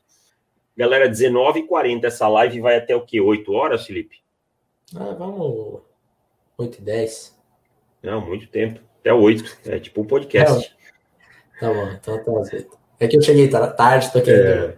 Galera, 0.76 1.08
19h40 1.08 2.06
essa 2.06 2.28
live 2.28 2.60
vai 2.60 2.76
até 2.76 2.96
o 2.96 3.02
quê? 3.02 3.22
8 3.22 3.54
horas, 3.54 3.86
Felipe? 3.86 4.18
Ah, 4.96 5.14
vamos 5.14 5.89
8 6.60 6.78
e 6.78 6.82
10. 6.82 7.40
Não, 8.04 8.26
muito 8.26 8.48
tempo. 8.48 8.82
Até 9.00 9.14
8. 9.14 9.58
É 9.66 9.80
tipo 9.80 10.02
um 10.02 10.06
podcast. 10.06 10.76
É, 11.56 11.60
tá 11.60 11.74
bom, 11.74 11.90
então 11.92 12.16
até 12.16 12.32
as 12.32 12.54
8. 12.54 12.78
É 13.00 13.08
que 13.08 13.18
eu 13.18 13.22
cheguei 13.22 13.48
tarde, 13.50 14.12
tô 14.12 14.22
querendo 14.22 14.72
é. 14.72 14.78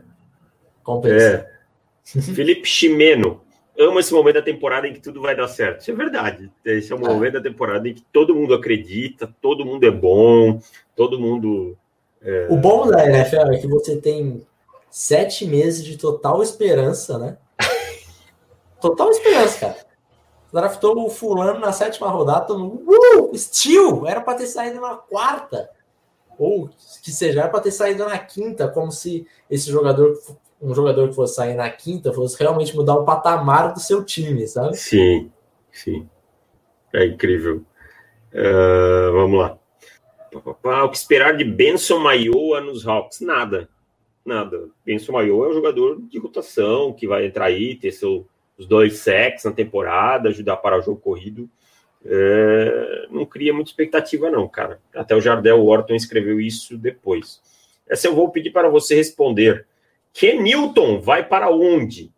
compensar. 0.84 1.48
É. 1.48 2.22
Felipe 2.22 2.68
Ximeno. 2.68 3.42
Amo 3.80 4.00
esse 4.00 4.14
momento 4.14 4.36
da 4.36 4.42
temporada 4.44 4.88
em 4.88 4.94
que 4.94 5.00
tudo 5.00 5.22
vai 5.22 5.36
dar 5.36 5.48
certo. 5.48 5.82
Isso 5.82 5.90
é 5.90 5.96
verdade. 5.96 6.52
Esse 6.64 6.94
é 6.94 6.96
o 6.96 7.00
é. 7.00 7.10
momento 7.10 7.34
da 7.34 7.42
temporada 7.42 7.88
em 7.90 7.96
que 7.96 8.04
todo 8.14 8.36
mundo 8.36 8.54
acredita, 8.54 9.34
todo 9.42 9.66
mundo 9.66 9.88
é 9.88 9.92
bom, 9.92 10.62
todo 10.96 11.20
mundo. 11.20 11.76
É... 12.22 12.48
O 12.50 12.58
bom 12.58 12.88
da 12.88 13.04
NFL 13.06 13.54
é 13.54 13.58
que 13.58 13.68
você 13.68 13.98
tem 13.98 14.46
sete 14.92 15.48
meses 15.48 15.84
de 15.84 15.98
total 15.98 16.44
esperança, 16.44 17.18
né? 17.18 17.38
total 18.80 19.10
esperança, 19.10 19.60
cara 19.60 19.91
draftou 20.52 21.06
o 21.06 21.10
fulano 21.10 21.60
na 21.60 21.72
sétima 21.72 22.10
rodada, 22.10 22.46
todo 22.46 22.60
mundo, 22.60 22.86
uh, 22.88 24.08
era 24.08 24.22
para 24.22 24.38
ter 24.38 24.48
saído 24.48 24.82
na 24.82 24.96
quarta, 24.96 25.70
ou 26.38 26.70
que 27.02 27.12
seja, 27.12 27.42
era 27.42 27.50
para 27.50 27.62
ter 27.62 27.72
saído 27.72 28.06
na 28.06 28.18
quinta, 28.18 28.68
como 28.68 28.92
se 28.92 29.26
esse 29.50 29.72
jogador, 29.72 30.18
um 30.62 30.74
jogador 30.74 31.10
que 31.10 31.16
fosse 31.16 31.36
sair 31.36 31.56
na 31.56 31.70
quinta, 31.70 32.14
fosse 32.14 32.38
realmente 32.40 32.76
mudar 32.76 32.96
o 32.96 33.06
patamar 33.06 33.74
do 33.74 33.80
seu 33.80 34.04
time, 34.04 34.48
sabe? 34.48 34.76
Sim, 34.76 35.32
sim, 35.72 36.10
é 36.94 37.06
incrível. 37.06 37.64
Uh, 38.34 39.12
vamos 39.14 39.40
lá. 39.40 39.58
O 40.34 40.90
que 40.90 40.98
esperar 40.98 41.36
de 41.36 41.44
Benson 41.44 42.00
Maioa 42.00 42.62
nos 42.62 42.88
Hawks? 42.88 43.20
Nada, 43.20 43.68
nada. 44.26 44.70
Benson 44.86 45.12
Maioa 45.12 45.48
é 45.48 45.50
um 45.50 45.54
jogador 45.54 46.02
de 46.02 46.18
rotação 46.18 46.94
que 46.94 47.06
vai 47.06 47.26
entrar 47.26 47.46
aí, 47.46 47.76
ter 47.76 47.92
seu 47.92 48.26
os 48.62 48.68
dois 48.68 49.00
sacks 49.00 49.44
na 49.44 49.52
temporada, 49.52 50.30
ajudar 50.30 50.58
para 50.58 50.78
o 50.78 50.82
jogo 50.82 51.02
corrido. 51.02 51.50
É, 52.06 53.08
não 53.10 53.26
cria 53.26 53.54
muita 53.54 53.72
expectativa, 53.72 54.30
não, 54.30 54.48
cara. 54.48 54.80
Até 54.96 55.16
o 55.16 55.22
Jardel 55.22 55.64
Wharton 55.66 55.96
escreveu 55.96 56.40
isso 56.40 56.78
depois. 56.78 57.42
Essa 57.90 58.08
eu 58.08 58.16
vou 58.16 58.30
pedir 58.30 58.52
para 58.52 58.70
você 58.70 58.96
responder. 58.96 59.66
Newton 60.40 61.02
vai 61.02 61.28
para 61.28 61.50
onde? 61.50 62.12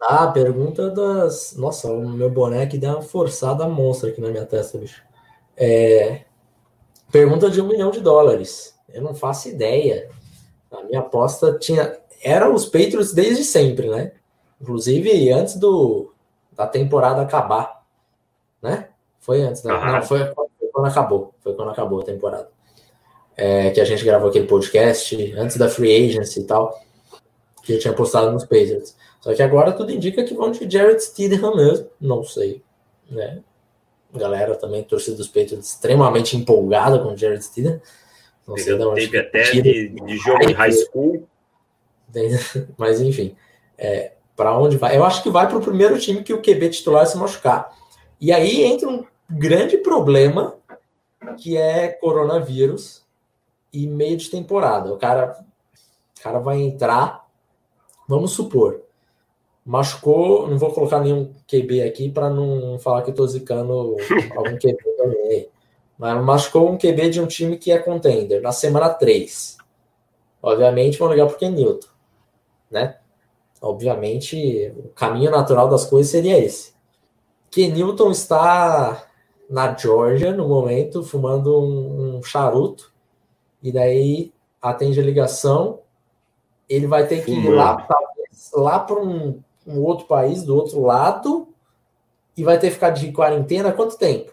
Ah, 0.00 0.28
pergunta 0.28 0.88
das. 0.90 1.56
Nossa, 1.56 1.90
o 1.90 2.08
meu 2.08 2.30
boneco 2.30 2.78
deu 2.78 2.90
uma 2.90 3.02
forçada 3.02 3.66
monstra 3.66 4.10
aqui 4.10 4.20
na 4.20 4.30
minha 4.30 4.46
testa, 4.46 4.78
bicho. 4.78 5.02
É... 5.56 6.22
Pergunta 7.10 7.50
de 7.50 7.60
um 7.60 7.66
milhão 7.66 7.90
de 7.90 8.00
dólares. 8.00 8.78
Eu 8.88 9.02
não 9.02 9.14
faço 9.14 9.48
ideia. 9.48 10.08
A 10.70 10.84
minha 10.84 11.00
aposta 11.00 11.58
tinha. 11.58 11.98
Era 12.22 12.48
os 12.48 12.66
Patriots 12.66 13.12
desde 13.12 13.42
sempre, 13.42 13.88
né? 13.88 14.12
Inclusive, 14.60 15.30
antes 15.30 15.56
do, 15.56 16.12
da 16.52 16.66
temporada 16.66 17.22
acabar, 17.22 17.84
né? 18.60 18.88
Foi 19.20 19.42
antes. 19.42 19.64
Ah. 19.66 19.92
Não, 19.92 20.02
foi, 20.02 20.24
foi, 20.34 20.46
quando 20.72 20.86
acabou. 20.86 21.34
Foi 21.40 21.54
quando 21.54 21.70
acabou 21.70 22.00
a 22.00 22.04
temporada. 22.04 22.48
É, 23.36 23.70
que 23.70 23.80
a 23.80 23.84
gente 23.84 24.04
gravou 24.04 24.30
aquele 24.30 24.46
podcast 24.46 25.34
antes 25.36 25.56
da 25.56 25.68
free 25.68 26.08
agency 26.08 26.40
e 26.40 26.44
tal. 26.44 26.76
Que 27.62 27.74
eu 27.74 27.78
tinha 27.78 27.92
postado 27.92 28.32
nos 28.32 28.44
Pacers. 28.44 28.96
Só 29.20 29.34
que 29.34 29.42
agora 29.42 29.72
tudo 29.72 29.92
indica 29.92 30.24
que 30.24 30.34
vão 30.34 30.50
de 30.50 30.68
Jared 30.68 31.00
Stidham 31.00 31.54
mesmo. 31.54 31.88
Não 32.00 32.24
sei. 32.24 32.62
Né? 33.10 33.42
Galera 34.14 34.54
também, 34.54 34.82
torcida 34.82 35.16
dos 35.16 35.28
Patriots, 35.28 35.68
extremamente 35.68 36.36
empolgada 36.36 36.98
com 36.98 37.12
o 37.12 37.16
Jared 37.16 37.44
Stidham. 37.44 37.80
Não 38.46 38.56
sei 38.56 38.76
de 38.76 38.84
onde. 38.84 39.08
Teve 39.08 39.18
até 39.18 39.42
de, 39.50 39.88
de 39.90 40.16
jogo 40.16 40.44
em 40.44 40.52
high 40.52 40.72
school. 40.72 41.28
Mas 42.78 43.00
enfim. 43.00 43.36
É, 43.76 44.12
para 44.38 44.56
onde 44.56 44.76
vai. 44.76 44.96
Eu 44.96 45.04
acho 45.04 45.20
que 45.20 45.30
vai 45.30 45.48
para 45.48 45.58
o 45.58 45.60
primeiro 45.60 45.98
time 45.98 46.22
que 46.22 46.32
o 46.32 46.40
QB 46.40 46.70
titular 46.70 47.04
se 47.08 47.18
machucar. 47.18 47.76
E 48.20 48.30
aí 48.30 48.62
entra 48.62 48.88
um 48.88 49.04
grande 49.28 49.76
problema 49.78 50.54
que 51.36 51.56
é 51.56 51.88
coronavírus 51.88 53.04
e 53.72 53.84
meio 53.88 54.16
de 54.16 54.30
temporada. 54.30 54.94
O 54.94 54.96
cara, 54.96 55.44
o 56.16 56.22
cara 56.22 56.38
vai 56.38 56.62
entrar, 56.62 57.26
vamos 58.08 58.30
supor, 58.30 58.82
machucou, 59.66 60.46
não 60.46 60.56
vou 60.56 60.72
colocar 60.72 61.00
nenhum 61.00 61.34
QB 61.48 61.82
aqui 61.82 62.08
para 62.08 62.30
não 62.30 62.78
falar 62.78 63.02
que 63.02 63.10
eu 63.10 63.14
tô 63.14 63.26
zicando 63.26 63.96
algum 64.36 64.56
QB 64.56 64.78
também. 64.96 65.48
Mas 65.98 66.24
machucou 66.24 66.70
um 66.70 66.78
QB 66.78 67.10
de 67.10 67.20
um 67.20 67.26
time 67.26 67.58
que 67.58 67.72
é 67.72 67.78
contender 67.78 68.40
na 68.40 68.52
semana 68.52 68.88
3. 68.88 69.58
Obviamente 70.40 70.96
vão 70.96 71.10
ligar 71.10 71.26
pro 71.26 71.36
Kenilton, 71.36 71.88
né? 72.70 72.98
Obviamente, 73.60 74.72
o 74.76 74.88
caminho 74.90 75.30
natural 75.30 75.68
das 75.68 75.84
coisas 75.84 76.10
seria 76.10 76.38
esse. 76.38 76.72
Kenilton 77.50 78.10
está 78.10 79.06
na 79.48 79.74
Georgia 79.74 80.32
no 80.32 80.46
momento, 80.46 81.02
fumando 81.02 81.58
um, 81.58 82.18
um 82.18 82.22
charuto, 82.22 82.92
e 83.62 83.72
daí 83.72 84.32
atende 84.60 85.00
a 85.00 85.02
ligação. 85.02 85.80
Ele 86.68 86.86
vai 86.86 87.06
ter 87.06 87.24
que 87.24 87.32
ir 87.32 87.48
lá, 87.48 87.88
lá 88.52 88.78
para 88.78 89.00
um, 89.00 89.42
um 89.66 89.82
outro 89.82 90.06
país, 90.06 90.42
do 90.44 90.54
outro 90.54 90.82
lado, 90.82 91.48
e 92.36 92.44
vai 92.44 92.58
ter 92.58 92.68
que 92.68 92.74
ficar 92.74 92.90
de 92.90 93.10
quarentena 93.10 93.72
quanto 93.72 93.98
tempo? 93.98 94.32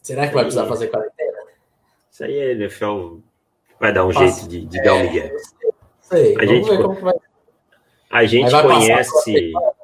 Será 0.00 0.26
que 0.26 0.34
vai 0.34 0.44
precisar 0.44 0.66
fazer 0.66 0.88
quarentena? 0.88 1.38
Isso 2.10 2.24
aí 2.24 2.38
é 2.38 2.52
NFL 2.52 3.18
vai 3.78 3.92
dar 3.92 4.04
um 4.04 4.12
Nossa, 4.12 4.20
jeito 4.20 4.48
de, 4.48 4.64
de 4.64 4.78
é, 4.78 4.82
dar 4.82 4.94
um 4.94 5.02
migué. 5.02 5.36
Sei, 6.00 6.34
a 6.34 6.38
Vamos 6.38 6.50
gente, 6.50 6.70
ver 6.70 6.82
como 6.82 6.96
que 6.96 7.02
vai 7.02 7.14
a 8.10 8.24
gente 8.24 8.50
conhece. 8.50 9.10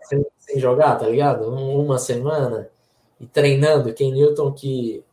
Sem, 0.02 0.26
sem, 0.38 0.58
jogar, 0.58 0.96
tá 0.96 1.06
ligado? 1.06 1.48
Uma 1.48 1.98
semana 1.98 2.68
e 3.20 3.26
treinando. 3.26 3.92
Ken 3.92 4.10
Newton, 4.10 4.52
que 4.52 5.04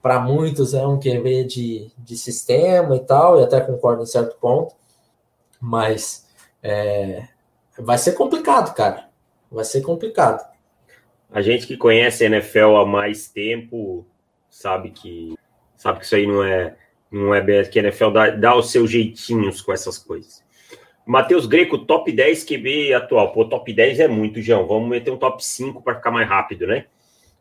para 0.00 0.20
muitos 0.20 0.74
é 0.74 0.86
um 0.86 0.98
QB 0.98 1.44
de, 1.44 1.90
de 1.98 2.16
sistema 2.16 2.96
e 2.96 3.00
tal, 3.00 3.40
e 3.40 3.44
até 3.44 3.60
concordo 3.60 4.02
em 4.02 4.06
certo 4.06 4.36
ponto, 4.36 4.74
mas 5.60 6.26
é, 6.62 7.26
vai 7.78 7.98
ser 7.98 8.12
complicado, 8.12 8.74
cara. 8.74 9.08
Vai 9.50 9.64
ser 9.64 9.80
complicado. 9.80 10.46
A 11.30 11.42
gente 11.42 11.66
que 11.66 11.76
conhece 11.76 12.24
a 12.24 12.26
NFL 12.26 12.76
há 12.76 12.86
mais 12.86 13.28
tempo 13.28 14.06
sabe 14.48 14.90
que 14.90 15.36
sabe 15.76 16.00
que 16.00 16.06
isso 16.06 16.16
aí 16.16 16.26
não 16.26 16.42
é 16.42 16.76
não 17.10 17.34
é 17.34 17.64
que 17.64 17.78
a 17.78 17.82
NFL 17.82 18.10
dá, 18.10 18.30
dá 18.30 18.56
os 18.56 18.70
seus 18.70 18.90
jeitinhos 18.90 19.62
com 19.62 19.72
essas 19.72 19.96
coisas. 19.96 20.42
Matheus 21.08 21.46
Greco, 21.46 21.78
top 21.78 22.12
10 22.12 22.44
QB 22.44 22.92
atual. 22.92 23.32
Pô, 23.32 23.42
top 23.42 23.72
10 23.72 24.00
é 24.00 24.06
muito, 24.06 24.42
João. 24.42 24.66
Vamos 24.66 24.90
meter 24.90 25.10
um 25.10 25.16
top 25.16 25.42
5 25.42 25.80
para 25.80 25.94
ficar 25.94 26.10
mais 26.10 26.28
rápido, 26.28 26.66
né? 26.66 26.84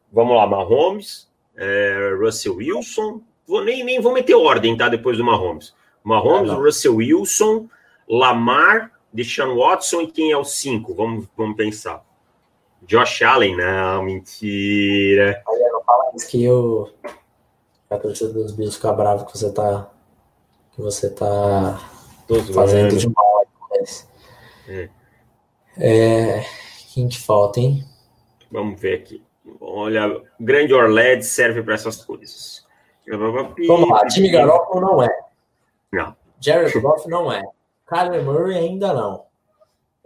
Vamos 0.10 0.38
lá, 0.38 0.48
Mahomes, 0.48 1.30
é, 1.54 2.16
Russell 2.18 2.56
Wilson. 2.56 3.22
Vou, 3.46 3.62
nem, 3.66 3.84
nem 3.84 4.00
vou 4.00 4.14
meter 4.14 4.36
ordem, 4.36 4.78
tá? 4.78 4.88
Depois 4.88 5.18
do 5.18 5.26
Mahomes. 5.26 5.76
Mahomes, 6.02 6.50
Russell 6.50 6.96
Wilson, 6.96 7.68
Lamar, 8.08 8.90
Deshaun 9.12 9.58
Watson 9.58 10.00
e 10.04 10.08
quem 10.08 10.32
é 10.32 10.38
o 10.38 10.46
5? 10.46 10.94
Vamos, 10.94 11.28
vamos 11.36 11.58
pensar. 11.58 12.06
Josh 12.84 13.22
Allen, 13.22 13.58
não, 13.58 14.04
mentira. 14.04 15.44
Olha, 15.46 15.72
não 15.74 15.84
fala 15.84 16.12
isso 16.16 16.30
que 16.30 16.42
eu. 16.42 16.90
A 17.90 17.98
torcida 17.98 18.32
dos 18.32 18.54
Bills 18.54 18.78
ficar 18.78 18.94
bravo 18.94 19.26
que 19.26 19.38
você 19.38 19.52
tá. 19.52 19.90
Que 20.74 20.82
você 20.82 21.10
tá. 21.10 21.82
fazendo 22.54 22.96
de 22.96 23.10
mal 23.10 23.37
é. 24.68 24.90
é. 25.78 26.46
Quem 26.94 27.08
que 27.08 27.20
falta, 27.20 27.60
hein? 27.60 27.84
Vamos 28.52 28.80
ver 28.80 28.96
aqui. 28.96 29.24
Olha, 29.62 30.22
grande 30.40 30.74
Orled 30.74 31.24
serve 31.24 31.62
para 31.62 31.76
essas 31.76 32.04
coisas. 32.04 32.66
Vamos 33.08 33.90
lá, 33.90 34.06
time 34.08 34.30
Garoppolo 34.30 34.82
não 34.82 35.04
é. 35.04 35.10
Não. 35.92 36.16
Jared 36.40 36.78
Goff 36.80 37.08
não 37.08 37.32
é. 37.32 37.42
Kyler 37.88 38.24
Murray 38.24 38.58
ainda 38.58 38.94
não. 38.94 39.26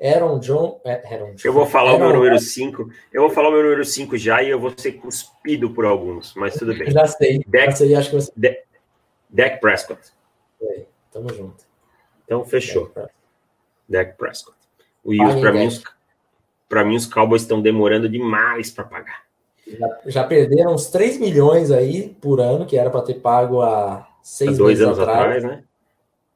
Aaron 0.02 0.40
John. 0.40 0.80
É, 0.84 1.02
Aaron 1.14 1.34
John. 1.36 1.48
Eu 1.48 1.54
vou 1.54 1.66
falar 1.66 1.92
Aaron 1.92 2.04
o 2.04 2.08
meu 2.08 2.16
número 2.18 2.40
5. 2.40 2.90
Eu 3.12 3.22
vou 3.24 3.32
falar 3.32 3.50
o 3.50 3.52
meu 3.52 3.64
número 3.64 3.86
5 3.86 4.18
já 4.18 4.44
e 4.44 4.50
eu 4.50 4.60
vou 4.60 4.72
ser 4.76 4.94
cuspido 4.94 5.72
por 5.72 5.86
alguns, 5.86 6.34
mas 6.36 6.56
tudo 6.56 6.78
bem. 6.78 6.92
Já 6.92 7.06
sei. 7.08 7.44
Dak, 7.48 7.66
já 7.68 7.76
sei, 7.76 7.96
acho 7.96 8.10
que 8.10 8.16
você. 8.16 8.64
Dak 9.30 9.60
Prescott. 9.60 10.02
É, 10.62 10.84
tamo 11.12 11.34
junto. 11.34 11.66
Então, 12.26 12.46
fechou. 12.46 12.92
Dak 12.94 13.12
Prescott. 14.18 14.58
O 15.04 15.14
Yus, 15.14 15.40
para 15.40 15.52
mim, 15.52 15.68
os, 15.68 15.84
mim, 16.86 16.96
os 16.96 17.06
Cowboys 17.06 17.42
estão 17.42 17.62
demorando 17.62 18.08
demais 18.08 18.72
para 18.72 18.84
pagar. 18.84 19.24
Já, 19.68 20.00
já, 20.06 20.24
perderam 20.24 20.74
uns 20.74 20.88
3 20.88 21.20
milhões 21.20 21.72
aí 21.72 22.10
por 22.22 22.40
ano, 22.40 22.66
que 22.66 22.78
era 22.78 22.90
para 22.90 23.02
ter 23.02 23.16
pago 23.16 23.62
há 23.62 24.08
seis 24.22 24.54
há 24.54 24.58
dois 24.58 24.80
meses 24.80 24.86
anos 24.86 25.00
atrás, 25.00 25.20
atrás 25.20 25.44
né? 25.44 25.64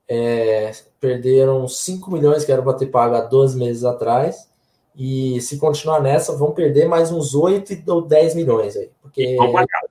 É, 0.07 0.71
perderam 0.99 1.67
5 1.67 2.11
milhões 2.11 2.45
que 2.45 2.51
era 2.51 2.61
para 2.61 2.73
ter 2.73 2.87
pago 2.87 3.15
há 3.15 3.21
12 3.21 3.57
meses 3.57 3.83
atrás. 3.83 4.49
E 4.95 5.41
se 5.41 5.57
continuar 5.57 5.99
nessa, 5.99 6.35
vão 6.37 6.51
perder 6.51 6.87
mais 6.87 7.11
uns 7.11 7.35
8 7.35 7.83
ou 7.91 8.01
10 8.01 8.35
milhões 8.35 8.77
aí. 8.77 8.89
Porque... 9.01 9.35
Vão 9.35 9.51
pagar. 9.51 9.81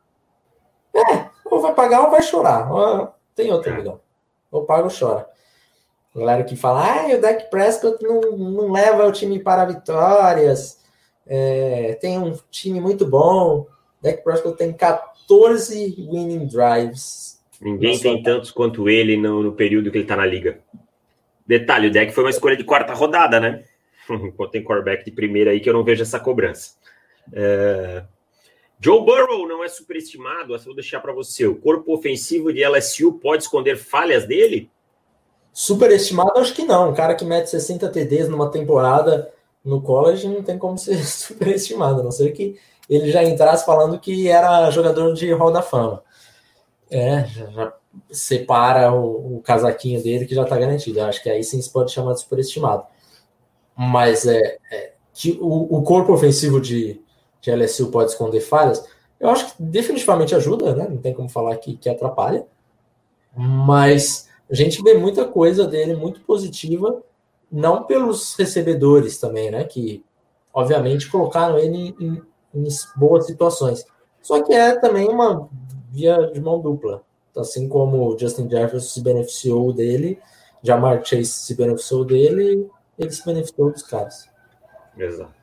É, 0.95 1.29
ou 1.45 1.61
vai 1.61 1.75
pagar 1.75 2.05
ou 2.05 2.11
vai 2.11 2.23
chorar. 2.23 2.71
Tem 3.35 3.53
outra 3.53 3.73
é. 3.73 3.77
milhão. 3.77 4.01
Ou 4.51 4.65
paga 4.65 4.85
ou 4.85 4.91
chora. 4.91 5.29
Galera 6.15 6.45
que 6.45 6.55
fala, 6.55 6.85
ah, 6.85 7.17
o 7.17 7.21
Dak 7.21 7.51
Prescott 7.51 8.03
não, 8.03 8.21
não 8.37 8.73
leva 8.73 9.07
o 9.07 9.13
time 9.13 9.41
para 9.41 9.65
vitórias. 9.65 10.81
É, 11.27 11.99
tem 12.01 12.19
um 12.19 12.33
time 12.51 12.81
muito 12.81 13.05
bom. 13.05 13.67
Dak 14.01 14.23
Prescott 14.23 14.57
tem 14.57 14.73
14 14.73 15.97
winning 16.09 16.47
drives. 16.47 17.43
Ninguém 17.61 17.99
tem 17.99 18.23
tantos 18.23 18.51
quanto 18.51 18.89
ele 18.89 19.17
no, 19.17 19.43
no 19.43 19.53
período 19.53 19.91
que 19.91 19.97
ele 19.97 20.05
está 20.05 20.17
na 20.17 20.27
liga. 20.27 20.61
Detalhe, 21.47 21.89
o 21.89 21.93
Dak 21.93 22.13
foi 22.13 22.25
uma 22.25 22.31
escolha 22.31 22.57
de 22.57 22.65
quarta 22.65 22.95
rodada, 22.95 23.41
né? 23.41 23.65
Tem 24.51 24.63
quarterback 24.63 25.05
de 25.05 25.11
primeira 25.11 25.51
aí 25.51 25.61
que 25.61 25.69
eu 25.69 25.75
não 25.75 25.85
vejo 25.85 26.03
essa 26.03 26.21
cobrança. 26.21 26.75
É... 27.33 28.05
Joe 28.81 29.05
Burrow 29.05 29.47
não 29.47 29.65
é 29.65 29.69
superestimado, 29.69 30.55
essa 30.55 30.65
vou 30.65 30.75
deixar 30.75 31.01
para 31.01 31.13
você. 31.13 31.47
O 31.47 31.57
corpo 31.57 31.95
ofensivo 31.95 32.53
de 32.53 32.67
LSU 32.67 33.15
pode 33.15 33.45
esconder 33.45 33.77
falhas 33.77 34.27
dele? 34.27 34.71
Superestimado, 35.57 36.33
acho 36.41 36.53
que 36.53 36.65
não. 36.65 36.91
Um 36.91 36.95
cara 36.95 37.15
que 37.15 37.25
mete 37.25 37.49
60 37.49 37.89
TDs 37.89 38.29
numa 38.29 38.51
temporada 38.51 39.33
no 39.65 39.81
college 39.81 40.27
não 40.27 40.43
tem 40.43 40.59
como 40.59 40.77
ser 40.77 40.97
superestimado, 41.07 42.01
a 42.01 42.03
não 42.03 42.11
ser 42.11 42.33
que 42.33 42.59
ele 42.91 43.11
já 43.13 43.23
entrasse 43.23 43.65
falando 43.65 43.99
que 44.01 44.29
era 44.29 44.69
jogador 44.73 45.15
de 45.15 45.33
Hall 45.33 45.53
da 45.53 45.63
Fama. 45.63 46.03
É, 46.91 47.25
já, 47.25 47.73
separa 48.11 48.93
o, 48.93 49.37
o, 49.37 49.41
casaquinho 49.43 50.03
dele 50.03 50.27
que 50.27 50.35
já 50.35 50.43
está 50.43 50.59
garantido. 50.59 51.01
Acho 51.01 51.23
que 51.23 51.31
aí 51.31 51.45
sim 51.45 51.63
se 51.63 51.71
pode 51.71 51.93
chamar 51.93 52.15
de 52.15 52.21
superestimado. 52.21 52.85
Mas 53.77 54.27
é, 54.27 54.59
é 54.73 54.93
que 55.13 55.39
o, 55.41 55.79
o, 55.79 55.83
corpo 55.83 56.13
ofensivo 56.13 56.61
de, 56.61 57.01
de 57.41 57.55
LSU 57.55 57.93
pode 57.93 58.11
esconder 58.11 58.41
falhas. 58.41 58.85
Eu 59.21 59.31
acho 59.31 59.47
que 59.47 59.63
definitivamente 59.63 60.35
ajuda, 60.35 60.75
né? 60.75 60.89
Não 60.91 60.99
tem 60.99 61.15
como 61.15 61.29
falar 61.29 61.57
que, 61.57 61.77
que 61.77 61.89
atrapalha. 61.89 62.45
Mas 63.35 64.29
a 64.55 64.57
gente 64.57 64.81
vê 64.85 64.95
muita 64.95 65.25
coisa 65.25 65.67
dele 65.67 65.97
muito 65.97 66.21
positiva, 66.21 67.03
não 67.51 67.83
pelos 67.83 68.37
recebedores 68.37 69.19
também, 69.19 69.51
né? 69.51 69.65
Que 69.65 70.05
obviamente 70.53 71.11
colocaram 71.11 71.59
ele 71.59 71.93
em, 71.99 72.23
em 72.55 72.69
boas 72.95 73.27
situações. 73.27 73.85
Só 74.23 74.41
que 74.45 74.53
é 74.53 74.79
também 74.79 75.09
uma 75.09 75.49
via 75.91 76.31
de 76.33 76.41
mão 76.41 76.61
dupla. 76.61 77.03
Assim 77.37 77.69
como 77.69 78.15
o 78.15 78.17
Justin 78.17 78.49
Jefferson 78.49 78.89
se 78.89 79.03
beneficiou 79.03 79.73
dele, 79.73 80.21
Jamar 80.63 81.05
Chase 81.05 81.25
se 81.25 81.57
beneficiou 81.57 82.05
dele, 82.05 82.71
ele 82.97 83.11
se 83.11 83.25
beneficiou 83.25 83.73
dos 83.73 83.83
caras. 83.83 84.31
Exato. 84.97 85.35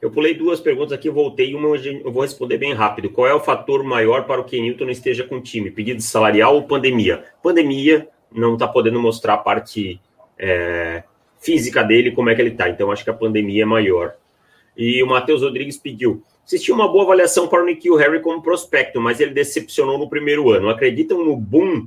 Eu 0.00 0.10
pulei 0.10 0.32
duas 0.32 0.58
perguntas 0.58 0.92
aqui, 0.92 1.10
voltei 1.10 1.54
uma, 1.54 1.76
eu 1.76 2.10
vou 2.10 2.22
responder 2.22 2.56
bem 2.56 2.72
rápido. 2.72 3.10
Qual 3.10 3.26
é 3.26 3.34
o 3.34 3.40
fator 3.40 3.84
maior 3.84 4.26
para 4.26 4.40
o 4.40 4.44
que 4.44 4.58
Newton 4.58 4.84
não 4.84 4.90
esteja 4.90 5.22
com 5.22 5.36
o 5.36 5.42
time? 5.42 5.70
Pedido 5.70 6.00
salarial 6.00 6.54
ou 6.54 6.62
pandemia? 6.62 7.24
Pandemia 7.42 8.08
não 8.34 8.54
está 8.54 8.66
podendo 8.66 9.00
mostrar 9.00 9.34
a 9.34 9.38
parte 9.38 10.00
é, 10.38 11.04
física 11.40 11.82
dele, 11.82 12.10
como 12.10 12.28
é 12.30 12.34
que 12.34 12.42
ele 12.42 12.50
está. 12.50 12.68
Então, 12.68 12.90
acho 12.90 13.04
que 13.04 13.10
a 13.10 13.14
pandemia 13.14 13.62
é 13.62 13.66
maior. 13.66 14.14
E 14.76 15.02
o 15.02 15.06
Matheus 15.06 15.42
Rodrigues 15.42 15.76
pediu: 15.76 16.22
Existia 16.46 16.74
uma 16.74 16.88
boa 16.88 17.04
avaliação 17.04 17.48
para 17.48 17.62
o 17.62 17.66
Nikhil 17.66 17.96
Harry 17.96 18.20
como 18.20 18.42
prospecto, 18.42 19.00
mas 19.00 19.18
ele 19.20 19.32
decepcionou 19.32 19.96
no 19.96 20.08
primeiro 20.08 20.50
ano. 20.50 20.68
Acreditam 20.68 21.24
no 21.24 21.36
boom 21.36 21.86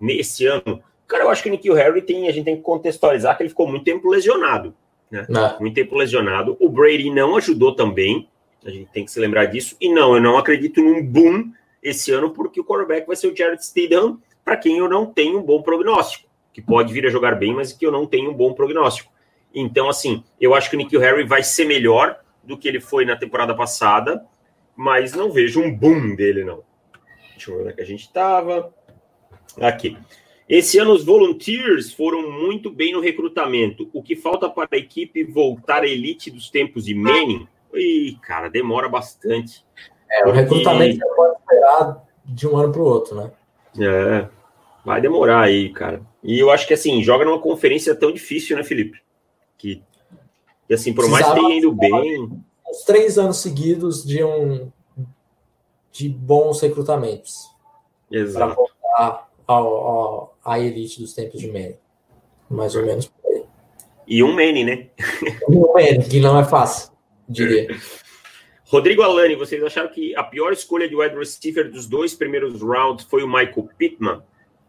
nesse 0.00 0.46
ano? 0.46 0.82
Cara, 1.06 1.24
eu 1.24 1.30
acho 1.30 1.42
que 1.42 1.48
o 1.48 1.52
Nikhil 1.52 1.74
Harry 1.74 2.00
tem, 2.02 2.28
a 2.28 2.32
gente 2.32 2.44
tem 2.44 2.56
que 2.56 2.62
contextualizar 2.62 3.36
que 3.36 3.42
ele 3.42 3.50
ficou 3.50 3.68
muito 3.68 3.84
tempo 3.84 4.08
lesionado. 4.08 4.74
Né? 5.10 5.26
É. 5.28 5.60
Muito 5.60 5.74
tempo 5.74 5.96
lesionado. 5.96 6.56
O 6.58 6.68
Brady 6.68 7.10
não 7.10 7.36
ajudou 7.36 7.74
também. 7.74 8.28
A 8.64 8.70
gente 8.70 8.90
tem 8.92 9.04
que 9.04 9.10
se 9.10 9.20
lembrar 9.20 9.46
disso. 9.46 9.76
E 9.80 9.92
não, 9.92 10.14
eu 10.14 10.20
não 10.20 10.38
acredito 10.38 10.82
num 10.82 11.04
boom 11.04 11.50
esse 11.82 12.10
ano, 12.10 12.30
porque 12.30 12.60
o 12.60 12.64
quarterback 12.64 13.06
vai 13.06 13.16
ser 13.16 13.28
o 13.28 13.36
Jared 13.36 13.64
Stidham, 13.64 14.18
para 14.48 14.56
quem 14.56 14.78
eu 14.78 14.88
não 14.88 15.04
tenho 15.04 15.38
um 15.38 15.42
bom 15.42 15.60
prognóstico. 15.60 16.26
Que 16.54 16.62
pode 16.62 16.90
vir 16.90 17.04
a 17.04 17.10
jogar 17.10 17.34
bem, 17.34 17.54
mas 17.54 17.70
que 17.70 17.84
eu 17.84 17.92
não 17.92 18.06
tenho 18.06 18.30
um 18.30 18.34
bom 18.34 18.54
prognóstico. 18.54 19.12
Então, 19.54 19.90
assim, 19.90 20.24
eu 20.40 20.54
acho 20.54 20.70
que 20.70 20.76
o 20.76 20.78
Nikhil 20.78 21.00
Harry 21.00 21.22
vai 21.22 21.42
ser 21.42 21.66
melhor 21.66 22.18
do 22.42 22.56
que 22.56 22.66
ele 22.66 22.80
foi 22.80 23.04
na 23.04 23.14
temporada 23.14 23.54
passada, 23.54 24.24
mas 24.74 25.12
não 25.12 25.30
vejo 25.30 25.60
um 25.60 25.70
boom 25.70 26.16
dele, 26.16 26.44
não. 26.44 26.62
Deixa 27.32 27.50
eu 27.50 27.56
ver 27.56 27.60
onde 27.60 27.70
é 27.72 27.72
que 27.74 27.82
a 27.82 27.84
gente 27.84 28.00
estava. 28.00 28.72
Aqui. 29.60 29.98
Esse 30.48 30.78
ano 30.78 30.92
os 30.92 31.04
volunteers 31.04 31.92
foram 31.92 32.30
muito 32.30 32.70
bem 32.70 32.94
no 32.94 33.00
recrutamento. 33.00 33.90
O 33.92 34.02
que 34.02 34.16
falta 34.16 34.48
para 34.48 34.66
a 34.72 34.78
equipe 34.78 35.24
voltar 35.24 35.82
à 35.82 35.86
elite 35.86 36.30
dos 36.30 36.48
tempos 36.48 36.86
de 36.86 36.94
Manning? 36.94 37.46
Ih, 37.74 38.16
cara, 38.22 38.48
demora 38.48 38.88
bastante. 38.88 39.62
É, 40.10 40.26
o 40.26 40.30
recrutamento 40.30 40.96
e... 40.96 41.14
pode 41.14 41.36
esperar 41.38 42.02
de 42.24 42.48
um 42.48 42.56
ano 42.56 42.72
para 42.72 42.80
o 42.80 42.86
outro, 42.86 43.14
né? 43.14 43.30
É, 43.78 44.37
vai 44.88 45.00
demorar 45.00 45.42
aí, 45.42 45.70
cara. 45.70 46.02
E 46.22 46.38
eu 46.38 46.50
acho 46.50 46.66
que 46.66 46.74
assim, 46.74 47.02
joga 47.02 47.24
numa 47.24 47.38
conferência 47.38 47.94
tão 47.94 48.10
difícil, 48.10 48.56
né, 48.56 48.64
Felipe? 48.64 49.00
Que 49.56 49.82
e 50.68 50.74
assim, 50.74 50.92
por 50.92 51.08
mais 51.08 51.26
que 51.26 51.34
tenha 51.34 51.56
ido 51.56 51.72
bem. 51.72 52.30
Uns 52.68 52.84
três 52.84 53.18
anos 53.18 53.38
seguidos 53.38 54.04
de 54.04 54.22
um 54.22 54.70
de 55.90 56.08
bons 56.08 56.60
recrutamentos. 56.60 57.50
Exato. 58.10 58.38
Para 58.38 58.54
voltar 58.54 59.30
ao, 59.46 59.66
ao, 59.66 60.38
à 60.44 60.58
elite 60.58 61.00
dos 61.00 61.14
tempos 61.14 61.40
de 61.40 61.48
Manny. 61.48 61.76
Mais 62.50 62.74
ou 62.74 62.84
menos 62.84 63.08
por 63.08 63.30
aí. 63.30 63.44
E 64.06 64.22
um 64.22 64.32
Manny, 64.32 64.64
né? 64.64 64.88
Um 65.48 65.72
Manny, 65.72 66.04
que 66.08 66.20
não 66.20 66.38
é 66.38 66.44
fácil, 66.44 66.92
diria. 67.28 67.68
Rodrigo 68.66 69.00
Alani, 69.00 69.34
vocês 69.34 69.62
acharam 69.62 69.88
que 69.88 70.14
a 70.14 70.22
pior 70.22 70.52
escolha 70.52 70.86
de 70.86 70.94
wide 70.94 71.16
receiver 71.16 71.70
dos 71.70 71.86
dois 71.86 72.14
primeiros 72.14 72.60
rounds 72.60 73.06
foi 73.06 73.22
o 73.22 73.26
Michael 73.26 73.66
Pittman? 73.78 74.22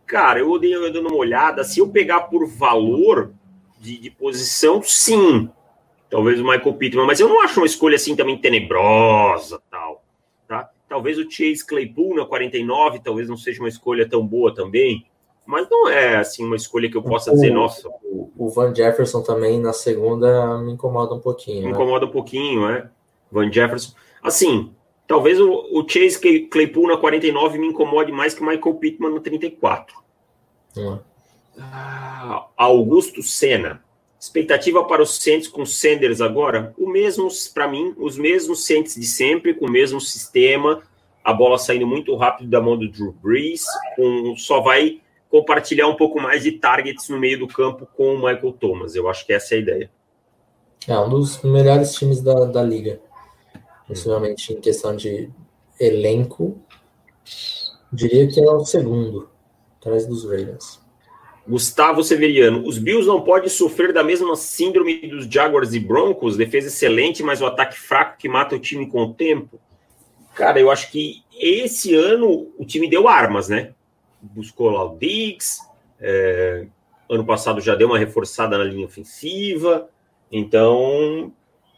Cara, 0.09 0.39
eu 0.39 0.57
dei 0.57 0.73
dando 0.91 1.07
uma 1.07 1.15
olhada. 1.15 1.63
Se 1.63 1.79
eu 1.79 1.87
pegar 1.87 2.21
por 2.21 2.47
valor 2.47 3.31
de, 3.79 3.95
de 3.99 4.09
posição, 4.09 4.81
sim. 4.81 5.47
Talvez 6.09 6.39
o 6.39 6.43
Michael 6.43 6.73
Pittman, 6.73 7.05
mas 7.05 7.19
eu 7.19 7.29
não 7.29 7.39
acho 7.43 7.59
uma 7.59 7.67
escolha 7.67 7.95
assim 7.95 8.15
também 8.15 8.35
tenebrosa, 8.35 9.61
tal, 9.69 10.03
tá? 10.47 10.67
Talvez 10.87 11.19
o 11.19 11.29
Chase 11.29 11.63
Claypool 11.63 12.15
na 12.15 12.25
49, 12.25 13.01
talvez 13.03 13.29
não 13.29 13.37
seja 13.37 13.59
uma 13.59 13.69
escolha 13.69 14.09
tão 14.09 14.25
boa 14.25 14.51
também, 14.51 15.05
mas 15.45 15.69
não 15.69 15.87
é 15.87 16.17
assim 16.17 16.43
uma 16.43 16.55
escolha 16.55 16.89
que 16.89 16.97
eu 16.97 17.03
possa 17.03 17.29
o, 17.29 17.35
dizer, 17.35 17.51
nossa. 17.51 17.87
O, 18.35 18.49
Van 18.49 18.73
Jefferson 18.73 19.21
também 19.21 19.59
na 19.59 19.73
segunda 19.73 20.57
me 20.57 20.71
incomoda 20.71 21.13
um 21.13 21.19
pouquinho. 21.19 21.59
Me 21.59 21.65
né? 21.65 21.71
incomoda 21.71 22.07
um 22.07 22.11
pouquinho, 22.11 22.67
é. 22.67 22.89
Van 23.31 23.51
Jefferson. 23.51 23.93
Assim, 24.23 24.73
talvez 25.09 25.41
o, 25.41 25.67
o 25.71 25.89
Chase 25.89 26.19
Claypool 26.47 26.87
na 26.87 26.95
49 26.95 27.57
me 27.57 27.67
incomode 27.67 28.11
mais 28.11 28.35
que 28.35 28.43
o 28.43 28.45
Michael 28.45 28.75
Pittman 28.75 29.09
no 29.09 29.19
34. 29.19 29.97
Hum. 30.77 30.99
Ah, 31.57 32.45
Augusto 32.55 33.23
Senna. 33.23 33.83
Expectativa 34.19 34.83
para 34.83 35.01
os 35.01 35.15
Saints 35.21 35.47
com 35.47 35.65
Sanders 35.65 36.21
agora? 36.21 36.75
O 36.77 36.87
mesmo, 36.87 37.27
para 37.53 37.67
mim, 37.67 37.95
os 37.97 38.17
mesmos 38.17 38.65
Saints 38.65 38.95
de 38.95 39.05
sempre, 39.05 39.53
com 39.55 39.65
o 39.65 39.71
mesmo 39.71 39.99
sistema, 39.99 40.83
a 41.23 41.33
bola 41.33 41.57
saindo 41.57 41.87
muito 41.87 42.15
rápido 42.15 42.47
da 42.47 42.61
mão 42.61 42.77
do 42.77 42.87
Drew 42.87 43.13
Brees, 43.13 43.65
com, 43.95 44.35
só 44.37 44.61
vai 44.61 45.01
compartilhar 45.29 45.87
um 45.87 45.95
pouco 45.95 46.21
mais 46.21 46.43
de 46.43 46.51
targets 46.51 47.09
no 47.09 47.17
meio 47.17 47.39
do 47.39 47.47
campo 47.47 47.87
com 47.95 48.13
o 48.13 48.17
Michael 48.17 48.51
Thomas. 48.59 48.93
Eu 48.93 49.09
acho 49.09 49.25
que 49.25 49.33
essa 49.33 49.55
é 49.55 49.57
a 49.57 49.61
ideia. 49.61 49.91
É 50.87 50.99
um 50.99 51.09
dos 51.09 51.41
melhores 51.41 51.93
times 51.95 52.21
da, 52.21 52.45
da 52.45 52.61
liga, 52.61 53.01
principalmente 53.89 54.53
em 54.53 54.61
questão 54.61 54.95
de 54.95 55.31
elenco. 55.79 56.61
Diria 57.91 58.27
que 58.27 58.39
é 58.39 58.49
o 58.49 58.63
segundo, 58.63 59.29
atrás 59.79 60.05
dos 60.05 60.23
Ravens. 60.23 60.79
Gustavo 61.47 62.03
Severiano, 62.03 62.67
os 62.67 62.77
Bills 62.77 63.07
não 63.07 63.23
podem 63.23 63.49
sofrer 63.49 63.91
da 63.91 64.03
mesma 64.03 64.35
síndrome 64.35 65.07
dos 65.07 65.25
Jaguars 65.25 65.73
e 65.73 65.79
Broncos, 65.79 66.37
defesa 66.37 66.67
excelente, 66.67 67.23
mas 67.23 67.41
o 67.41 67.47
ataque 67.47 67.79
fraco 67.79 68.19
que 68.19 68.29
mata 68.29 68.55
o 68.55 68.59
time 68.59 68.87
com 68.87 69.01
o 69.01 69.13
tempo. 69.15 69.59
Cara, 70.35 70.59
eu 70.59 70.69
acho 70.69 70.91
que 70.91 71.23
esse 71.35 71.95
ano 71.95 72.51
o 72.59 72.63
time 72.63 72.87
deu 72.87 73.07
armas, 73.07 73.49
né? 73.49 73.73
Buscou 74.21 74.69
lá 74.69 74.83
o 74.83 74.95
Diggs, 74.99 75.61
é, 75.99 76.67
ano 77.09 77.25
passado 77.25 77.59
já 77.59 77.73
deu 77.73 77.87
uma 77.87 77.97
reforçada 77.97 78.55
na 78.55 78.63
linha 78.63 78.85
ofensiva, 78.85 79.89
então, 80.31 81.33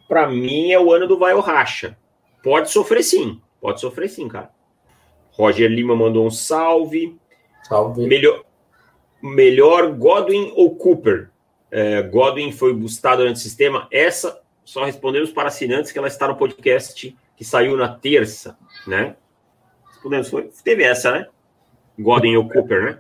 para 0.10 0.28
mim, 0.28 0.74
é 0.74 0.80
o 0.80 0.92
ano 0.92 1.08
do 1.08 1.18
vai 1.18 1.34
ou 1.34 1.40
racha. 1.40 1.98
Pode 2.44 2.72
sofrer 2.72 3.04
sim, 3.04 3.42
pode 3.60 3.80
sofrer 3.80 4.10
sim, 4.10 4.28
cara. 4.28 4.52
Roger 5.32 5.70
Lima 5.70 5.96
mandou 5.96 6.26
um 6.26 6.32
salve. 6.32 7.18
Salve. 7.64 8.06
Melhor, 8.06 8.44
melhor 9.22 9.92
Godwin 9.94 10.52
ou 10.56 10.76
Cooper? 10.76 11.30
É, 11.70 12.02
Godwin 12.02 12.52
foi 12.52 12.74
buscado 12.74 13.18
durante 13.18 13.38
o 13.38 13.40
sistema. 13.40 13.88
Essa 13.92 14.42
só 14.64 14.84
respondemos 14.84 15.32
para 15.32 15.48
assinantes 15.48 15.92
que 15.92 15.98
ela 15.98 16.08
está 16.08 16.28
no 16.28 16.36
podcast 16.36 17.16
que 17.36 17.44
saiu 17.46 17.76
na 17.76 17.88
terça, 17.88 18.58
né? 18.86 19.16
Respondemos, 19.88 20.30
foi, 20.30 20.52
teve 20.64 20.84
essa, 20.84 21.12
né? 21.12 21.28
Godwin 21.98 22.36
ou 22.36 22.48
Cooper, 22.48 22.84
né? 22.84 23.00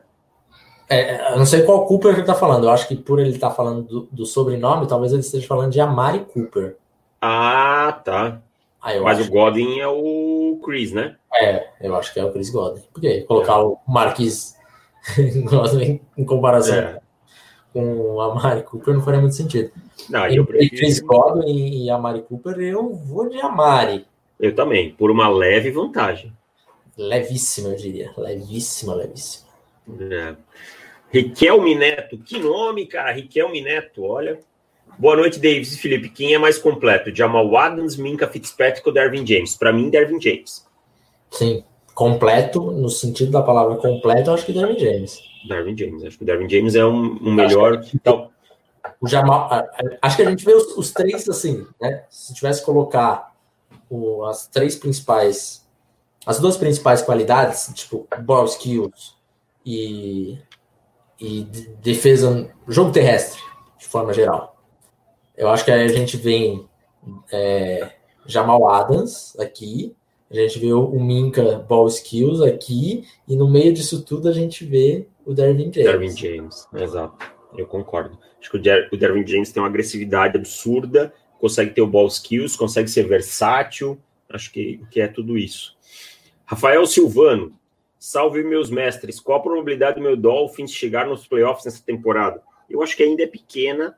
É, 0.89 1.31
eu 1.33 1.37
não 1.37 1.45
sei 1.45 1.63
qual 1.63 1.85
Cooper 1.85 2.13
que 2.13 2.19
ele 2.19 2.27
tá 2.27 2.35
falando. 2.35 2.65
Eu 2.65 2.71
acho 2.71 2.87
que 2.87 2.95
por 2.95 3.19
ele 3.19 3.29
estar 3.29 3.49
tá 3.49 3.55
falando 3.55 3.83
do, 3.83 4.09
do, 4.11 4.25
sobrenome, 4.25 4.87
talvez 4.87 5.13
ele 5.13 5.21
esteja 5.21 5.47
falando 5.47 5.71
de 5.71 5.79
Amari 5.79 6.25
Cooper. 6.25 6.75
Ah, 7.21 8.01
tá. 8.03 8.41
Ah, 8.81 8.99
Mas 8.99 9.25
o 9.25 9.29
Godwin 9.29 9.79
é 9.79 9.87
o 9.87 10.59
Chris, 10.65 10.91
né? 10.91 11.15
É, 11.33 11.67
eu 11.81 11.95
acho 11.95 12.11
que 12.13 12.19
é 12.19 12.25
o 12.25 12.31
Chris 12.31 12.49
Godwin. 12.49 12.83
Porque 12.91 13.21
colocar 13.21 13.53
é. 13.53 13.57
o 13.57 13.77
Marquis 13.87 14.57
Godwin 15.45 16.01
em 16.17 16.25
comparação 16.25 16.75
é. 16.75 16.99
com 17.71 18.13
o 18.15 18.21
Amari 18.21 18.63
Cooper 18.63 18.93
não 18.95 19.01
faria 19.01 19.19
muito 19.21 19.35
sentido. 19.35 19.71
Não, 20.09 20.27
eu 20.27 20.45
prefiro... 20.45 20.77
Chris 20.77 20.99
Godwin 20.99 21.83
e 21.83 21.89
Amari 21.91 22.23
Cooper, 22.23 22.59
eu 22.59 22.93
vou 22.93 23.29
de 23.29 23.39
Amari. 23.39 24.05
Eu 24.39 24.55
também, 24.55 24.91
por 24.91 25.11
uma 25.11 25.29
leve 25.29 25.69
vantagem. 25.69 26.33
Levíssima, 26.97 27.69
eu 27.69 27.75
diria. 27.75 28.11
Levíssima, 28.17 28.95
levíssima. 28.95 29.47
É. 29.99 30.35
Riquelme 31.11 31.75
Neto, 31.75 32.17
que 32.17 32.39
nome, 32.39 32.87
cara, 32.87 33.11
Riquelme 33.11 33.61
Neto, 33.61 34.03
olha. 34.03 34.39
Boa 34.97 35.15
noite, 35.15 35.39
Davis 35.39 35.73
e 35.73 35.77
Felipe. 35.77 36.09
Quem 36.09 36.33
é 36.33 36.37
mais 36.37 36.57
completo? 36.57 37.13
Jamal 37.15 37.55
Adams, 37.57 37.95
Minka 37.97 38.27
Fitzpatrick 38.27 38.87
ou 38.87 38.93
Dervin 38.93 39.25
James? 39.25 39.55
Para 39.55 39.73
mim, 39.73 39.89
Dervin 39.89 40.19
James. 40.21 40.65
Sim, 41.31 41.63
completo, 41.93 42.71
no 42.71 42.89
sentido 42.89 43.31
da 43.31 43.41
palavra 43.41 43.75
completo, 43.77 44.29
eu 44.29 44.33
acho 44.33 44.45
que 44.45 44.53
Dervin 44.53 44.77
James. 44.77 45.19
Dervin 45.47 45.77
James, 45.77 46.03
acho 46.03 46.17
que 46.17 46.23
o 46.23 46.25
Dervin 46.25 46.49
James 46.49 46.75
é 46.75 46.85
um, 46.85 47.17
um 47.21 47.33
melhor. 47.33 47.83
Então... 47.93 48.29
O 48.99 49.07
Jamal, 49.07 49.49
acho 50.01 50.15
que 50.15 50.21
a 50.21 50.29
gente 50.29 50.45
vê 50.45 50.53
os, 50.53 50.77
os 50.77 50.91
três 50.91 51.27
assim, 51.27 51.65
né? 51.79 52.03
Se 52.09 52.33
tivesse 52.35 52.63
colocar 52.63 53.33
o, 53.89 54.23
as 54.25 54.47
três 54.47 54.75
principais, 54.75 55.67
as 56.25 56.39
duas 56.39 56.55
principais 56.55 57.01
qualidades, 57.01 57.71
tipo 57.73 58.07
ball 58.21 58.45
skills 58.45 59.15
e 59.65 60.37
e 61.19 61.43
defesa, 61.83 62.51
jogo 62.67 62.91
terrestre, 62.91 63.39
de 63.77 63.87
forma 63.87 64.11
geral. 64.11 64.50
Eu 65.41 65.49
acho 65.49 65.65
que 65.65 65.71
a 65.71 65.87
gente 65.87 66.17
vem 66.17 66.69
é, 67.31 67.93
Jamal 68.27 68.69
Adams 68.69 69.35
aqui, 69.39 69.95
a 70.29 70.35
gente 70.35 70.59
vê 70.59 70.71
o 70.71 70.91
Minka 70.99 71.65
Ball 71.67 71.87
Skills 71.87 72.43
aqui, 72.43 73.07
e 73.27 73.35
no 73.35 73.49
meio 73.49 73.73
disso 73.73 74.05
tudo 74.05 74.29
a 74.29 74.31
gente 74.31 74.63
vê 74.63 75.07
o 75.25 75.33
Dervin 75.33 75.73
James. 75.73 75.75
Dervin 75.75 76.15
James, 76.15 76.67
exato. 76.75 77.25
Eu 77.57 77.65
concordo. 77.65 78.19
Acho 78.39 78.51
que 78.51 78.57
o, 78.57 78.61
Der 78.61 78.87
o 78.93 78.97
Dervin 78.97 79.25
James 79.25 79.51
tem 79.51 79.63
uma 79.63 79.67
agressividade 79.67 80.37
absurda, 80.37 81.11
consegue 81.39 81.71
ter 81.71 81.81
o 81.81 81.87
ball 81.87 82.05
skills, 82.05 82.55
consegue 82.55 82.87
ser 82.87 83.07
versátil. 83.07 83.97
Acho 84.29 84.51
que, 84.51 84.79
que 84.91 85.01
é 85.01 85.07
tudo 85.07 85.39
isso. 85.39 85.75
Rafael 86.45 86.85
Silvano, 86.85 87.51
Salve 87.97 88.43
meus 88.43 88.71
mestres. 88.71 89.19
Qual 89.19 89.37
a 89.37 89.41
probabilidade 89.43 89.97
do 89.97 90.01
meu 90.01 90.15
Dolphins 90.15 90.71
chegar 90.71 91.07
nos 91.07 91.27
playoffs 91.27 91.65
nessa 91.65 91.83
temporada? 91.83 92.41
Eu 92.67 92.81
acho 92.81 92.97
que 92.97 93.03
ainda 93.03 93.21
é 93.21 93.27
pequena. 93.27 93.95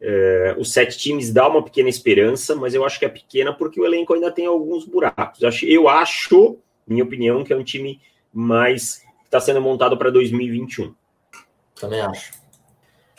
É, 0.00 0.54
os 0.58 0.72
sete 0.72 0.98
times 0.98 1.32
dá 1.32 1.48
uma 1.48 1.62
pequena 1.62 1.88
esperança, 1.88 2.54
mas 2.54 2.74
eu 2.74 2.84
acho 2.84 2.98
que 2.98 3.04
é 3.04 3.08
pequena 3.08 3.52
porque 3.52 3.80
o 3.80 3.84
elenco 3.84 4.14
ainda 4.14 4.30
tem 4.30 4.46
alguns 4.46 4.84
buracos. 4.84 5.42
Eu 5.42 5.48
acho, 5.48 5.66
eu 5.66 5.88
acho 5.88 6.58
minha 6.86 7.04
opinião, 7.04 7.42
que 7.42 7.52
é 7.52 7.56
um 7.56 7.64
time 7.64 8.00
mais 8.32 8.98
que 8.98 9.26
está 9.26 9.40
sendo 9.40 9.60
montado 9.60 9.96
para 9.96 10.10
2021. 10.10 10.94
Também 11.74 12.00
acho. 12.00 12.32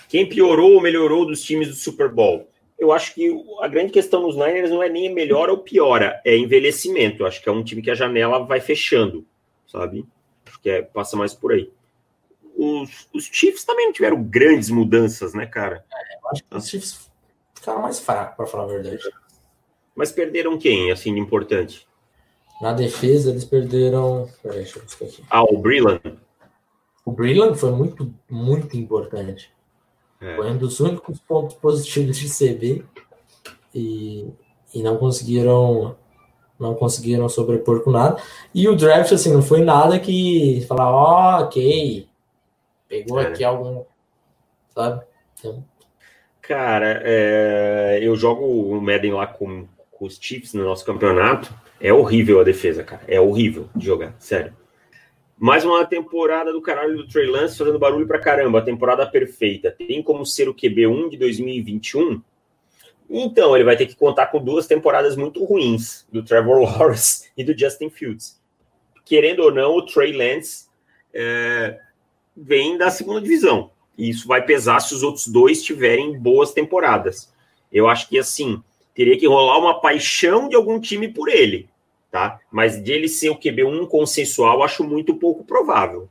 Quem 0.08 0.28
piorou 0.28 0.74
ou 0.74 0.82
melhorou 0.82 1.26
dos 1.26 1.42
times 1.42 1.68
do 1.68 1.76
Super 1.76 2.10
Bowl? 2.10 2.50
Eu 2.80 2.92
acho 2.92 3.14
que 3.14 3.30
a 3.60 3.68
grande 3.68 3.92
questão 3.92 4.22
nos 4.22 4.36
Niners 4.36 4.70
não 4.70 4.82
é 4.82 4.88
nem 4.88 5.14
melhor 5.14 5.50
ou 5.50 5.58
piora, 5.58 6.22
é 6.24 6.38
envelhecimento. 6.38 7.24
Eu 7.24 7.28
acho 7.28 7.42
que 7.42 7.50
é 7.50 7.52
um 7.52 7.64
time 7.64 7.82
que 7.82 7.92
a 7.92 7.96
janela 7.96 8.46
vai 8.46 8.62
fechando 8.62 9.26
sabe? 9.68 10.06
Acho 10.46 10.60
que 10.60 10.70
é, 10.70 10.82
passa 10.82 11.16
mais 11.16 11.34
por 11.34 11.52
aí. 11.52 11.70
Os, 12.56 13.08
os 13.14 13.26
Chiefs 13.26 13.64
também 13.64 13.86
não 13.86 13.94
tiveram 13.94 14.24
grandes 14.24 14.70
mudanças, 14.70 15.34
né, 15.34 15.46
cara? 15.46 15.86
Acho 16.32 16.44
que 16.44 16.58
os 16.58 16.68
Chiefs 16.68 17.12
ficaram 17.56 17.82
mais 17.82 18.00
fracos, 18.00 18.36
para 18.36 18.46
falar 18.46 18.64
a 18.64 18.68
verdade. 18.68 19.04
Mas 19.96 20.12
perderam 20.12 20.58
quem, 20.58 20.92
assim, 20.92 21.14
de 21.14 21.20
importante? 21.20 21.88
Na 22.62 22.74
defesa, 22.74 23.30
eles 23.30 23.46
perderam. 23.46 24.30
Peraí, 24.42 24.60
deixa 24.60 24.80
eu 24.80 24.84
buscar 24.84 25.06
aqui. 25.06 25.24
Ah, 25.30 25.44
o 25.44 25.58
Brilland. 25.58 26.02
O 27.06 27.12
Brilland 27.12 27.58
foi 27.58 27.72
muito, 27.72 28.14
muito 28.30 28.76
importante. 28.78 29.52
É. 30.20 30.36
Foi 30.36 30.52
um 30.52 30.58
dos 30.58 30.80
únicos 30.80 31.20
pontos 31.20 31.56
positivos 31.56 32.18
de 32.18 32.30
CB 32.30 32.84
e, 33.74 34.28
e 34.74 34.82
não 34.82 34.98
conseguiram 34.98 35.96
não 36.60 36.74
conseguiram 36.74 37.30
sobrepor 37.30 37.84
com 37.84 37.92
nada. 37.92 38.20
E 38.54 38.68
o 38.68 38.76
draft, 38.76 39.12
assim, 39.12 39.32
não 39.32 39.44
foi 39.44 39.62
nada 39.62 40.00
que 40.00 40.66
falar, 40.68 40.92
ó, 40.92 41.40
oh, 41.40 41.44
ok, 41.44 42.08
pegou 42.88 43.20
é. 43.20 43.28
aqui 43.28 43.44
algum, 43.44 43.84
sabe? 44.74 45.06
Então... 45.38 45.64
Cara, 46.48 47.02
é... 47.04 48.00
eu 48.02 48.16
jogo 48.16 48.46
o 48.46 48.82
Madden 48.82 49.12
lá 49.12 49.28
com, 49.28 49.68
com 49.92 50.06
os 50.06 50.18
Chiefs 50.20 50.54
no 50.54 50.64
nosso 50.64 50.86
campeonato. 50.86 51.54
É 51.78 51.92
horrível 51.92 52.40
a 52.40 52.44
defesa, 52.46 52.86
cara. 52.86 53.02
É 53.06 53.20
horrível 53.20 53.70
de 53.76 53.86
jogar, 53.86 54.16
sério. 54.18 54.56
Mais 55.38 55.66
uma 55.66 55.86
temporada 55.86 56.54
do 56.54 56.62
caralho 56.62 56.96
do 56.96 57.06
Trey 57.06 57.28
Lance 57.28 57.58
fazendo 57.58 57.78
barulho 57.78 58.08
pra 58.08 58.18
caramba. 58.18 58.60
A 58.60 58.62
temporada 58.62 59.06
perfeita. 59.06 59.72
Tem 59.72 60.02
como 60.02 60.26
ser 60.26 60.48
o 60.48 60.56
QB1 60.56 61.10
de 61.10 61.18
2021? 61.18 62.22
Então, 63.10 63.54
ele 63.54 63.66
vai 63.66 63.76
ter 63.76 63.86
que 63.86 63.96
contar 63.98 64.28
com 64.28 64.42
duas 64.42 64.66
temporadas 64.68 65.18
muito 65.18 65.44
ruins, 65.44 66.08
do 66.10 66.24
Trevor 66.24 66.62
Lawrence 66.64 67.30
e 67.36 67.44
do 67.44 67.58
Justin 67.58 67.90
Fields. 67.90 68.42
Querendo 69.04 69.44
ou 69.44 69.52
não, 69.52 69.76
o 69.76 69.86
Trey 69.86 70.14
Lance 70.14 70.68
é, 71.14 71.78
vem 72.36 72.78
da 72.78 72.90
segunda 72.90 73.20
divisão. 73.20 73.70
E 73.98 74.10
isso 74.10 74.28
vai 74.28 74.46
pesar 74.46 74.80
se 74.80 74.94
os 74.94 75.04
outros 75.04 75.28
dois 75.28 75.64
tiverem 75.64 76.18
boas 76.18 76.52
temporadas. 76.52 77.34
Eu 77.72 77.88
acho 77.88 78.08
que, 78.08 78.20
assim, 78.20 78.62
teria 78.94 79.18
que 79.18 79.28
rolar 79.28 79.58
uma 79.58 79.80
paixão 79.82 80.48
de 80.48 80.56
algum 80.56 80.80
time 80.80 81.08
por 81.08 81.30
ele, 81.30 81.70
tá? 82.12 82.40
Mas 82.52 82.82
de 82.82 82.92
ele 82.92 83.08
ser 83.08 83.30
o 83.30 83.40
QB1 83.40 83.88
consensual, 83.88 84.64
acho 84.64 84.84
muito 84.84 85.16
pouco 85.16 85.44
provável. 85.44 86.08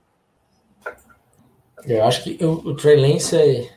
Eu 1.84 2.04
acho 2.04 2.24
que 2.24 2.44
o, 2.44 2.52
o 2.70 2.74
Trey 2.74 2.96
Lance, 2.96 3.36
é, 3.36 3.70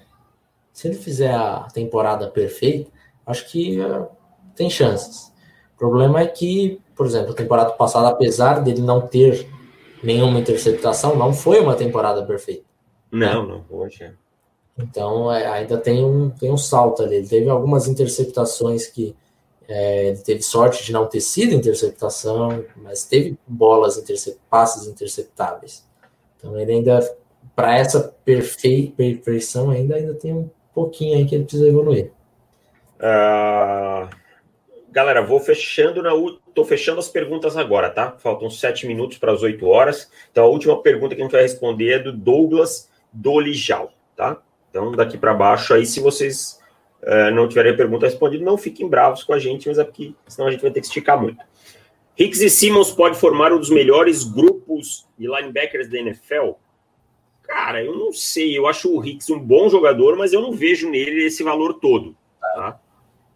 se 0.73 0.87
ele 0.87 0.97
fizer 0.97 1.33
a 1.33 1.67
temporada 1.73 2.27
perfeita, 2.27 2.89
acho 3.25 3.49
que 3.49 3.79
uh, 3.79 4.07
tem 4.55 4.69
chances. 4.69 5.31
O 5.75 5.77
problema 5.77 6.21
é 6.21 6.27
que, 6.27 6.81
por 6.95 7.05
exemplo, 7.05 7.31
a 7.31 7.35
temporada 7.35 7.71
passada, 7.71 8.09
apesar 8.09 8.61
dele 8.61 8.81
não 8.81 9.07
ter 9.07 9.47
nenhuma 10.03 10.39
interceptação, 10.39 11.15
não 11.15 11.33
foi 11.33 11.59
uma 11.59 11.75
temporada 11.75 12.23
perfeita. 12.25 12.68
Não, 13.11 13.45
né? 13.45 13.53
não, 13.53 13.63
poxa. 13.63 14.15
Então 14.77 15.31
é, 15.31 15.45
ainda 15.45 15.77
tem 15.77 16.03
um, 16.03 16.29
tem 16.29 16.51
um 16.51 16.57
salto 16.57 17.03
ali. 17.03 17.15
Ele 17.15 17.27
teve 17.27 17.49
algumas 17.49 17.87
interceptações 17.87 18.87
que 18.87 19.15
é, 19.67 20.07
ele 20.07 20.17
teve 20.17 20.41
sorte 20.41 20.83
de 20.83 20.91
não 20.91 21.05
ter 21.05 21.21
sido 21.21 21.53
interceptação, 21.53 22.65
mas 22.77 23.03
teve 23.03 23.37
bolas, 23.45 23.97
intercept, 23.97 24.39
passes 24.49 24.87
interceptáveis. 24.87 25.85
Então 26.37 26.59
ele 26.59 26.71
ainda, 26.71 26.99
para 27.55 27.77
essa 27.77 28.15
perfeição, 28.25 29.69
ainda, 29.69 29.95
ainda 29.95 30.13
tem 30.15 30.33
um 30.33 30.49
pouquinho 30.73 31.17
aí 31.17 31.25
que 31.25 31.35
ele 31.35 31.43
precisa 31.43 31.67
evoluir. 31.67 32.11
Uh, 32.95 34.09
galera, 34.91 35.21
vou 35.21 35.39
fechando 35.39 36.01
na 36.01 36.11
tô 36.55 36.65
fechando 36.65 36.99
as 36.99 37.07
perguntas 37.07 37.55
agora, 37.55 37.89
tá? 37.89 38.15
Faltam 38.17 38.49
sete 38.49 38.87
minutos 38.87 39.17
para 39.17 39.31
as 39.31 39.43
oito 39.43 39.67
horas. 39.67 40.09
Então 40.31 40.45
a 40.45 40.49
última 40.49 40.81
pergunta 40.81 41.15
que 41.15 41.21
a 41.21 41.23
gente 41.23 41.31
vai 41.31 41.43
responder 41.43 41.91
é 41.91 41.99
do 41.99 42.11
Douglas 42.11 42.88
Dolijal, 43.11 43.93
tá? 44.15 44.41
Então 44.69 44.91
daqui 44.91 45.17
para 45.17 45.33
baixo 45.33 45.73
aí, 45.73 45.85
se 45.85 45.99
vocês 45.99 46.59
uh, 47.01 47.33
não 47.33 47.47
tiverem 47.47 47.75
pergunta 47.75 48.05
respondida, 48.05 48.43
não 48.43 48.57
fiquem 48.57 48.87
bravos 48.87 49.23
com 49.23 49.33
a 49.33 49.39
gente, 49.39 49.67
mas 49.67 49.77
é 49.77 49.83
porque 49.83 50.13
senão 50.27 50.47
a 50.47 50.51
gente 50.51 50.61
vai 50.61 50.71
ter 50.71 50.81
que 50.81 50.87
esticar 50.87 51.19
muito. 51.19 51.43
Hicks 52.17 52.41
e 52.41 52.49
Simmons 52.49 52.91
pode 52.91 53.17
formar 53.17 53.53
um 53.53 53.59
dos 53.59 53.69
melhores 53.69 54.25
grupos 54.25 55.07
de 55.17 55.25
linebackers 55.25 55.89
da 55.89 55.99
NFL? 55.99 56.51
Cara, 57.43 57.81
eu 57.81 57.97
não 57.97 58.11
sei. 58.11 58.57
Eu 58.57 58.67
acho 58.67 58.93
o 58.93 59.03
Hicks 59.03 59.29
um 59.29 59.39
bom 59.39 59.69
jogador, 59.69 60.17
mas 60.17 60.33
eu 60.33 60.41
não 60.41 60.51
vejo 60.51 60.89
nele 60.89 61.25
esse 61.25 61.41
valor 61.43 61.75
todo. 61.75 62.15
Tá? 62.41 62.79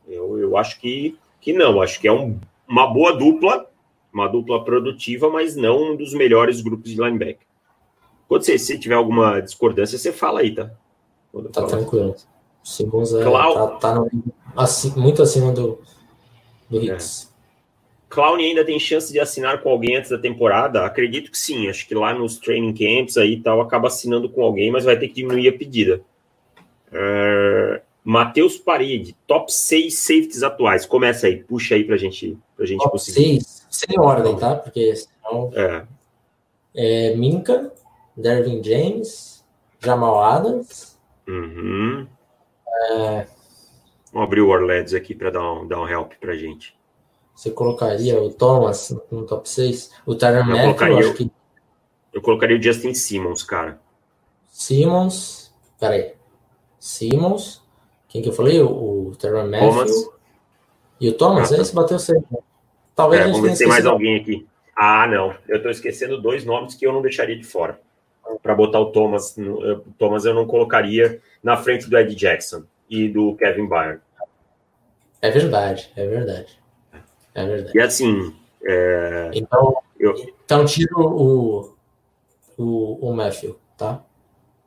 Eu, 0.06 0.38
eu 0.38 0.58
acho 0.58 0.80
que, 0.82 1.18
que 1.40 1.54
não. 1.54 1.82
Acho 1.82 2.00
que 2.00 2.10
é 2.10 2.12
um, 2.12 2.38
uma 2.68 2.86
boa 2.86 3.14
dupla, 3.14 3.70
uma 4.14 4.28
dupla 4.28 4.64
produtiva, 4.66 5.30
mas 5.30 5.56
não 5.56 5.94
um 5.94 5.96
dos 5.96 6.14
melhores 6.14 6.60
grupos 6.60 6.92
de 6.92 7.02
linebacker. 7.02 7.48
Quando 8.34 8.46
você, 8.46 8.58
se 8.58 8.80
tiver 8.80 8.96
alguma 8.96 9.40
discordância, 9.40 9.96
você 9.96 10.12
fala 10.12 10.40
aí, 10.40 10.56
tá? 10.56 10.72
Tá 11.52 11.68
tranquilo. 11.68 12.16
O 12.64 12.68
Simmons 12.68 13.14
é, 13.14 13.24
Clau... 13.24 13.78
tá, 13.78 13.94
tá 13.94 13.94
no, 13.94 14.10
assim, 14.58 14.92
muito 15.00 15.22
acima 15.22 15.52
do, 15.52 15.80
do 16.68 16.80
é. 16.80 16.86
Hicks. 16.86 17.30
É. 17.30 18.10
Clown 18.10 18.38
ainda 18.38 18.66
tem 18.66 18.80
chance 18.80 19.14
de 19.14 19.20
assinar 19.20 19.62
com 19.62 19.70
alguém 19.70 19.98
antes 19.98 20.10
da 20.10 20.18
temporada? 20.18 20.84
Acredito 20.84 21.30
que 21.30 21.38
sim. 21.38 21.70
Acho 21.70 21.88
que 21.88 21.94
lá 21.94 22.12
nos 22.12 22.40
training 22.40 22.74
camps 22.74 23.18
aí 23.18 23.40
tal 23.40 23.62
acaba 23.62 23.88
assinando 23.88 24.28
com 24.28 24.42
alguém, 24.42 24.72
mas 24.72 24.84
vai 24.84 24.98
ter 24.98 25.10
que 25.10 25.14
diminuir 25.14 25.50
a 25.50 25.56
pedida. 25.56 26.02
Uh, 26.92 27.80
Matheus 28.04 28.58
Parede, 28.58 29.16
top 29.28 29.54
6 29.54 29.94
safeties 29.94 30.42
atuais. 30.42 30.88
Começa 30.88 31.28
aí, 31.28 31.44
puxa 31.44 31.76
aí 31.76 31.84
pra 31.84 31.98
gente, 31.98 32.36
pra 32.58 32.66
gente 32.66 32.80
top 32.80 32.94
conseguir. 32.94 33.44
6, 33.44 33.68
sem 33.70 34.00
ordem, 34.00 34.36
tá? 34.38 34.56
Porque 34.56 34.96
senão. 34.96 35.52
É. 35.54 35.86
é 36.76 37.16
Minka, 37.16 37.72
Dervin 38.16 38.64
James, 38.64 39.44
Jamal 39.80 40.24
Adams. 40.24 41.00
Uhum. 41.28 42.08
É... 42.68 43.28
Vamos 44.12 44.28
abrir 44.28 44.42
o 44.42 44.50
Orleans 44.50 44.94
aqui 44.94 45.16
para 45.16 45.32
dar 45.32 45.54
um, 45.54 45.68
dar 45.68 45.82
um 45.82 45.88
help 45.88 46.14
pra 46.20 46.36
gente. 46.36 46.76
Você 47.36 47.50
colocaria 47.50 48.22
o 48.22 48.32
Thomas 48.32 48.96
no 49.12 49.26
top 49.26 49.50
6? 49.50 49.92
O 50.06 50.16
Tyler 50.16 50.46
Matthew, 50.46 50.88
eu 50.88 50.98
acho 51.00 51.14
que. 51.16 51.32
Eu 52.14 52.22
colocaria 52.22 52.58
o 52.58 52.62
Justin 52.62 52.94
Simmons, 52.94 53.42
cara. 53.42 53.82
Simmons. 54.48 55.52
Peraí. 55.80 56.14
Simmons. 56.80 57.64
Quem 58.08 58.22
que 58.22 58.30
eu 58.30 58.34
falei? 58.34 58.62
O, 58.62 59.10
o 59.10 59.16
Tyler 59.16 59.48
Matthew. 59.48 60.14
E 61.02 61.10
o 61.10 61.14
Thomas? 61.14 61.52
Ah, 61.52 61.56
tá. 61.56 61.62
Esse 61.62 61.74
bateu 61.74 61.98
sempre. 61.98 62.38
Talvez 62.96 63.22
é, 63.22 63.24
a 63.26 63.28
gente 63.28 63.42
vamos 63.42 63.58
tenha 63.58 63.70
mais 63.70 63.86
alguém 63.86 64.16
aqui. 64.22 64.48
Ah, 64.76 65.08
não. 65.08 65.36
Eu 65.48 65.58
estou 65.58 65.72
esquecendo 65.72 66.22
dois 66.22 66.46
nomes 66.46 66.76
que 66.76 66.86
eu 66.86 66.94
não 66.94 67.02
deixaria 67.02 67.36
de 67.36 67.44
fora. 67.44 67.82
Para 68.42 68.56
botar 68.56 68.80
o 68.80 68.92
Thomas. 68.92 69.38
O 69.38 69.92
Thomas 69.98 70.26
eu 70.26 70.34
não 70.34 70.46
colocaria 70.46 71.22
na 71.42 71.58
frente 71.58 71.90
do 71.90 71.98
Ed 71.98 72.14
Jackson 72.16 72.64
e 72.90 73.08
do 73.08 73.36
Kevin 73.36 73.68
Byron. 73.68 74.00
É 75.22 75.32
verdade, 75.32 75.90
é 75.96 76.08
verdade. 76.08 76.60
É 77.34 77.46
verdade. 77.46 77.78
E 77.78 77.82
assim. 77.82 78.36
É... 78.66 79.32
Então, 79.34 79.78
eu... 80.00 80.14
então 80.46 80.66
tiro 80.66 81.00
o, 81.00 81.76
o, 82.58 83.10
o 83.10 83.14
Matthew, 83.14 83.58
tá? 83.78 84.04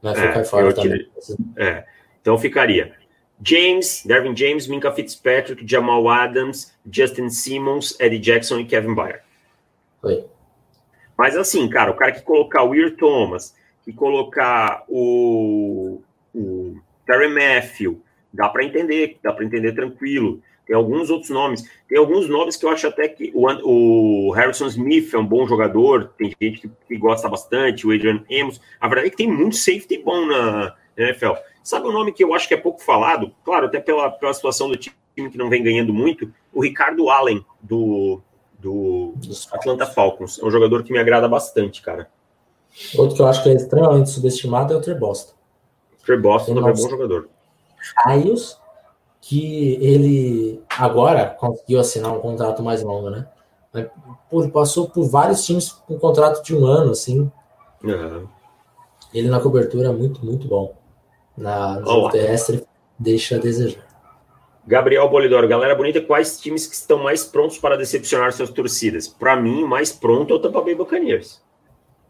Matthew 0.03 0.25
é, 0.25 0.33
cai 0.33 0.45
fora 0.45 0.73
também. 0.75 1.11
É. 1.57 1.85
Então 2.21 2.39
ficaria 2.39 2.95
James, 3.43 4.03
Dervin 4.05 4.37
James, 4.37 4.67
Minka 4.67 4.93
Fitzpatrick, 4.93 5.67
Jamal 5.67 6.09
Adams, 6.09 6.73
Justin 6.91 7.29
Simmons, 7.29 7.99
Eddie 8.01 8.19
Jackson 8.19 8.59
e 8.61 8.65
Kevin 8.65 8.95
Byard. 8.95 9.21
Oi. 10.03 10.25
Mas 11.17 11.37
assim, 11.37 11.69
cara, 11.69 11.91
o 11.91 11.97
cara 11.97 12.13
que 12.13 12.23
colocar 12.23 12.63
o 12.63 12.71
Weir 12.71 12.97
Thomas, 12.97 13.55
que 13.85 13.93
colocar 13.93 14.85
o, 14.89 16.01
o 16.35 16.77
Terry 17.07 17.29
Matthew, 17.29 18.03
dá 18.33 18.49
para 18.49 18.65
entender, 18.65 19.19
dá 19.23 19.33
para 19.33 19.45
entender 19.45 19.73
tranquilo. 19.73 20.43
Tem 20.67 20.75
alguns 20.75 21.11
outros 21.11 21.31
nomes. 21.31 21.65
Tem 21.89 21.97
alguns 21.97 22.29
nomes 22.29 22.57
que 22.57 22.67
eu 22.67 22.71
acho 22.71 22.89
até 22.89 23.09
que 23.09 23.31
o, 23.33 23.47
o 23.47 24.33
Harrison 24.33 24.67
Smith 24.67 25.15
é 25.15 25.19
um 25.19 25.25
bom 25.25 25.47
jogador, 25.47 26.13
tem 26.19 26.33
gente 26.41 26.61
que, 26.61 26.71
que 26.89 26.97
gosta 26.97 27.29
bastante, 27.29 27.87
o 27.87 27.93
Adrian 27.93 28.25
Amos. 28.31 28.61
A 28.81 28.89
verdade 28.89 29.07
é 29.07 29.11
que 29.11 29.17
tem 29.17 29.31
muito 29.31 29.55
safety 29.55 29.99
bom 29.99 30.27
na, 30.27 30.75
na 30.97 31.05
NFL. 31.05 31.35
Sabe 31.63 31.87
um 31.87 31.93
nome 31.93 32.13
que 32.13 32.25
eu 32.25 32.35
acho 32.35 32.49
que 32.49 32.55
é 32.55 32.57
pouco 32.57 32.83
falado? 32.83 33.33
Claro, 33.45 33.67
até 33.67 33.79
pela, 33.79 34.11
pela 34.11 34.35
situação 34.35 34.69
do 34.69 34.77
time 34.77 34.95
que 35.15 35.39
não 35.39 35.49
vem 35.49 35.63
ganhando 35.63 35.95
muito, 35.95 36.33
o 36.53 36.63
Ricardo 36.63 37.09
Allen, 37.09 37.45
do, 37.63 38.21
do 38.59 39.15
Atlanta 39.53 39.87
Falcons. 39.87 40.39
É 40.39 40.45
um 40.45 40.51
jogador 40.51 40.83
que 40.83 40.93
me 40.93 40.99
agrada 40.99 41.29
bastante, 41.29 41.83
cara. 41.83 42.09
Outro 42.97 43.17
que 43.17 43.23
eu 43.23 43.27
acho 43.27 43.43
que 43.43 43.49
é 43.49 43.55
extremamente 43.55 44.11
subestimado 44.11 44.75
é 44.75 44.77
o 44.77 44.81
Trey 44.81 44.97
Boston. 44.97 45.35
Trey 46.05 46.19
Boston 46.19 46.55
também 46.55 46.71
é 46.71 46.73
um 46.73 46.77
bom 46.77 46.89
jogador. 46.89 47.29
Raios 48.05 48.59
que 49.21 49.75
ele 49.81 50.63
agora 50.79 51.27
conseguiu 51.27 51.81
assinar 51.81 52.13
um 52.13 52.21
contrato 52.21 52.63
mais 52.63 52.83
longo, 52.83 53.11
né? 53.11 53.27
Ele 53.75 54.49
passou 54.51 54.89
por 54.89 55.09
vários 55.09 55.45
times 55.45 55.71
com 55.71 55.95
um 55.95 55.99
contrato 55.99 56.43
de 56.43 56.55
um 56.55 56.65
ano, 56.65 56.93
assim. 56.93 57.31
Uhum. 57.83 58.27
Ele 59.13 59.29
na 59.29 59.41
cobertura 59.41 59.89
é 59.89 59.93
muito, 59.93 60.25
muito 60.25 60.47
bom. 60.47 60.75
Na 61.37 61.81
no 61.81 62.11
terrestre 62.11 62.67
deixa 62.99 63.37
a 63.37 63.39
desejar. 63.39 63.86
Gabriel 64.67 65.09
Bolidoro, 65.09 65.47
galera 65.47 65.77
bonita, 65.77 66.01
quais 66.01 66.41
times 66.41 66.67
que 66.67 66.75
estão 66.75 66.99
mais 66.99 67.25
prontos 67.25 67.57
para 67.57 67.77
decepcionar 67.77 68.33
suas 68.33 68.51
torcidas? 68.51 69.07
Para 69.07 69.37
mim, 69.37 69.63
o 69.63 69.69
mais 69.69 69.93
pronto 69.93 70.35
é 70.35 70.37
o 70.37 70.41
Tampa 70.41 70.61
Bay 70.61 70.75
Buccaneers. 70.75 71.41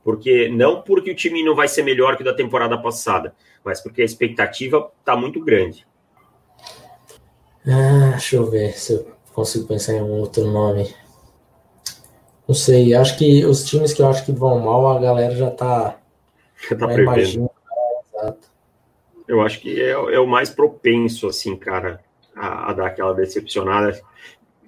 Porque 0.02 0.48
não 0.48 0.80
porque 0.80 1.10
o 1.10 1.14
time 1.14 1.44
não 1.44 1.54
vai 1.54 1.68
ser 1.68 1.82
melhor 1.82 2.16
que 2.16 2.22
o 2.22 2.24
da 2.24 2.32
temporada 2.32 2.78
passada, 2.78 3.34
mas 3.62 3.82
porque 3.82 4.00
a 4.00 4.04
expectativa 4.04 4.90
está 5.00 5.14
muito 5.14 5.44
grande. 5.44 5.86
Ah, 7.66 8.12
deixa 8.12 8.36
eu 8.36 8.48
ver 8.48 8.72
se 8.78 8.94
eu 8.94 9.06
consigo 9.34 9.66
pensar 9.66 9.92
em 9.92 10.00
um 10.00 10.12
outro 10.12 10.46
nome. 10.50 10.94
Não 12.48 12.54
sei, 12.54 12.94
acho 12.94 13.18
que 13.18 13.44
os 13.44 13.64
times 13.64 13.92
que 13.92 14.00
eu 14.00 14.08
acho 14.08 14.24
que 14.24 14.32
vão 14.32 14.60
mal, 14.60 14.96
a 14.96 15.00
galera 15.00 15.34
já 15.34 15.50
tá. 15.50 15.98
Já 16.70 16.76
tá 16.76 16.86
prevendo. 16.86 17.50
exato. 18.14 18.48
Eu 19.26 19.42
acho 19.42 19.60
que 19.60 19.82
é, 19.82 19.90
é, 19.90 20.20
o 20.20 20.26
mais 20.26 20.48
propenso, 20.48 21.26
assim, 21.26 21.56
cara, 21.56 22.00
a, 22.36 22.70
a, 22.70 22.72
dar 22.74 22.86
aquela 22.86 23.14
decepcionada. 23.14 23.92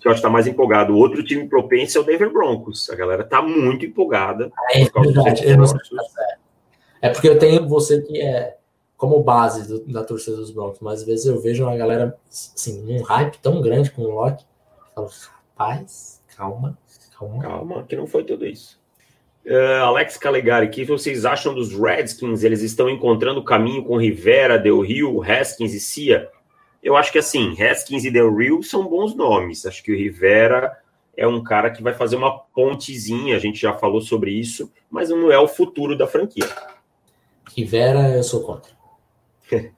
Que 0.00 0.06
eu 0.06 0.12
acho 0.12 0.20
que 0.20 0.26
tá 0.26 0.30
mais 0.30 0.46
empolgado. 0.46 0.94
O 0.94 0.96
outro 0.96 1.22
time 1.22 1.48
propenso 1.48 1.98
é 1.98 2.00
o 2.00 2.04
Denver 2.04 2.32
Broncos. 2.32 2.88
A 2.90 2.94
galera 2.94 3.24
tá 3.24 3.42
muito 3.42 3.84
empolgada. 3.84 4.50
É, 4.70 4.82
é 4.82 4.90
verdade. 4.90 5.44
É 7.00 7.08
porque 7.10 7.28
eu 7.28 7.38
tenho 7.38 7.68
você 7.68 8.00
que 8.02 8.20
é 8.20 8.56
como 8.96 9.22
base 9.22 9.68
do, 9.68 9.92
da 9.92 10.02
torcida 10.02 10.36
dos 10.36 10.50
Broncos, 10.50 10.80
mas 10.80 11.00
às 11.00 11.06
vezes 11.06 11.26
eu 11.26 11.40
vejo 11.40 11.62
uma 11.64 11.76
galera 11.76 12.16
assim, 12.28 12.84
um 12.92 13.02
hype 13.02 13.38
tão 13.38 13.60
grande 13.60 13.92
com 13.92 14.02
o 14.02 14.10
Locke, 14.10 14.44
falo, 14.92 15.08
rapaz, 15.56 16.20
calma, 16.36 16.76
calma. 17.16 17.42
Calma, 17.42 17.84
que 17.84 17.96
não 17.96 18.08
foi 18.08 18.24
tudo 18.24 18.44
isso. 18.44 18.78
Uh, 19.46 19.82
Alex 19.82 20.16
Calegari, 20.16 20.66
o 20.66 20.70
que 20.70 20.84
vocês 20.84 21.24
acham 21.24 21.54
dos 21.54 21.72
Redskins? 21.72 22.42
Eles 22.42 22.60
estão 22.60 22.90
encontrando 22.90 23.40
o 23.40 23.44
caminho 23.44 23.84
com 23.84 23.96
Rivera, 23.96 24.58
Del 24.58 24.80
Rio, 24.80 25.22
Haskins 25.22 25.72
e 25.72 25.80
Cia? 25.80 26.28
Eu 26.82 26.96
acho 26.96 27.10
que 27.10 27.18
assim, 27.18 27.60
Haskins 27.60 28.04
e 28.04 28.10
Del 28.10 28.34
Rio 28.34 28.62
são 28.62 28.86
bons 28.86 29.14
nomes. 29.14 29.66
Acho 29.66 29.82
que 29.82 29.92
o 29.92 29.96
Rivera 29.96 30.76
é 31.16 31.26
um 31.26 31.42
cara 31.42 31.70
que 31.70 31.82
vai 31.82 31.92
fazer 31.92 32.16
uma 32.16 32.38
pontezinha, 32.38 33.34
a 33.34 33.40
gente 33.40 33.60
já 33.60 33.74
falou 33.74 34.00
sobre 34.00 34.30
isso, 34.30 34.72
mas 34.88 35.10
não 35.10 35.32
é 35.32 35.38
o 35.38 35.48
futuro 35.48 35.98
da 35.98 36.06
franquia. 36.06 36.48
Rivera, 37.56 38.14
eu 38.14 38.22
sou 38.22 38.42
contra. 38.42 38.70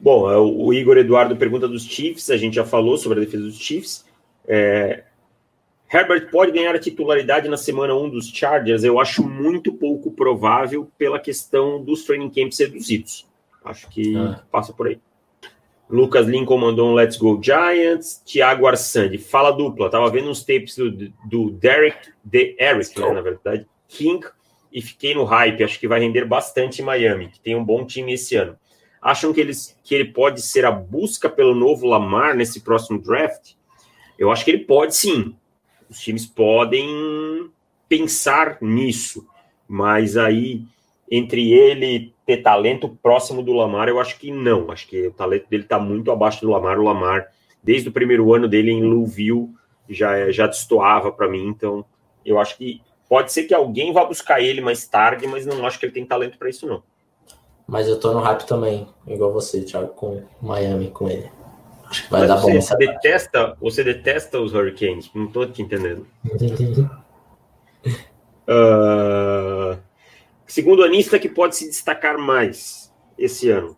Bom, 0.00 0.30
é, 0.30 0.36
o 0.36 0.72
Igor 0.72 0.96
Eduardo 0.96 1.36
pergunta 1.36 1.68
dos 1.68 1.84
Chiefs, 1.84 2.30
a 2.30 2.36
gente 2.36 2.54
já 2.54 2.64
falou 2.64 2.96
sobre 2.96 3.20
a 3.20 3.24
defesa 3.24 3.44
dos 3.44 3.58
Chiefs. 3.58 4.04
É, 4.48 5.04
Herbert 5.92 6.30
pode 6.30 6.52
ganhar 6.52 6.74
a 6.74 6.78
titularidade 6.78 7.48
na 7.48 7.58
semana 7.58 7.94
1 7.94 8.08
dos 8.08 8.28
Chargers? 8.28 8.82
Eu 8.82 8.98
acho 8.98 9.22
muito 9.28 9.72
pouco 9.74 10.10
provável 10.10 10.90
pela 10.96 11.20
questão 11.20 11.84
dos 11.84 12.04
training 12.04 12.30
camps 12.30 12.58
reduzidos. 12.58 13.28
Acho 13.62 13.88
que 13.90 14.16
ah. 14.16 14.42
passa 14.50 14.72
por 14.72 14.88
aí. 14.88 14.98
Lucas 15.92 16.26
Lincoln 16.26 16.56
mandou 16.56 16.88
um 16.88 16.94
Let's 16.94 17.18
Go 17.18 17.38
Giants. 17.40 18.22
Tiago 18.24 18.66
Arsandi, 18.66 19.18
fala 19.18 19.50
dupla. 19.50 19.90
Tava 19.90 20.10
vendo 20.10 20.30
uns 20.30 20.42
tapes 20.42 20.74
do, 20.74 20.90
do 21.28 21.50
Derek, 21.50 22.08
de 22.24 22.56
Eric, 22.58 22.98
né, 22.98 23.12
na 23.12 23.20
verdade, 23.20 23.66
King 23.86 24.26
e 24.72 24.80
fiquei 24.80 25.14
no 25.14 25.24
hype. 25.24 25.62
Acho 25.62 25.78
que 25.78 25.86
vai 25.86 26.00
render 26.00 26.24
bastante 26.24 26.80
em 26.80 26.84
Miami, 26.84 27.28
que 27.28 27.38
tem 27.38 27.54
um 27.54 27.62
bom 27.62 27.84
time 27.84 28.14
esse 28.14 28.34
ano. 28.36 28.56
Acham 29.02 29.34
que, 29.34 29.40
eles, 29.40 29.78
que 29.84 29.94
ele 29.94 30.06
pode 30.06 30.40
ser 30.40 30.64
a 30.64 30.70
busca 30.70 31.28
pelo 31.28 31.54
novo 31.54 31.86
Lamar 31.86 32.34
nesse 32.34 32.60
próximo 32.60 32.98
draft? 32.98 33.52
Eu 34.18 34.30
acho 34.30 34.46
que 34.46 34.50
ele 34.50 34.64
pode 34.64 34.96
sim. 34.96 35.36
Os 35.90 36.00
times 36.00 36.24
podem 36.24 37.50
pensar 37.86 38.56
nisso, 38.62 39.26
mas 39.68 40.16
aí 40.16 40.62
entre 41.10 41.52
ele 41.52 42.14
ter 42.36 42.42
talento 42.42 42.88
próximo 43.02 43.42
do 43.42 43.52
Lamar, 43.52 43.88
eu 43.88 44.00
acho 44.00 44.18
que 44.18 44.30
não. 44.30 44.70
Acho 44.70 44.86
que 44.88 45.08
o 45.08 45.12
talento 45.12 45.48
dele 45.48 45.62
está 45.62 45.78
muito 45.78 46.10
abaixo 46.10 46.40
do 46.40 46.50
Lamar. 46.50 46.78
O 46.78 46.84
Lamar, 46.84 47.28
desde 47.62 47.88
o 47.88 47.92
primeiro 47.92 48.34
ano 48.34 48.48
dele 48.48 48.70
em 48.70 48.82
Louisville, 48.82 49.48
já, 49.88 50.30
já 50.30 50.46
destoava 50.46 51.12
para 51.12 51.28
mim. 51.28 51.46
Então, 51.46 51.84
eu 52.24 52.38
acho 52.38 52.56
que 52.56 52.80
Pode 53.12 53.30
ser 53.30 53.42
que 53.42 53.52
alguém 53.52 53.92
vá 53.92 54.06
buscar 54.06 54.40
ele 54.40 54.62
mais 54.62 54.86
tarde, 54.86 55.26
mas 55.26 55.44
não 55.44 55.66
acho 55.66 55.78
que 55.78 55.84
ele 55.84 55.92
tem 55.92 56.06
talento 56.06 56.38
para 56.38 56.48
isso, 56.48 56.66
não. 56.66 56.82
Mas 57.68 57.86
eu 57.86 58.00
tô 58.00 58.10
no 58.14 58.20
hype 58.20 58.46
também, 58.46 58.88
igual 59.06 59.30
você, 59.30 59.60
Thiago, 59.60 59.88
com 59.88 60.22
Miami, 60.40 60.90
com 60.90 61.10
ele. 61.10 61.30
Acho 61.90 62.04
que 62.04 62.10
vai 62.10 62.20
mas 62.20 62.28
dar 62.30 62.36
você, 62.36 62.52
bom. 62.54 62.60
Você 62.62 62.76
detesta, 62.78 63.56
você 63.60 63.84
detesta 63.84 64.40
os 64.40 64.54
Hurricanes, 64.54 65.10
não 65.14 65.26
tô 65.26 65.44
te 65.44 65.60
entendendo. 65.60 66.06
uh, 68.48 69.76
segundo 70.52 70.84
anista 70.84 71.18
que 71.18 71.30
pode 71.30 71.56
se 71.56 71.66
destacar 71.66 72.18
mais 72.18 72.92
esse 73.16 73.48
ano. 73.48 73.74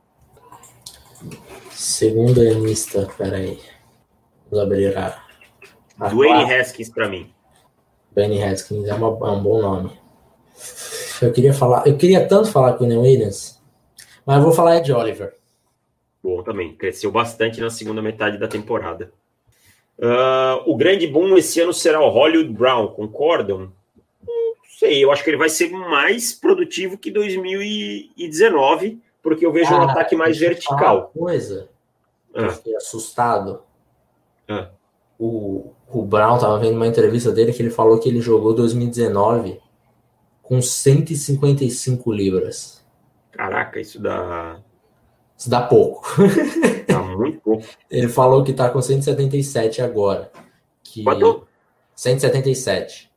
Segundo 1.70 2.40
anista, 2.40 3.08
peraí. 3.16 3.60
Vamos 4.50 4.66
abrir 4.66 4.96
a. 4.98 5.22
a 6.00 6.08
Dwayne 6.08 6.52
Haskins 6.52 6.88
para 6.88 7.08
mim. 7.08 7.32
Benny 8.10 8.42
Haskins 8.42 8.88
é, 8.88 8.94
uma, 8.94 9.06
é, 9.06 9.30
um 9.30 9.42
bom 9.42 9.62
nome. 9.62 9.92
Eu 11.22 11.32
queria 11.32 11.54
falar, 11.54 11.86
eu 11.86 11.96
queria 11.96 12.26
tanto 12.26 12.50
falar 12.50 12.72
com 12.72 12.84
o 12.84 12.86
Neil 12.88 13.02
Williams, 13.02 13.60
mas 14.26 14.38
eu 14.38 14.42
vou 14.42 14.52
falar 14.52 14.80
de 14.80 14.92
Oliver. 14.92 15.32
Bom 16.22 16.42
também, 16.42 16.74
cresceu 16.74 17.12
bastante 17.12 17.60
na 17.60 17.70
segunda 17.70 18.02
metade 18.02 18.36
da 18.36 18.48
temporada. 18.48 19.12
Uh, 19.96 20.68
o 20.68 20.76
grande 20.76 21.06
boom 21.06 21.36
esse 21.36 21.60
ano 21.60 21.72
será 21.72 22.00
o 22.00 22.08
Hollywood 22.08 22.52
Brown, 22.52 22.88
concordam? 22.88 23.72
Sei, 24.78 25.04
eu 25.04 25.12
acho 25.12 25.22
que 25.22 25.30
ele 25.30 25.36
vai 25.36 25.48
ser 25.48 25.70
mais 25.70 26.32
produtivo 26.32 26.98
que 26.98 27.10
2019, 27.10 29.00
porque 29.22 29.46
eu 29.46 29.52
vejo 29.52 29.72
um 29.72 29.82
ataque 29.82 30.16
mais 30.16 30.36
vertical. 30.36 31.12
Coisa. 31.16 31.68
Ah. 32.34 32.42
Eu 32.42 32.50
fiquei 32.50 32.74
assustado. 32.74 33.62
Ah. 34.48 34.70
O, 35.16 35.72
o 35.88 36.02
Brown 36.02 36.38
tava 36.38 36.58
vendo 36.58 36.74
uma 36.74 36.88
entrevista 36.88 37.30
dele 37.30 37.52
que 37.52 37.62
ele 37.62 37.70
falou 37.70 38.00
que 38.00 38.08
ele 38.08 38.20
jogou 38.20 38.52
2019 38.52 39.60
com 40.42 40.60
155 40.60 42.12
libras. 42.12 42.84
Caraca, 43.30 43.80
isso 43.80 44.00
dá, 44.00 44.58
Isso 45.38 45.48
dá 45.48 45.62
pouco. 45.62 46.04
dá 46.88 47.00
muito 47.00 47.40
pouco. 47.40 47.64
Ele 47.88 48.08
falou 48.08 48.42
que 48.42 48.52
tá 48.52 48.68
com 48.68 48.82
177 48.82 49.80
agora. 49.82 50.32
Que... 50.82 51.04
Quanto? 51.04 51.46
177. 51.94 53.13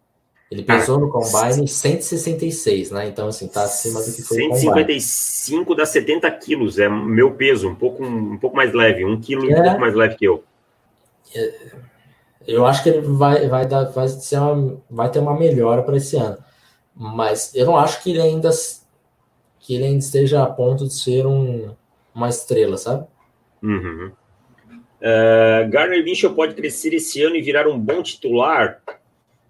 Ele 0.49 0.63
pesou 0.63 0.97
no 0.97 1.09
combine 1.09 1.67
166, 1.67 2.91
né? 2.91 3.07
Então, 3.07 3.27
assim, 3.27 3.47
tá 3.47 3.63
acima 3.63 4.01
do 4.01 4.13
que 4.13 4.21
foi 4.21 4.37
o 4.37 4.49
combine. 4.49 5.01
155 5.01 5.75
dá 5.75 5.85
70 5.85 6.31
quilos, 6.31 6.79
é 6.79 6.87
meu 6.87 7.31
peso, 7.31 7.67
um 7.67 7.75
pouco, 7.75 8.03
um 8.03 8.37
pouco 8.37 8.55
mais 8.55 8.73
leve, 8.73 9.03
um 9.03 9.19
quilo 9.19 9.45
e 9.45 9.53
um 9.53 9.57
É. 9.57 9.63
pouco 9.63 9.81
mais 9.81 9.93
leve 9.93 10.15
que 10.15 10.25
eu. 10.25 10.43
Eu 12.47 12.65
acho 12.65 12.81
que 12.81 12.89
ele 12.89 13.01
vai, 13.01 13.47
vai, 13.49 13.67
dar, 13.67 13.85
vai, 13.85 14.07
ser 14.07 14.39
uma, 14.39 14.81
vai 14.89 15.11
ter 15.11 15.19
uma 15.19 15.37
melhora 15.37 15.83
para 15.83 15.97
esse 15.97 16.15
ano. 16.15 16.37
Mas 16.95 17.53
eu 17.53 17.65
não 17.65 17.77
acho 17.77 18.01
que 18.01 18.11
ele 18.11 18.21
ainda 18.21 18.49
que 19.59 19.75
ele 19.75 19.83
ainda 19.83 19.99
esteja 19.99 20.43
a 20.43 20.45
ponto 20.45 20.87
de 20.87 20.93
ser 20.93 21.27
um, 21.27 21.75
uma 22.15 22.29
estrela, 22.29 22.77
sabe? 22.77 23.05
Uhum. 23.61 24.11
Uh, 25.01 25.69
Garner 25.69 26.03
Mitchell 26.05 26.33
pode 26.33 26.55
crescer 26.55 26.93
esse 26.93 27.21
ano 27.21 27.35
e 27.35 27.41
virar 27.41 27.67
um 27.67 27.77
bom 27.77 28.01
titular? 28.01 28.81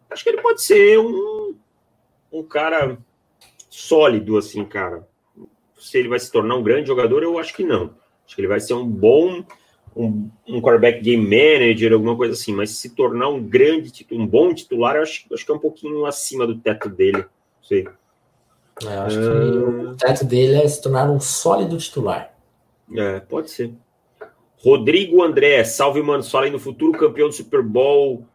Acho 0.10 0.24
que 0.24 0.30
ele 0.30 0.42
pode 0.42 0.62
ser 0.62 0.98
um, 1.00 1.56
um 2.32 2.44
cara 2.44 2.98
sólido, 3.70 4.38
assim, 4.38 4.64
cara. 4.66 5.08
Se 5.78 5.98
ele 5.98 6.10
vai 6.10 6.20
se 6.20 6.32
tornar 6.32 6.56
um 6.56 6.64
grande 6.64 6.88
jogador, 6.88 7.24
eu 7.24 7.38
acho 7.38 7.54
que 7.54 7.64
não. 7.64 7.94
Acho 8.26 8.36
que 8.36 8.42
ele 8.42 8.48
vai 8.48 8.60
ser 8.60 8.74
um 8.74 8.86
bom, 8.86 9.44
um, 9.96 10.30
um 10.48 10.62
quarterback 10.62 11.02
game 11.02 11.24
manager, 11.24 11.94
alguma 11.94 12.16
coisa 12.16 12.34
assim. 12.34 12.54
Mas 12.54 12.72
se 12.72 12.96
tornar 12.96 13.30
um 13.30 13.42
grande, 13.44 14.06
um 14.12 14.26
bom 14.26 14.54
titular, 14.54 14.96
eu 14.96 15.04
acho, 15.04 15.26
acho 15.34 15.46
que 15.46 15.52
é 15.52 15.56
um 15.56 15.60
pouquinho 15.60 16.06
acima 16.06 16.48
do 16.48 16.58
teto 16.58 16.90
dele. 16.90 17.20
Não 17.20 17.64
sei. 17.64 17.88
É, 18.84 18.96
Eu 18.96 19.02
acho 19.02 19.18
que 19.20 19.26
Ah. 19.26 19.92
o 19.92 19.96
teto 19.96 20.26
dele 20.26 20.56
é 20.56 20.68
se 20.68 20.82
tornar 20.82 21.10
um 21.10 21.20
sólido 21.20 21.78
titular. 21.78 22.34
É, 22.96 23.20
pode 23.20 23.50
ser. 23.52 23.74
Rodrigo 24.58 25.22
André, 25.24 25.64
salve, 25.64 26.02
mano. 26.02 26.24
Fala 26.24 26.46
aí 26.46 26.52
no 26.52 26.60
futuro 26.60 26.98
campeão 26.98 27.28
do 27.28 27.34
Super 27.34 27.62
Bowl 27.62 28.26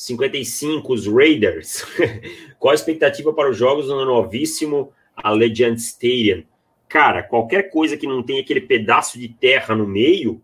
55, 0.00 0.92
os 0.92 1.06
Raiders. 1.06 1.84
Qual 2.58 2.72
a 2.72 2.74
expectativa 2.74 3.32
para 3.32 3.50
os 3.50 3.56
jogos 3.56 3.88
no 3.88 4.04
novíssimo 4.04 4.92
Allegiant 5.16 5.76
Stadium? 5.76 6.44
Cara, 6.88 7.22
qualquer 7.22 7.70
coisa 7.70 7.96
que 7.96 8.06
não 8.06 8.22
tenha 8.22 8.40
aquele 8.40 8.60
pedaço 8.60 9.18
de 9.18 9.28
terra 9.28 9.74
no 9.74 9.86
meio 9.86 10.42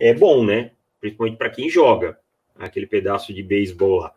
é 0.00 0.12
bom, 0.12 0.44
né? 0.44 0.72
Principalmente 1.00 1.36
para 1.36 1.50
quem 1.50 1.68
joga 1.68 2.18
aquele 2.58 2.86
pedaço 2.86 3.32
de 3.32 3.42
beisebol 3.42 4.00
lá. 4.00 4.14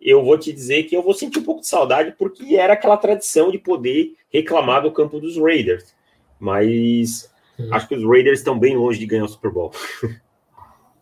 Eu 0.00 0.24
vou 0.24 0.38
te 0.38 0.52
dizer 0.52 0.84
que 0.84 0.96
eu 0.96 1.02
vou 1.02 1.12
sentir 1.12 1.38
um 1.38 1.44
pouco 1.44 1.60
de 1.60 1.66
saudade 1.66 2.14
porque 2.18 2.56
era 2.56 2.72
aquela 2.72 2.96
tradição 2.96 3.50
de 3.50 3.58
poder 3.58 4.14
reclamar 4.32 4.82
do 4.82 4.92
campo 4.92 5.20
dos 5.20 5.36
Raiders. 5.36 5.94
Mas 6.38 7.30
Hum. 7.60 7.68
acho 7.72 7.86
que 7.86 7.94
os 7.94 8.04
Raiders 8.04 8.38
estão 8.38 8.58
bem 8.58 8.76
longe 8.76 8.98
de 8.98 9.06
ganhar 9.06 9.24
o 9.24 9.28
Super 9.28 9.50
Bowl. 9.50 9.72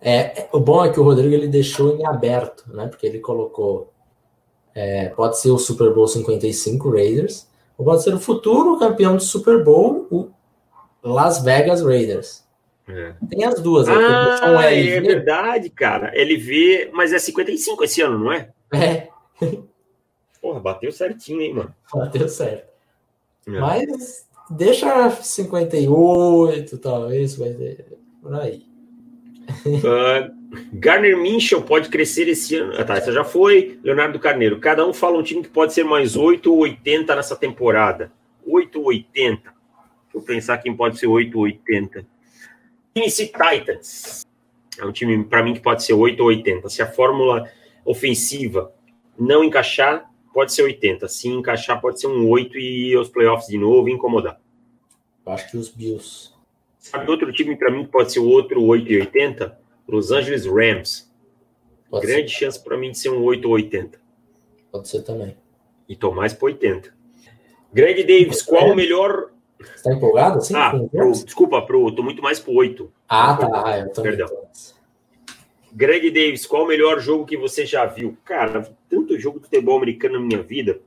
É, 0.01 0.41
é- 0.43 0.49
o 0.53 0.61
bom 0.61 0.85
é 0.85 0.93
que 0.93 1.01
o 1.01 1.03
Rodrigo 1.03 1.35
ele 1.35 1.49
deixou 1.49 1.97
em 1.97 2.07
aberto, 2.07 2.65
né? 2.73 2.87
Porque 2.87 3.07
ele 3.07 3.19
colocou. 3.21 3.93
é, 4.75 5.09
pode 5.09 5.39
ser 5.41 5.51
o 5.51 5.59
Super 5.59 5.93
Bowl 5.93 6.07
55 6.07 6.89
Raiders, 6.91 7.49
ou 7.77 7.85
pode 7.85 8.03
ser 8.05 8.15
o 8.15 8.21
futuro 8.21 8.79
campeão 8.79 9.17
do 9.17 9.23
Super 9.23 9.65
Bowl, 9.65 10.07
o 10.11 10.31
Las 11.03 11.43
Vegas 11.43 11.83
Raiders. 11.83 12.47
É. 12.89 13.13
Tem 13.29 13.45
as 13.45 13.61
duas. 13.61 13.89
né? 13.89 13.95
Ele 13.95 14.05
um 14.05 14.09
Ah, 14.09 14.65
é 14.73 14.79
LV, 14.79 15.01
verdade, 15.01 15.69
cara. 15.71 16.13
LV, 16.15 16.91
mas 16.93 17.13
é 17.13 17.19
55 17.19 17.83
esse 17.85 18.01
ano, 18.03 18.19
não 18.21 18.33
é? 18.33 18.51
É, 18.73 19.09
Porra, 20.41 20.61
bateu 20.61 20.93
certinho, 20.93 21.41
hein, 21.41 21.55
mano. 21.55 21.75
bateu 21.93 22.29
certo. 22.29 22.69
É. 23.49 23.51
Mas 23.59 24.27
deixa 24.49 25.11
58, 25.11 26.79
talvez, 26.79 27.35
vai 27.35 27.51
ter 27.51 27.99
por 28.23 28.33
aí. 28.35 28.65
Ah, 29.85 30.31
Garner 30.73 31.17
Minchel 31.17 31.63
pode 31.63 31.89
crescer 31.89 32.29
esse 32.29 32.57
ano. 32.57 32.75
Ah, 32.77 32.85
tá, 32.85 32.97
essa 32.97 33.13
já 33.13 33.25
foi. 33.25 33.79
Leonardo 33.83 34.19
Carneiro. 34.19 34.59
Cada 34.59 34.87
um 34.87 34.93
fala 34.93 35.19
um 35.19 35.23
time 35.23 35.43
que 35.43 35.49
pode 35.49 35.73
ser 35.73 35.85
mais 35.85 36.17
8 36.17 36.53
ou 36.53 36.61
80 36.61 37.15
nessa 37.15 37.37
temporada. 37.37 38.13
8 38.47 38.79
ou 38.79 38.87
80. 38.87 39.41
Deixa 39.43 39.55
eu 40.15 40.23
pensar 40.23 40.59
quem 40.59 40.75
pode 40.75 40.99
ser 40.99 41.07
8 41.07 41.37
ou 41.37 41.45
80. 41.45 42.07
Tennessee 42.95 43.27
Titans. 43.27 44.27
É 44.79 44.85
um 44.85 44.93
time, 44.93 45.25
para 45.25 45.43
mim, 45.43 45.55
que 45.55 45.61
pode 45.61 45.83
ser 45.83 45.93
8 45.93 46.21
ou 46.21 46.29
80. 46.29 46.69
Se 46.69 46.83
a 46.83 46.87
fórmula 46.91 47.51
ofensiva 47.85 48.73
não 49.19 49.43
encaixar, 49.43 50.11
pode 50.33 50.53
ser 50.53 50.63
80. 50.63 51.09
Se 51.09 51.29
encaixar, 51.29 51.81
pode 51.81 52.01
ser 52.01 52.07
um 52.07 52.29
8 52.29 52.59
e 52.59 52.95
aos 52.95 53.09
playoffs 53.09 53.49
de 53.49 53.59
novo 53.59 53.89
incomodar. 53.89 54.41
Acho 55.27 55.51
que 55.51 55.57
os 55.57 55.69
Bills. 55.69 56.38
Sabe 56.79 57.11
outro 57.11 57.33
time 57.33 57.57
para 57.57 57.71
mim 57.71 57.85
que 57.85 57.91
pode 57.91 58.13
ser 58.13 58.21
outro 58.21 58.63
8 58.65 58.93
e 58.93 59.01
80? 59.01 59.59
Los 59.89 60.11
Angeles 60.11 60.47
Rams. 60.47 61.11
Pode 61.91 62.07
Grande 62.07 62.29
ser, 62.31 62.39
chance 62.39 62.63
para 62.63 62.77
mim 62.77 62.91
de 62.91 62.99
ser 62.99 63.11
um 63.11 63.23
8 63.23 63.45
ou 63.47 63.55
80. 63.55 63.99
pode 64.71 64.89
ser 64.89 65.03
também. 65.03 65.37
E 65.89 65.97
tô 65.97 66.13
mais 66.13 66.33
para 66.33 66.47
80. 66.47 66.95
Greg 67.73 68.05
Davis, 68.05 68.43
qual 68.43 68.71
o 68.71 68.77
melhor. 68.77 69.31
Você 69.59 69.83
tá 69.83 69.95
empolgado 69.95 70.39
assim? 70.39 70.55
Ah, 70.55 70.71
com 70.71 70.85
o 70.85 70.89
pro, 70.89 71.13
desculpa, 71.13 71.63
pro, 71.63 71.91
tô 71.93 72.03
muito 72.03 72.23
mais 72.23 72.39
pro 72.39 72.53
8. 72.53 72.93
ah, 73.09 73.37
tá. 73.37 73.63
Ah, 73.65 73.79
eu 73.79 73.93
também. 73.93 74.17
Perdão. 74.17 74.29
tô. 74.29 74.79
Greg 75.73 76.11
Davis, 76.11 76.47
qual 76.47 76.65
o 76.65 76.69
melhor 76.69 77.01
jogo 77.01 77.27
que 77.27 77.37
você 77.37 77.67
já 77.67 77.85
viu? 77.87 78.17
Cara, 78.25 78.69
tanto 78.89 79.19
jogo 79.19 79.39
de 79.39 79.45
futebol 79.47 79.77
americano 79.77 80.19
na 80.19 80.25
minha 80.25 80.43
vida, 80.43 80.81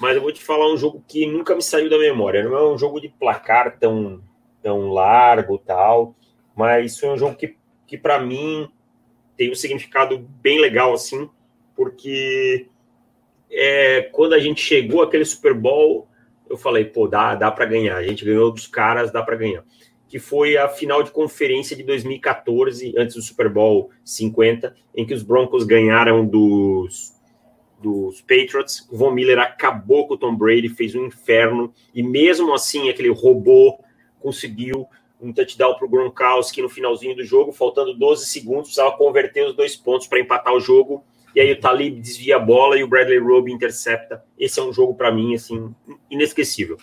mas 0.00 0.16
eu 0.16 0.22
vou 0.22 0.32
te 0.32 0.42
falar 0.42 0.72
um 0.72 0.76
jogo 0.76 1.02
que 1.06 1.24
nunca 1.26 1.54
me 1.54 1.62
saiu 1.62 1.88
da 1.88 1.98
memória. 1.98 2.42
Não 2.42 2.56
é 2.56 2.72
um 2.72 2.76
jogo 2.78 3.00
de 3.00 3.08
placar 3.08 3.78
tão, 3.78 4.20
tão 4.64 4.88
largo 4.88 5.58
tal, 5.58 6.16
mas 6.56 6.98
foi 6.98 7.10
um 7.10 7.18
jogo 7.18 7.36
que, 7.36 7.56
que 7.86 7.96
para 7.96 8.18
mim 8.18 8.68
tem 9.36 9.52
um 9.52 9.54
significado 9.54 10.18
bem 10.18 10.58
legal, 10.58 10.92
assim, 10.92 11.30
porque 11.76 12.66
é, 13.52 14.08
quando 14.10 14.32
a 14.32 14.40
gente 14.40 14.60
chegou 14.60 15.02
àquele 15.02 15.24
Super 15.24 15.54
Bowl, 15.54 16.08
eu 16.48 16.56
falei, 16.56 16.84
pô, 16.84 17.06
dá, 17.06 17.34
dá 17.34 17.50
para 17.50 17.66
ganhar. 17.66 17.96
A 17.96 18.02
gente 18.02 18.24
ganhou 18.24 18.50
dos 18.50 18.66
caras, 18.66 19.12
dá 19.12 19.22
para 19.22 19.36
ganhar 19.36 19.64
que 20.14 20.20
foi 20.20 20.56
a 20.56 20.68
final 20.68 21.02
de 21.02 21.10
conferência 21.10 21.76
de 21.76 21.82
2014, 21.82 22.94
antes 22.96 23.16
do 23.16 23.20
Super 23.22 23.48
Bowl 23.48 23.90
50, 24.04 24.72
em 24.94 25.04
que 25.04 25.12
os 25.12 25.24
Broncos 25.24 25.64
ganharam 25.64 26.24
dos, 26.24 27.12
dos 27.82 28.20
Patriots. 28.20 28.86
O 28.92 28.96
Von 28.96 29.10
Miller 29.10 29.40
acabou 29.40 30.06
com 30.06 30.14
o 30.14 30.16
Tom 30.16 30.36
Brady, 30.36 30.68
fez 30.68 30.94
um 30.94 31.06
inferno, 31.06 31.74
e 31.92 32.00
mesmo 32.00 32.54
assim, 32.54 32.88
aquele 32.88 33.08
robô 33.08 33.76
conseguiu 34.24 34.88
um 35.20 35.32
touchdown 35.32 35.74
para 35.74 35.84
o 35.84 35.88
Gronkowski 35.88 36.62
no 36.62 36.68
finalzinho 36.68 37.14
do 37.14 37.22
jogo, 37.22 37.52
faltando 37.52 37.94
12 37.94 38.26
segundos, 38.26 38.68
precisava 38.68 38.96
converter 38.96 39.46
os 39.46 39.54
dois 39.54 39.76
pontos 39.76 40.06
para 40.06 40.18
empatar 40.18 40.54
o 40.54 40.60
jogo. 40.60 41.04
E 41.34 41.40
aí 41.40 41.52
o 41.52 41.60
Talib 41.60 42.00
desvia 42.00 42.36
a 42.36 42.38
bola 42.38 42.78
e 42.78 42.82
o 42.82 42.88
Bradley 42.88 43.18
Roby 43.18 43.52
intercepta. 43.52 44.24
Esse 44.38 44.60
é 44.60 44.62
um 44.62 44.72
jogo 44.72 44.94
para 44.94 45.12
mim 45.12 45.34
assim 45.34 45.74
inesquecível. 46.10 46.78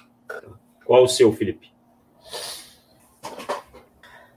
Qual 0.85 1.03
o 1.03 1.07
seu, 1.07 1.33
Felipe? 1.33 1.71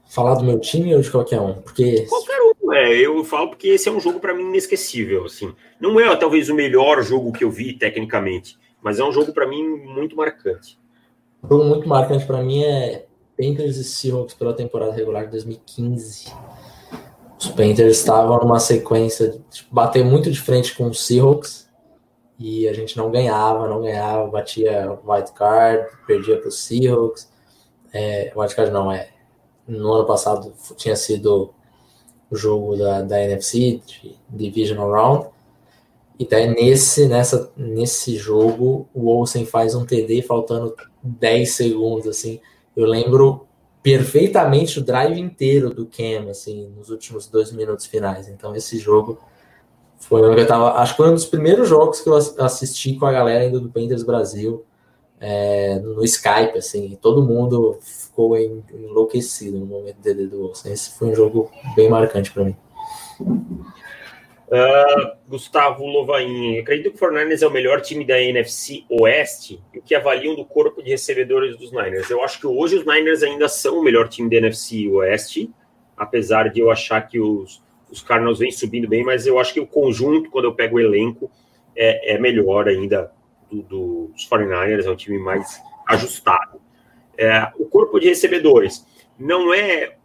Falar 0.07 0.35
do 0.35 0.45
meu 0.45 0.59
time 0.59 0.95
ou 0.95 1.01
de 1.01 1.11
qualquer 1.11 1.41
um? 1.41 1.55
Porque 1.55 2.05
Qualquer 2.07 2.39
um, 2.41 2.73
é. 2.73 2.97
Eu 2.97 3.23
falo 3.23 3.49
porque 3.49 3.69
esse 3.69 3.87
é 3.87 3.91
um 3.91 3.99
jogo 3.99 4.19
para 4.19 4.33
mim 4.33 4.43
inesquecível, 4.43 5.25
assim. 5.25 5.53
Não 5.79 5.99
é 5.99 6.15
talvez 6.15 6.49
o 6.49 6.55
melhor 6.55 7.03
jogo 7.03 7.33
que 7.33 7.43
eu 7.43 7.51
vi 7.51 7.73
tecnicamente, 7.73 8.57
mas 8.81 8.99
é 8.99 9.03
um 9.03 9.11
jogo 9.11 9.33
para 9.33 9.47
mim 9.47 9.63
muito 9.63 10.15
marcante. 10.15 10.79
Um 11.45 11.47
jogo 11.47 11.63
muito 11.65 11.87
marcante 11.87 12.25
pra 12.25 12.41
mim 12.41 12.63
é 12.63 13.05
Panthers 13.37 13.77
e 13.77 13.83
Seahawks 13.83 14.33
pela 14.33 14.53
temporada 14.53 14.91
regular 14.91 15.25
de 15.25 15.31
2015. 15.31 16.33
Os 17.39 17.47
Panthers 17.49 17.97
estavam 17.97 18.39
numa 18.39 18.59
sequência 18.59 19.29
de 19.29 19.39
tipo, 19.39 19.73
bater 19.73 20.03
muito 20.03 20.31
de 20.31 20.41
frente 20.41 20.75
com 20.75 20.87
os 20.87 21.05
Seahawks 21.05 21.69
e 22.39 22.67
a 22.67 22.73
gente 22.73 22.97
não 22.97 23.11
ganhava, 23.11 23.67
não 23.67 23.81
ganhava, 23.81 24.27
batia 24.27 24.97
white 25.05 25.31
card, 25.33 25.87
perdia 26.07 26.37
para 26.37 26.47
os 26.47 26.63
Seahawks. 26.63 27.31
É, 27.93 28.33
white 28.35 28.55
card 28.55 28.71
não 28.71 28.91
é. 28.91 29.09
No 29.67 29.93
ano 29.93 30.05
passado 30.05 30.51
tinha 30.75 30.95
sido 30.95 31.53
o 32.29 32.35
jogo 32.35 32.75
da, 32.75 33.01
da 33.01 33.21
NFC, 33.21 33.81
Divisional 34.29 34.91
Round. 34.91 35.27
E 36.17 36.25
daí 36.25 36.47
nesse, 36.47 37.07
nessa, 37.07 37.51
nesse 37.55 38.15
jogo 38.15 38.87
o 38.93 39.07
Olsen 39.07 39.45
faz 39.45 39.75
um 39.75 39.85
TD 39.85 40.21
faltando 40.21 40.73
10 41.05 41.51
segundos, 41.51 42.07
assim. 42.07 42.39
Eu 42.75 42.85
lembro 42.85 43.47
perfeitamente 43.81 44.79
o 44.79 44.83
drive 44.83 45.19
inteiro 45.19 45.69
do 45.69 45.85
Cam, 45.85 46.29
assim, 46.29 46.67
nos 46.75 46.89
últimos 46.89 47.27
dois 47.27 47.51
minutos 47.51 47.85
finais. 47.85 48.27
Então 48.27 48.55
esse 48.55 48.79
jogo 48.79 49.19
foi 49.99 50.21
um 50.27 50.33
eu 50.33 50.47
tava, 50.47 50.73
acho 50.79 50.93
que 50.93 50.97
foi 50.97 51.09
um 51.09 51.13
dos 51.13 51.25
primeiros 51.25 51.69
jogos 51.69 52.01
que 52.01 52.09
eu 52.09 52.15
assisti 52.15 52.95
com 52.95 53.05
a 53.05 53.11
galera 53.11 53.43
ainda 53.43 53.59
do 53.59 53.69
Panthers 53.69 54.03
Brasil. 54.03 54.65
é, 55.19 55.79
no 55.79 56.03
Skype, 56.03 56.57
assim, 56.57 56.97
todo 57.01 57.23
mundo 57.23 57.77
ficou 57.81 58.37
enlouquecido 58.37 59.59
no 59.59 59.65
momento 59.65 59.97
dele 59.97 60.27
do 60.27 60.47
Wilson. 60.47 60.69
Esse 60.69 60.91
foi 60.97 61.09
um 61.09 61.15
jogo 61.15 61.49
bem 61.75 61.89
marcante 61.89 62.31
para 62.31 62.45
mim. 62.45 62.55
Uh, 64.47 65.17
Gustavo 65.27 65.87
Lovain, 65.87 66.59
acredito 66.59 66.91
que 66.91 67.03
o 67.03 67.09
49ers 67.09 67.41
é 67.41 67.47
o 67.47 67.51
melhor 67.51 67.81
time 67.81 68.05
da 68.05 68.21
NFC 68.21 68.85
Oeste 68.89 69.59
o 69.75 69.81
que 69.81 69.95
avaliam 69.95 70.35
do 70.35 70.45
corpo 70.45 70.83
de 70.83 70.91
recebedores 70.91 71.57
dos 71.57 71.71
Niners. 71.71 72.11
Eu 72.11 72.23
acho 72.23 72.39
que 72.39 72.45
hoje 72.45 72.77
os 72.77 72.85
Niners 72.85 73.23
ainda 73.23 73.49
são 73.49 73.79
o 73.79 73.83
melhor 73.83 74.07
time 74.07 74.29
da 74.29 74.35
NFC 74.35 74.87
Oeste, 74.87 75.51
apesar 75.97 76.49
de 76.49 76.59
eu 76.59 76.69
achar 76.69 77.01
que 77.01 77.19
os, 77.19 77.63
os 77.89 78.03
Cardinals 78.03 78.37
vêm 78.37 78.51
subindo 78.51 78.87
bem, 78.87 79.03
mas 79.03 79.25
eu 79.25 79.39
acho 79.39 79.51
que 79.51 79.59
o 79.59 79.65
conjunto, 79.65 80.29
quando 80.29 80.45
eu 80.45 80.53
pego 80.53 80.75
o 80.75 80.79
elenco, 80.79 81.31
é, 81.75 82.13
é 82.13 82.19
melhor 82.19 82.67
ainda 82.67 83.11
do, 83.49 83.63
do, 83.63 84.11
dos 84.13 84.29
49ers, 84.29 84.85
é 84.85 84.91
um 84.91 84.95
time 84.95 85.17
mais 85.17 85.59
ajustado. 85.87 86.61
É, 87.17 87.51
o 87.57 87.65
corpo 87.65 87.99
de 87.99 88.09
recebedores 88.09 88.85
não 89.17 89.51
é 89.51 89.95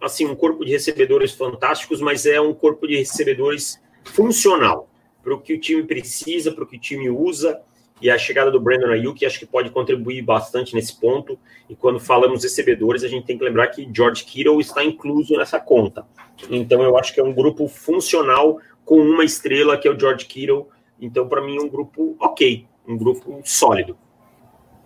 assim 0.00 0.26
um 0.26 0.34
corpo 0.34 0.64
de 0.64 0.72
recebedores 0.72 1.32
fantásticos, 1.32 2.00
mas 2.00 2.24
é 2.24 2.40
um 2.40 2.54
corpo 2.54 2.86
de 2.86 2.96
recebedores 2.96 3.81
funcional 4.04 4.88
para 5.22 5.34
o 5.34 5.40
que 5.40 5.54
o 5.54 5.60
time 5.60 5.82
precisa, 5.84 6.52
para 6.52 6.64
o 6.64 6.66
que 6.66 6.76
o 6.76 6.80
time 6.80 7.08
usa. 7.10 7.60
E 8.00 8.10
a 8.10 8.18
chegada 8.18 8.50
do 8.50 8.60
Brandon 8.60 8.88
Ayuk 8.88 9.24
acho 9.24 9.38
que 9.38 9.46
pode 9.46 9.70
contribuir 9.70 10.22
bastante 10.22 10.74
nesse 10.74 10.98
ponto. 10.98 11.38
E 11.70 11.76
quando 11.76 12.00
falamos 12.00 12.42
recebedores, 12.42 13.04
a 13.04 13.08
gente 13.08 13.24
tem 13.24 13.38
que 13.38 13.44
lembrar 13.44 13.68
que 13.68 13.88
George 13.94 14.24
Kittle 14.24 14.60
está 14.60 14.82
incluso 14.82 15.36
nessa 15.36 15.60
conta. 15.60 16.04
Então 16.50 16.82
eu 16.82 16.98
acho 16.98 17.14
que 17.14 17.20
é 17.20 17.22
um 17.22 17.32
grupo 17.32 17.68
funcional 17.68 18.58
com 18.84 18.96
uma 18.96 19.24
estrela 19.24 19.78
que 19.78 19.86
é 19.86 19.90
o 19.90 19.98
George 19.98 20.26
Kittle. 20.26 20.68
Então 21.00 21.28
para 21.28 21.40
mim 21.40 21.56
é 21.58 21.60
um 21.60 21.68
grupo 21.68 22.16
ok, 22.18 22.66
um 22.88 22.96
grupo 22.96 23.40
sólido. 23.44 23.96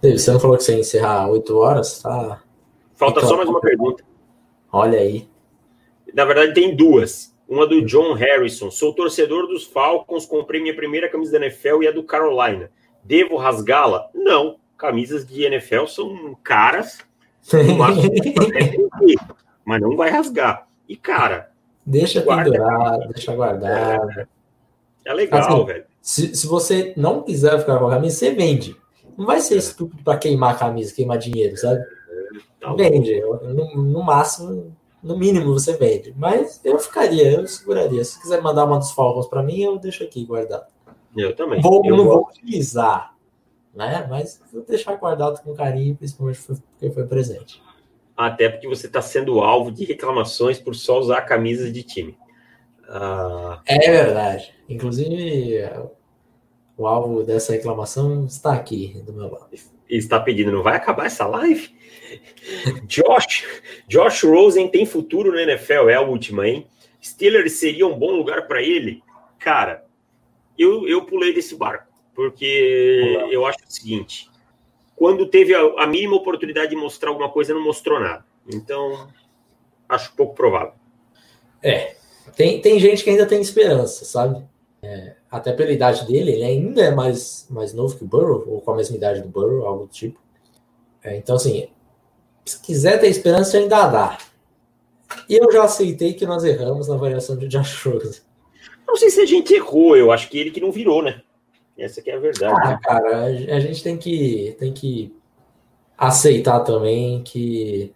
Você 0.02 0.30
não 0.30 0.38
falou 0.38 0.56
que 0.58 0.62
você 0.62 0.74
ia 0.74 0.80
encerrar 0.80 1.28
8 1.30 1.56
horas? 1.56 2.02
Tá. 2.02 2.42
Falta 2.94 3.18
então, 3.20 3.30
só 3.30 3.36
mais 3.36 3.48
uma 3.48 3.60
pergunta. 3.60 4.04
Olha 4.70 4.98
aí. 4.98 5.28
Na 6.14 6.24
verdade, 6.24 6.54
tem 6.54 6.74
duas. 6.74 7.35
Uma 7.48 7.66
do 7.66 7.82
John 7.82 8.12
Harrison. 8.12 8.70
Sou 8.70 8.92
torcedor 8.92 9.46
dos 9.46 9.64
Falcons, 9.64 10.26
comprei 10.26 10.60
minha 10.60 10.74
primeira 10.74 11.08
camisa 11.08 11.32
da 11.32 11.46
NFL 11.46 11.82
e 11.82 11.88
a 11.88 11.92
do 11.92 12.02
Carolina. 12.02 12.70
Devo 13.04 13.36
rasgá-la? 13.36 14.08
Não. 14.14 14.58
Camisas 14.76 15.26
de 15.26 15.44
NFL 15.44 15.86
são 15.86 16.36
caras, 16.42 16.98
mas 19.64 19.80
não 19.80 19.96
vai 19.96 20.10
rasgar. 20.10 20.66
E, 20.88 20.96
cara. 20.96 21.50
Deixa 21.84 22.20
pendurado, 22.20 23.08
deixa 23.08 23.34
guardado. 23.34 24.10
É, 24.10 24.26
é 25.06 25.14
legal, 25.14 25.40
assim, 25.40 25.64
velho. 25.64 25.84
Se, 26.02 26.34
se 26.34 26.46
você 26.46 26.92
não 26.96 27.22
quiser 27.22 27.58
ficar 27.60 27.78
com 27.78 27.86
a 27.86 27.90
camisa, 27.90 28.16
você 28.16 28.32
vende. 28.32 28.76
Não 29.16 29.24
vai 29.24 29.40
ser 29.40 29.54
é. 29.54 29.58
estúpido 29.58 30.02
para 30.02 30.18
queimar 30.18 30.54
a 30.54 30.58
camisa, 30.58 30.94
queimar 30.94 31.16
dinheiro, 31.16 31.56
sabe? 31.56 31.80
Tá 32.60 32.74
vende. 32.74 33.20
No, 33.20 33.82
no, 33.82 34.02
máximo, 34.02 34.76
no 35.02 35.18
mínimo 35.18 35.52
você 35.52 35.76
vende. 35.76 36.14
Mas 36.16 36.60
eu 36.64 36.78
ficaria, 36.78 37.32
eu 37.32 37.46
seguraria. 37.46 38.04
Se 38.04 38.20
quiser 38.20 38.42
mandar 38.42 38.64
uma 38.64 38.78
dos 38.78 38.92
Falcons 38.92 39.26
para 39.26 39.42
mim, 39.42 39.60
eu 39.60 39.78
deixo 39.78 40.02
aqui 40.04 40.24
guardado. 40.24 40.66
Eu 41.16 41.34
também. 41.34 41.60
Vou, 41.60 41.82
eu 41.84 41.96
não 41.96 42.04
vou, 42.04 42.14
vou 42.14 42.28
utilizar, 42.28 43.14
né? 43.74 44.06
Mas 44.08 44.40
vou 44.52 44.62
deixar 44.62 44.96
guardado 44.96 45.40
com 45.42 45.54
carinho, 45.54 45.96
principalmente 45.96 46.40
porque 46.42 46.90
foi 46.90 47.06
presente. 47.06 47.62
Até 48.16 48.48
porque 48.48 48.66
você 48.66 48.86
está 48.86 49.02
sendo 49.02 49.40
alvo 49.40 49.70
de 49.70 49.84
reclamações 49.84 50.58
por 50.58 50.74
só 50.74 50.98
usar 50.98 51.22
camisas 51.22 51.72
de 51.72 51.82
time. 51.82 52.18
Uh... 52.88 53.60
É 53.66 53.90
verdade. 53.90 54.54
Inclusive, 54.68 55.70
o 56.76 56.86
alvo 56.86 57.22
dessa 57.22 57.52
reclamação 57.52 58.24
está 58.24 58.52
aqui 58.54 59.02
do 59.04 59.12
meu 59.12 59.30
lado. 59.30 59.48
Está 59.88 60.18
pedindo, 60.18 60.50
não 60.50 60.62
vai 60.62 60.76
acabar 60.76 61.06
essa 61.06 61.26
live? 61.26 61.75
Josh, 62.86 63.44
Josh 63.88 64.22
Rosen 64.24 64.68
tem 64.68 64.86
futuro 64.86 65.32
no 65.32 65.38
NFL, 65.38 65.88
é 65.88 65.94
a 65.94 66.00
última, 66.00 66.46
hein? 66.46 66.66
Steelers 67.02 67.52
seria 67.52 67.86
um 67.86 67.98
bom 67.98 68.12
lugar 68.12 68.46
para 68.46 68.62
ele? 68.62 69.02
Cara, 69.38 69.84
eu, 70.58 70.88
eu 70.88 71.04
pulei 71.04 71.32
desse 71.32 71.54
barco, 71.54 71.92
porque 72.14 73.28
eu 73.30 73.46
acho 73.46 73.58
o 73.58 73.72
seguinte: 73.72 74.28
quando 74.94 75.26
teve 75.26 75.54
a, 75.54 75.60
a 75.82 75.86
mínima 75.86 76.16
oportunidade 76.16 76.70
de 76.70 76.76
mostrar 76.76 77.10
alguma 77.10 77.30
coisa, 77.30 77.54
não 77.54 77.62
mostrou 77.62 78.00
nada. 78.00 78.24
Então, 78.52 79.08
acho 79.88 80.14
pouco 80.14 80.34
provável. 80.34 80.72
É, 81.62 81.96
tem, 82.34 82.60
tem 82.60 82.78
gente 82.78 83.04
que 83.04 83.10
ainda 83.10 83.26
tem 83.26 83.40
esperança, 83.40 84.04
sabe? 84.04 84.44
É, 84.82 85.16
até 85.30 85.52
pela 85.52 85.72
idade 85.72 86.06
dele, 86.06 86.32
ele 86.32 86.44
ainda 86.44 86.82
é 86.82 86.90
mais, 86.90 87.46
mais 87.50 87.72
novo 87.72 87.96
que 87.96 88.04
o 88.04 88.06
Burrow, 88.06 88.44
ou 88.46 88.60
com 88.60 88.72
a 88.72 88.76
mesma 88.76 88.96
idade 88.96 89.20
do 89.20 89.28
Burrow, 89.28 89.66
algo 89.66 89.86
do 89.86 89.92
tipo. 89.92 90.18
É, 91.02 91.16
então, 91.16 91.36
assim, 91.36 91.68
se 92.46 92.60
quiser 92.60 92.98
ter 93.00 93.08
esperança, 93.08 93.58
ainda 93.58 93.86
dá. 93.88 94.18
E 95.28 95.34
eu 95.34 95.50
já 95.50 95.64
aceitei 95.64 96.14
que 96.14 96.24
nós 96.24 96.44
erramos 96.44 96.88
na 96.88 96.96
variação 96.96 97.36
de 97.36 97.48
Josh 97.48 97.84
Rosen. 97.84 98.22
Não 98.86 98.96
sei 98.96 99.10
se 99.10 99.20
a 99.20 99.26
gente 99.26 99.52
errou, 99.52 99.96
eu 99.96 100.12
acho 100.12 100.28
que 100.28 100.38
ele 100.38 100.50
que 100.50 100.60
não 100.60 100.70
virou, 100.70 101.02
né? 101.02 101.22
Essa 101.76 102.00
que 102.00 102.10
é 102.10 102.16
a 102.16 102.20
verdade. 102.20 102.54
Ah, 102.62 102.78
cara, 102.78 103.24
a 103.24 103.60
gente 103.60 103.82
tem 103.82 103.96
que, 103.96 104.56
tem 104.58 104.72
que 104.72 105.14
aceitar 105.98 106.60
também 106.60 107.22
que 107.22 107.92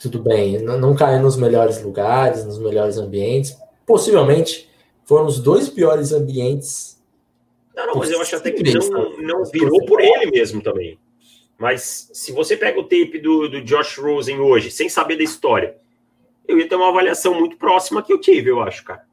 tudo 0.00 0.20
bem, 0.20 0.58
não 0.60 0.94
caiu 0.94 1.20
nos 1.20 1.36
melhores 1.36 1.82
lugares, 1.82 2.44
nos 2.44 2.58
melhores 2.58 2.96
ambientes. 2.96 3.56
Possivelmente 3.86 4.68
foram 5.04 5.26
os 5.26 5.40
dois 5.40 5.68
piores 5.68 6.12
ambientes. 6.12 7.02
Não, 7.74 7.86
não, 7.86 7.94
mas 7.96 8.10
eu 8.10 8.20
acho 8.20 8.36
até 8.36 8.50
que 8.50 8.62
não, 8.62 9.18
não 9.18 9.44
virou 9.44 9.84
por 9.86 10.00
ele 10.00 10.30
mesmo 10.30 10.62
também. 10.62 10.98
Mas 11.58 12.08
se 12.12 12.30
você 12.30 12.56
pega 12.56 12.78
o 12.78 12.84
tape 12.84 13.18
do, 13.18 13.48
do 13.48 13.60
Josh 13.62 13.98
Rosen 13.98 14.38
hoje, 14.38 14.70
sem 14.70 14.88
saber 14.88 15.16
da 15.16 15.24
história, 15.24 15.76
eu 16.46 16.58
ia 16.58 16.68
ter 16.68 16.76
uma 16.76 16.88
avaliação 16.88 17.34
muito 17.34 17.56
próxima 17.56 18.02
que 18.02 18.12
eu 18.12 18.20
tive, 18.20 18.48
eu 18.50 18.62
acho, 18.62 18.84
cara. 18.84 19.04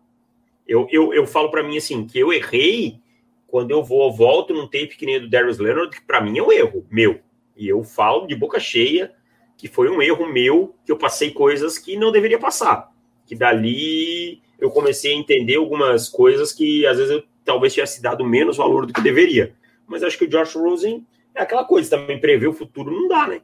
Eu, 0.68 0.88
eu, 0.92 1.14
eu 1.14 1.26
falo 1.26 1.50
para 1.50 1.64
mim 1.64 1.78
assim, 1.78 2.06
que 2.06 2.20
eu 2.20 2.32
errei 2.32 3.00
quando 3.48 3.72
eu 3.72 3.84
vou, 3.84 4.12
volto 4.14 4.54
num 4.54 4.68
tape 4.68 4.96
que 4.96 5.06
nem 5.06 5.20
do 5.20 5.30
Darius 5.30 5.58
Leonard, 5.58 5.96
que 5.96 6.06
para 6.06 6.22
mim 6.22 6.38
é 6.38 6.44
um 6.44 6.52
erro 6.52 6.86
meu. 6.90 7.20
E 7.58 7.68
eu 7.68 7.84
falo 7.84 8.28
de 8.28 8.36
boca 8.36 8.60
cheia 8.60 9.14
que 9.58 9.68
foi 9.68 9.90
um 9.90 10.02
erro 10.02 10.32
meu, 10.32 10.76
que 10.86 10.92
eu 10.92 10.98
passei 10.98 11.32
coisas 11.32 11.78
que 11.78 11.96
não 11.96 12.12
deveria 12.12 12.38
passar. 12.38 12.92
Que 13.26 13.36
dali 13.36 14.42
eu 14.60 14.70
comecei 14.70 15.14
a 15.14 15.16
entender 15.16 15.56
algumas 15.56 16.10
coisas 16.10 16.52
que 16.52 16.86
às 16.86 16.98
vezes 16.98 17.12
eu 17.12 17.24
talvez 17.44 17.74
tivesse 17.74 18.02
dado 18.02 18.26
menos 18.26 18.58
valor 18.58 18.86
do 18.86 18.94
que 18.94 19.02
deveria. 19.02 19.56
Mas 19.88 20.04
acho 20.04 20.18
que 20.18 20.26
o 20.26 20.28
Josh 20.28 20.56
Rosen 20.56 21.06
é 21.36 21.42
aquela 21.42 21.66
coisa, 21.66 21.92
também 21.92 22.20
prever 22.20 22.48
o 22.48 22.54
futuro 22.54 22.92
não 22.92 23.08
dá, 23.08 23.28
né? 23.28 23.42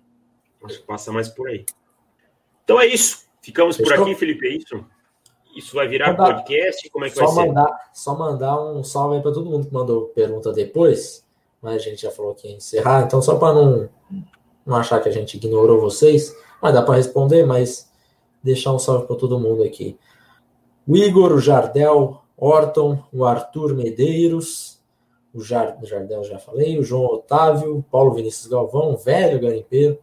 Acho 0.63 0.79
que 0.79 0.85
passa 0.85 1.11
mais 1.11 1.29
por 1.29 1.47
aí. 1.49 1.65
Então 2.63 2.79
é 2.79 2.85
isso. 2.85 3.25
Ficamos 3.41 3.77
por 3.77 3.91
aqui, 3.93 4.15
Felipe, 4.15 4.47
é 4.47 4.57
isso? 4.57 4.85
Isso 5.55 5.75
vai 5.75 5.87
virar 5.87 6.11
mandar, 6.11 6.35
podcast? 6.35 6.89
Como 6.89 7.05
é 7.05 7.09
que 7.09 7.15
só 7.15 7.27
vai 7.27 7.47
mandar, 7.47 7.67
ser? 7.67 8.01
Só 8.01 8.15
mandar 8.17 8.61
um 8.61 8.83
salve 8.83 9.15
aí 9.17 9.21
para 9.21 9.33
todo 9.33 9.49
mundo 9.49 9.67
que 9.67 9.73
mandou 9.73 10.07
pergunta 10.09 10.53
depois, 10.53 11.25
mas 11.61 11.75
a 11.75 11.79
gente 11.79 12.01
já 12.01 12.11
falou 12.11 12.33
que 12.33 12.47
ia 12.47 12.55
encerrar, 12.55 13.03
então 13.03 13.21
só 13.21 13.35
para 13.35 13.53
não, 13.53 13.89
não 14.65 14.75
achar 14.77 15.01
que 15.01 15.09
a 15.09 15.11
gente 15.11 15.35
ignorou 15.35 15.81
vocês, 15.81 16.33
mas 16.61 16.73
dá 16.73 16.81
para 16.81 16.95
responder, 16.95 17.45
mas 17.45 17.91
deixar 18.41 18.71
um 18.73 18.79
salve 18.79 19.07
para 19.07 19.15
todo 19.15 19.39
mundo 19.39 19.63
aqui. 19.63 19.97
O 20.87 20.95
Igor, 20.95 21.33
o 21.33 21.39
Jardel, 21.39 22.21
Orton, 22.37 23.03
o 23.11 23.25
Arthur 23.25 23.75
Medeiros, 23.75 24.80
o 25.33 25.41
Jardel 25.41 26.23
já 26.23 26.37
falei, 26.37 26.77
o 26.77 26.83
João 26.83 27.05
Otávio, 27.05 27.83
Paulo 27.89 28.13
Vinícius 28.13 28.47
Galvão, 28.47 28.97
velho 28.97 29.39
garimpeiro, 29.39 29.97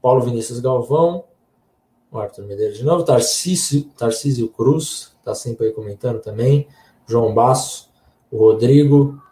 Paulo 0.00 0.22
Vinícius 0.22 0.58
Galvão, 0.58 1.24
o 2.10 2.18
Arthur 2.18 2.46
Medeiros 2.46 2.78
de 2.78 2.84
novo, 2.84 3.04
Tarcísio, 3.04 3.84
Tarcísio 3.96 4.48
Cruz, 4.48 5.14
está 5.18 5.34
sempre 5.34 5.68
aí 5.68 5.72
comentando 5.72 6.20
também, 6.20 6.66
João 7.06 7.32
Basso, 7.32 7.88
o 8.30 8.38
Rodrigo, 8.38 9.22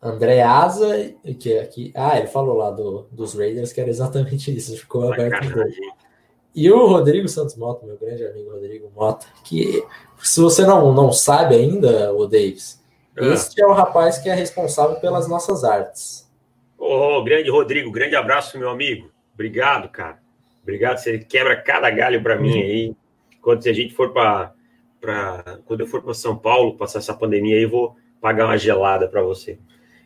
André 0.00 0.42
Asa, 0.42 1.12
que 1.38 1.52
é 1.52 1.60
aqui, 1.60 1.92
ah, 1.94 2.16
ele 2.18 2.28
falou 2.28 2.56
lá 2.56 2.70
do, 2.70 3.06
dos 3.10 3.34
Raiders 3.34 3.72
que 3.72 3.80
era 3.80 3.90
exatamente 3.90 4.54
isso, 4.54 4.76
ficou 4.76 5.12
aberto. 5.12 5.48
E 6.54 6.70
o 6.70 6.86
Rodrigo 6.86 7.28
Santos 7.28 7.56
Mota, 7.56 7.86
meu 7.86 7.96
grande 7.96 8.24
amigo 8.24 8.50
Rodrigo 8.50 8.90
Mota, 8.94 9.26
que 9.44 9.84
se 10.22 10.40
você 10.40 10.64
não, 10.64 10.92
não 10.92 11.12
sabe 11.12 11.54
ainda, 11.54 12.12
o 12.14 12.26
Davis, 12.26 12.82
ah. 13.20 13.34
Este 13.34 13.62
é 13.62 13.66
o 13.66 13.72
rapaz 13.72 14.18
que 14.18 14.28
é 14.28 14.34
responsável 14.34 14.96
pelas 14.96 15.28
nossas 15.28 15.64
artes. 15.64 16.28
Ô, 16.76 17.18
oh, 17.18 17.24
grande 17.24 17.50
Rodrigo, 17.50 17.90
grande 17.90 18.16
abraço, 18.16 18.58
meu 18.58 18.70
amigo. 18.70 19.10
Obrigado, 19.34 19.88
cara. 19.88 20.18
Obrigado, 20.62 20.98
você 20.98 21.18
quebra 21.18 21.56
cada 21.56 21.90
galho 21.90 22.22
para 22.22 22.36
mim 22.36 22.60
aí. 22.60 22.96
Quando 23.40 23.66
a 23.66 23.72
gente 23.72 23.94
for 23.94 24.12
para 24.12 24.52
quando 25.64 25.80
eu 25.80 25.86
for 25.86 26.02
para 26.02 26.12
São 26.12 26.36
Paulo, 26.36 26.76
passar 26.76 26.98
essa 26.98 27.14
pandemia 27.14 27.56
aí, 27.56 27.62
eu 27.62 27.70
vou 27.70 27.96
pagar 28.20 28.46
uma 28.46 28.58
gelada 28.58 29.08
para 29.08 29.22
você. 29.22 29.58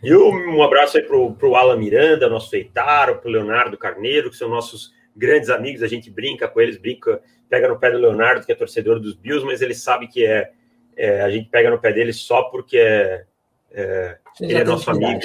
E 0.02 0.14
um 0.14 0.62
abraço 0.62 0.98
aí 0.98 1.02
pro, 1.02 1.32
pro 1.34 1.54
Alan 1.54 1.76
Miranda, 1.76 2.28
nosso 2.28 2.54
Eitaro, 2.56 3.18
pro 3.18 3.30
Leonardo 3.30 3.78
Carneiro, 3.78 4.30
que 4.30 4.36
são 4.36 4.48
nossos 4.48 4.92
grandes 5.16 5.50
amigos, 5.50 5.82
a 5.82 5.86
gente 5.86 6.10
brinca 6.10 6.48
com 6.48 6.60
eles, 6.60 6.76
brinca, 6.76 7.20
pega 7.48 7.68
no 7.68 7.78
pé 7.78 7.90
do 7.90 7.98
Leonardo, 7.98 8.44
que 8.44 8.52
é 8.52 8.54
torcedor 8.54 8.98
dos 8.98 9.14
Bills, 9.14 9.44
mas 9.44 9.62
ele 9.62 9.74
sabe 9.74 10.08
que 10.08 10.24
é 10.24 10.50
é, 10.96 11.22
a 11.22 11.30
gente 11.30 11.48
pega 11.48 11.70
no 11.70 11.78
pé 11.78 11.92
dele 11.92 12.12
só 12.12 12.44
porque 12.44 12.78
é, 12.78 13.24
é 13.72 14.18
ele 14.40 14.54
é 14.54 14.64
nosso 14.64 14.90
amigo. 14.90 15.20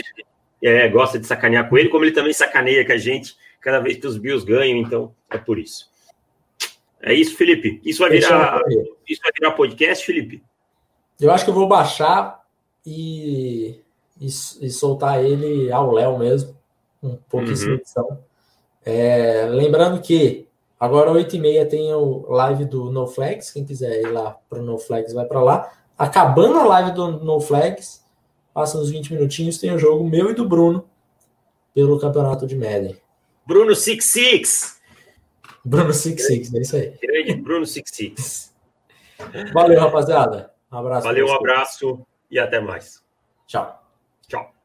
É, 0.63 0.87
gosta 0.87 1.19
de 1.19 1.27
sacanear 1.27 1.69
com 1.69 1.77
ele, 1.77 1.89
como 1.89 2.03
ele 2.03 2.13
também 2.13 2.33
sacaneia 2.33 2.85
com 2.85 2.91
a 2.91 2.97
gente 2.97 3.37
cada 3.61 3.79
vez 3.79 3.97
que 3.97 4.07
os 4.07 4.17
Bills 4.17 4.45
ganham, 4.45 4.77
então 4.77 5.13
é 5.29 5.37
por 5.37 5.59
isso. 5.59 5.89
É 7.01 7.13
isso, 7.13 7.35
Felipe. 7.35 7.79
Isso 7.85 7.99
vai 7.99 8.09
virar, 8.09 8.61
isso 9.07 9.21
vai 9.21 9.31
virar 9.39 9.51
podcast, 9.51 10.05
Felipe? 10.05 10.43
Eu 11.19 11.31
acho 11.31 11.43
que 11.43 11.49
eu 11.49 11.55
vou 11.55 11.67
baixar 11.67 12.43
e, 12.85 13.79
e, 14.19 14.25
e 14.25 14.69
soltar 14.69 15.23
ele 15.23 15.71
ao 15.71 15.91
Léo 15.91 16.17
mesmo, 16.17 16.57
um 17.03 17.15
pouquíssima 17.29 17.73
uhum. 17.73 17.77
edição. 17.77 18.19
É, 18.85 19.45
lembrando 19.45 20.01
que 20.01 20.46
agora 20.79 21.11
8h30 21.11 21.69
tem 21.69 21.93
o 21.93 22.25
live 22.29 22.65
do 22.65 22.91
NoFlex, 22.91 23.51
quem 23.51 23.65
quiser 23.65 24.01
ir 24.01 24.11
lá 24.11 24.37
para 24.49 24.59
o 24.59 24.63
NoFlex 24.63 25.13
vai 25.13 25.25
para 25.25 25.41
lá. 25.41 25.71
Acabando 25.97 26.59
a 26.59 26.63
live 26.63 26.91
do 26.91 27.23
NoFlex, 27.23 28.05
passa 28.53 28.77
uns 28.77 28.89
20 28.89 29.13
minutinhos, 29.13 29.57
tem 29.57 29.73
o 29.73 29.79
jogo 29.79 30.03
meu 30.03 30.29
e 30.29 30.33
do 30.33 30.47
Bruno 30.47 30.85
pelo 31.73 31.99
campeonato 31.99 32.45
de 32.47 32.55
Madden. 32.55 32.97
Bruno 33.45 33.75
Six 33.75 34.05
Six. 34.05 34.81
Bruno 35.63 35.93
Six 35.93 36.25
Six, 36.25 36.53
é 36.53 36.59
isso 36.59 36.75
aí. 36.75 36.93
Grande 37.01 37.35
Bruno 37.35 37.65
Six 37.65 37.91
Six. 37.93 38.53
Valeu, 39.53 39.79
rapaziada. 39.79 40.51
Um 40.71 40.77
abraço. 40.77 41.03
Valeu, 41.07 41.27
um 41.27 41.33
abraço 41.33 42.05
e 42.29 42.39
até 42.39 42.59
mais. 42.59 43.03
Tchau. 43.47 43.81
Tchau. 44.27 44.56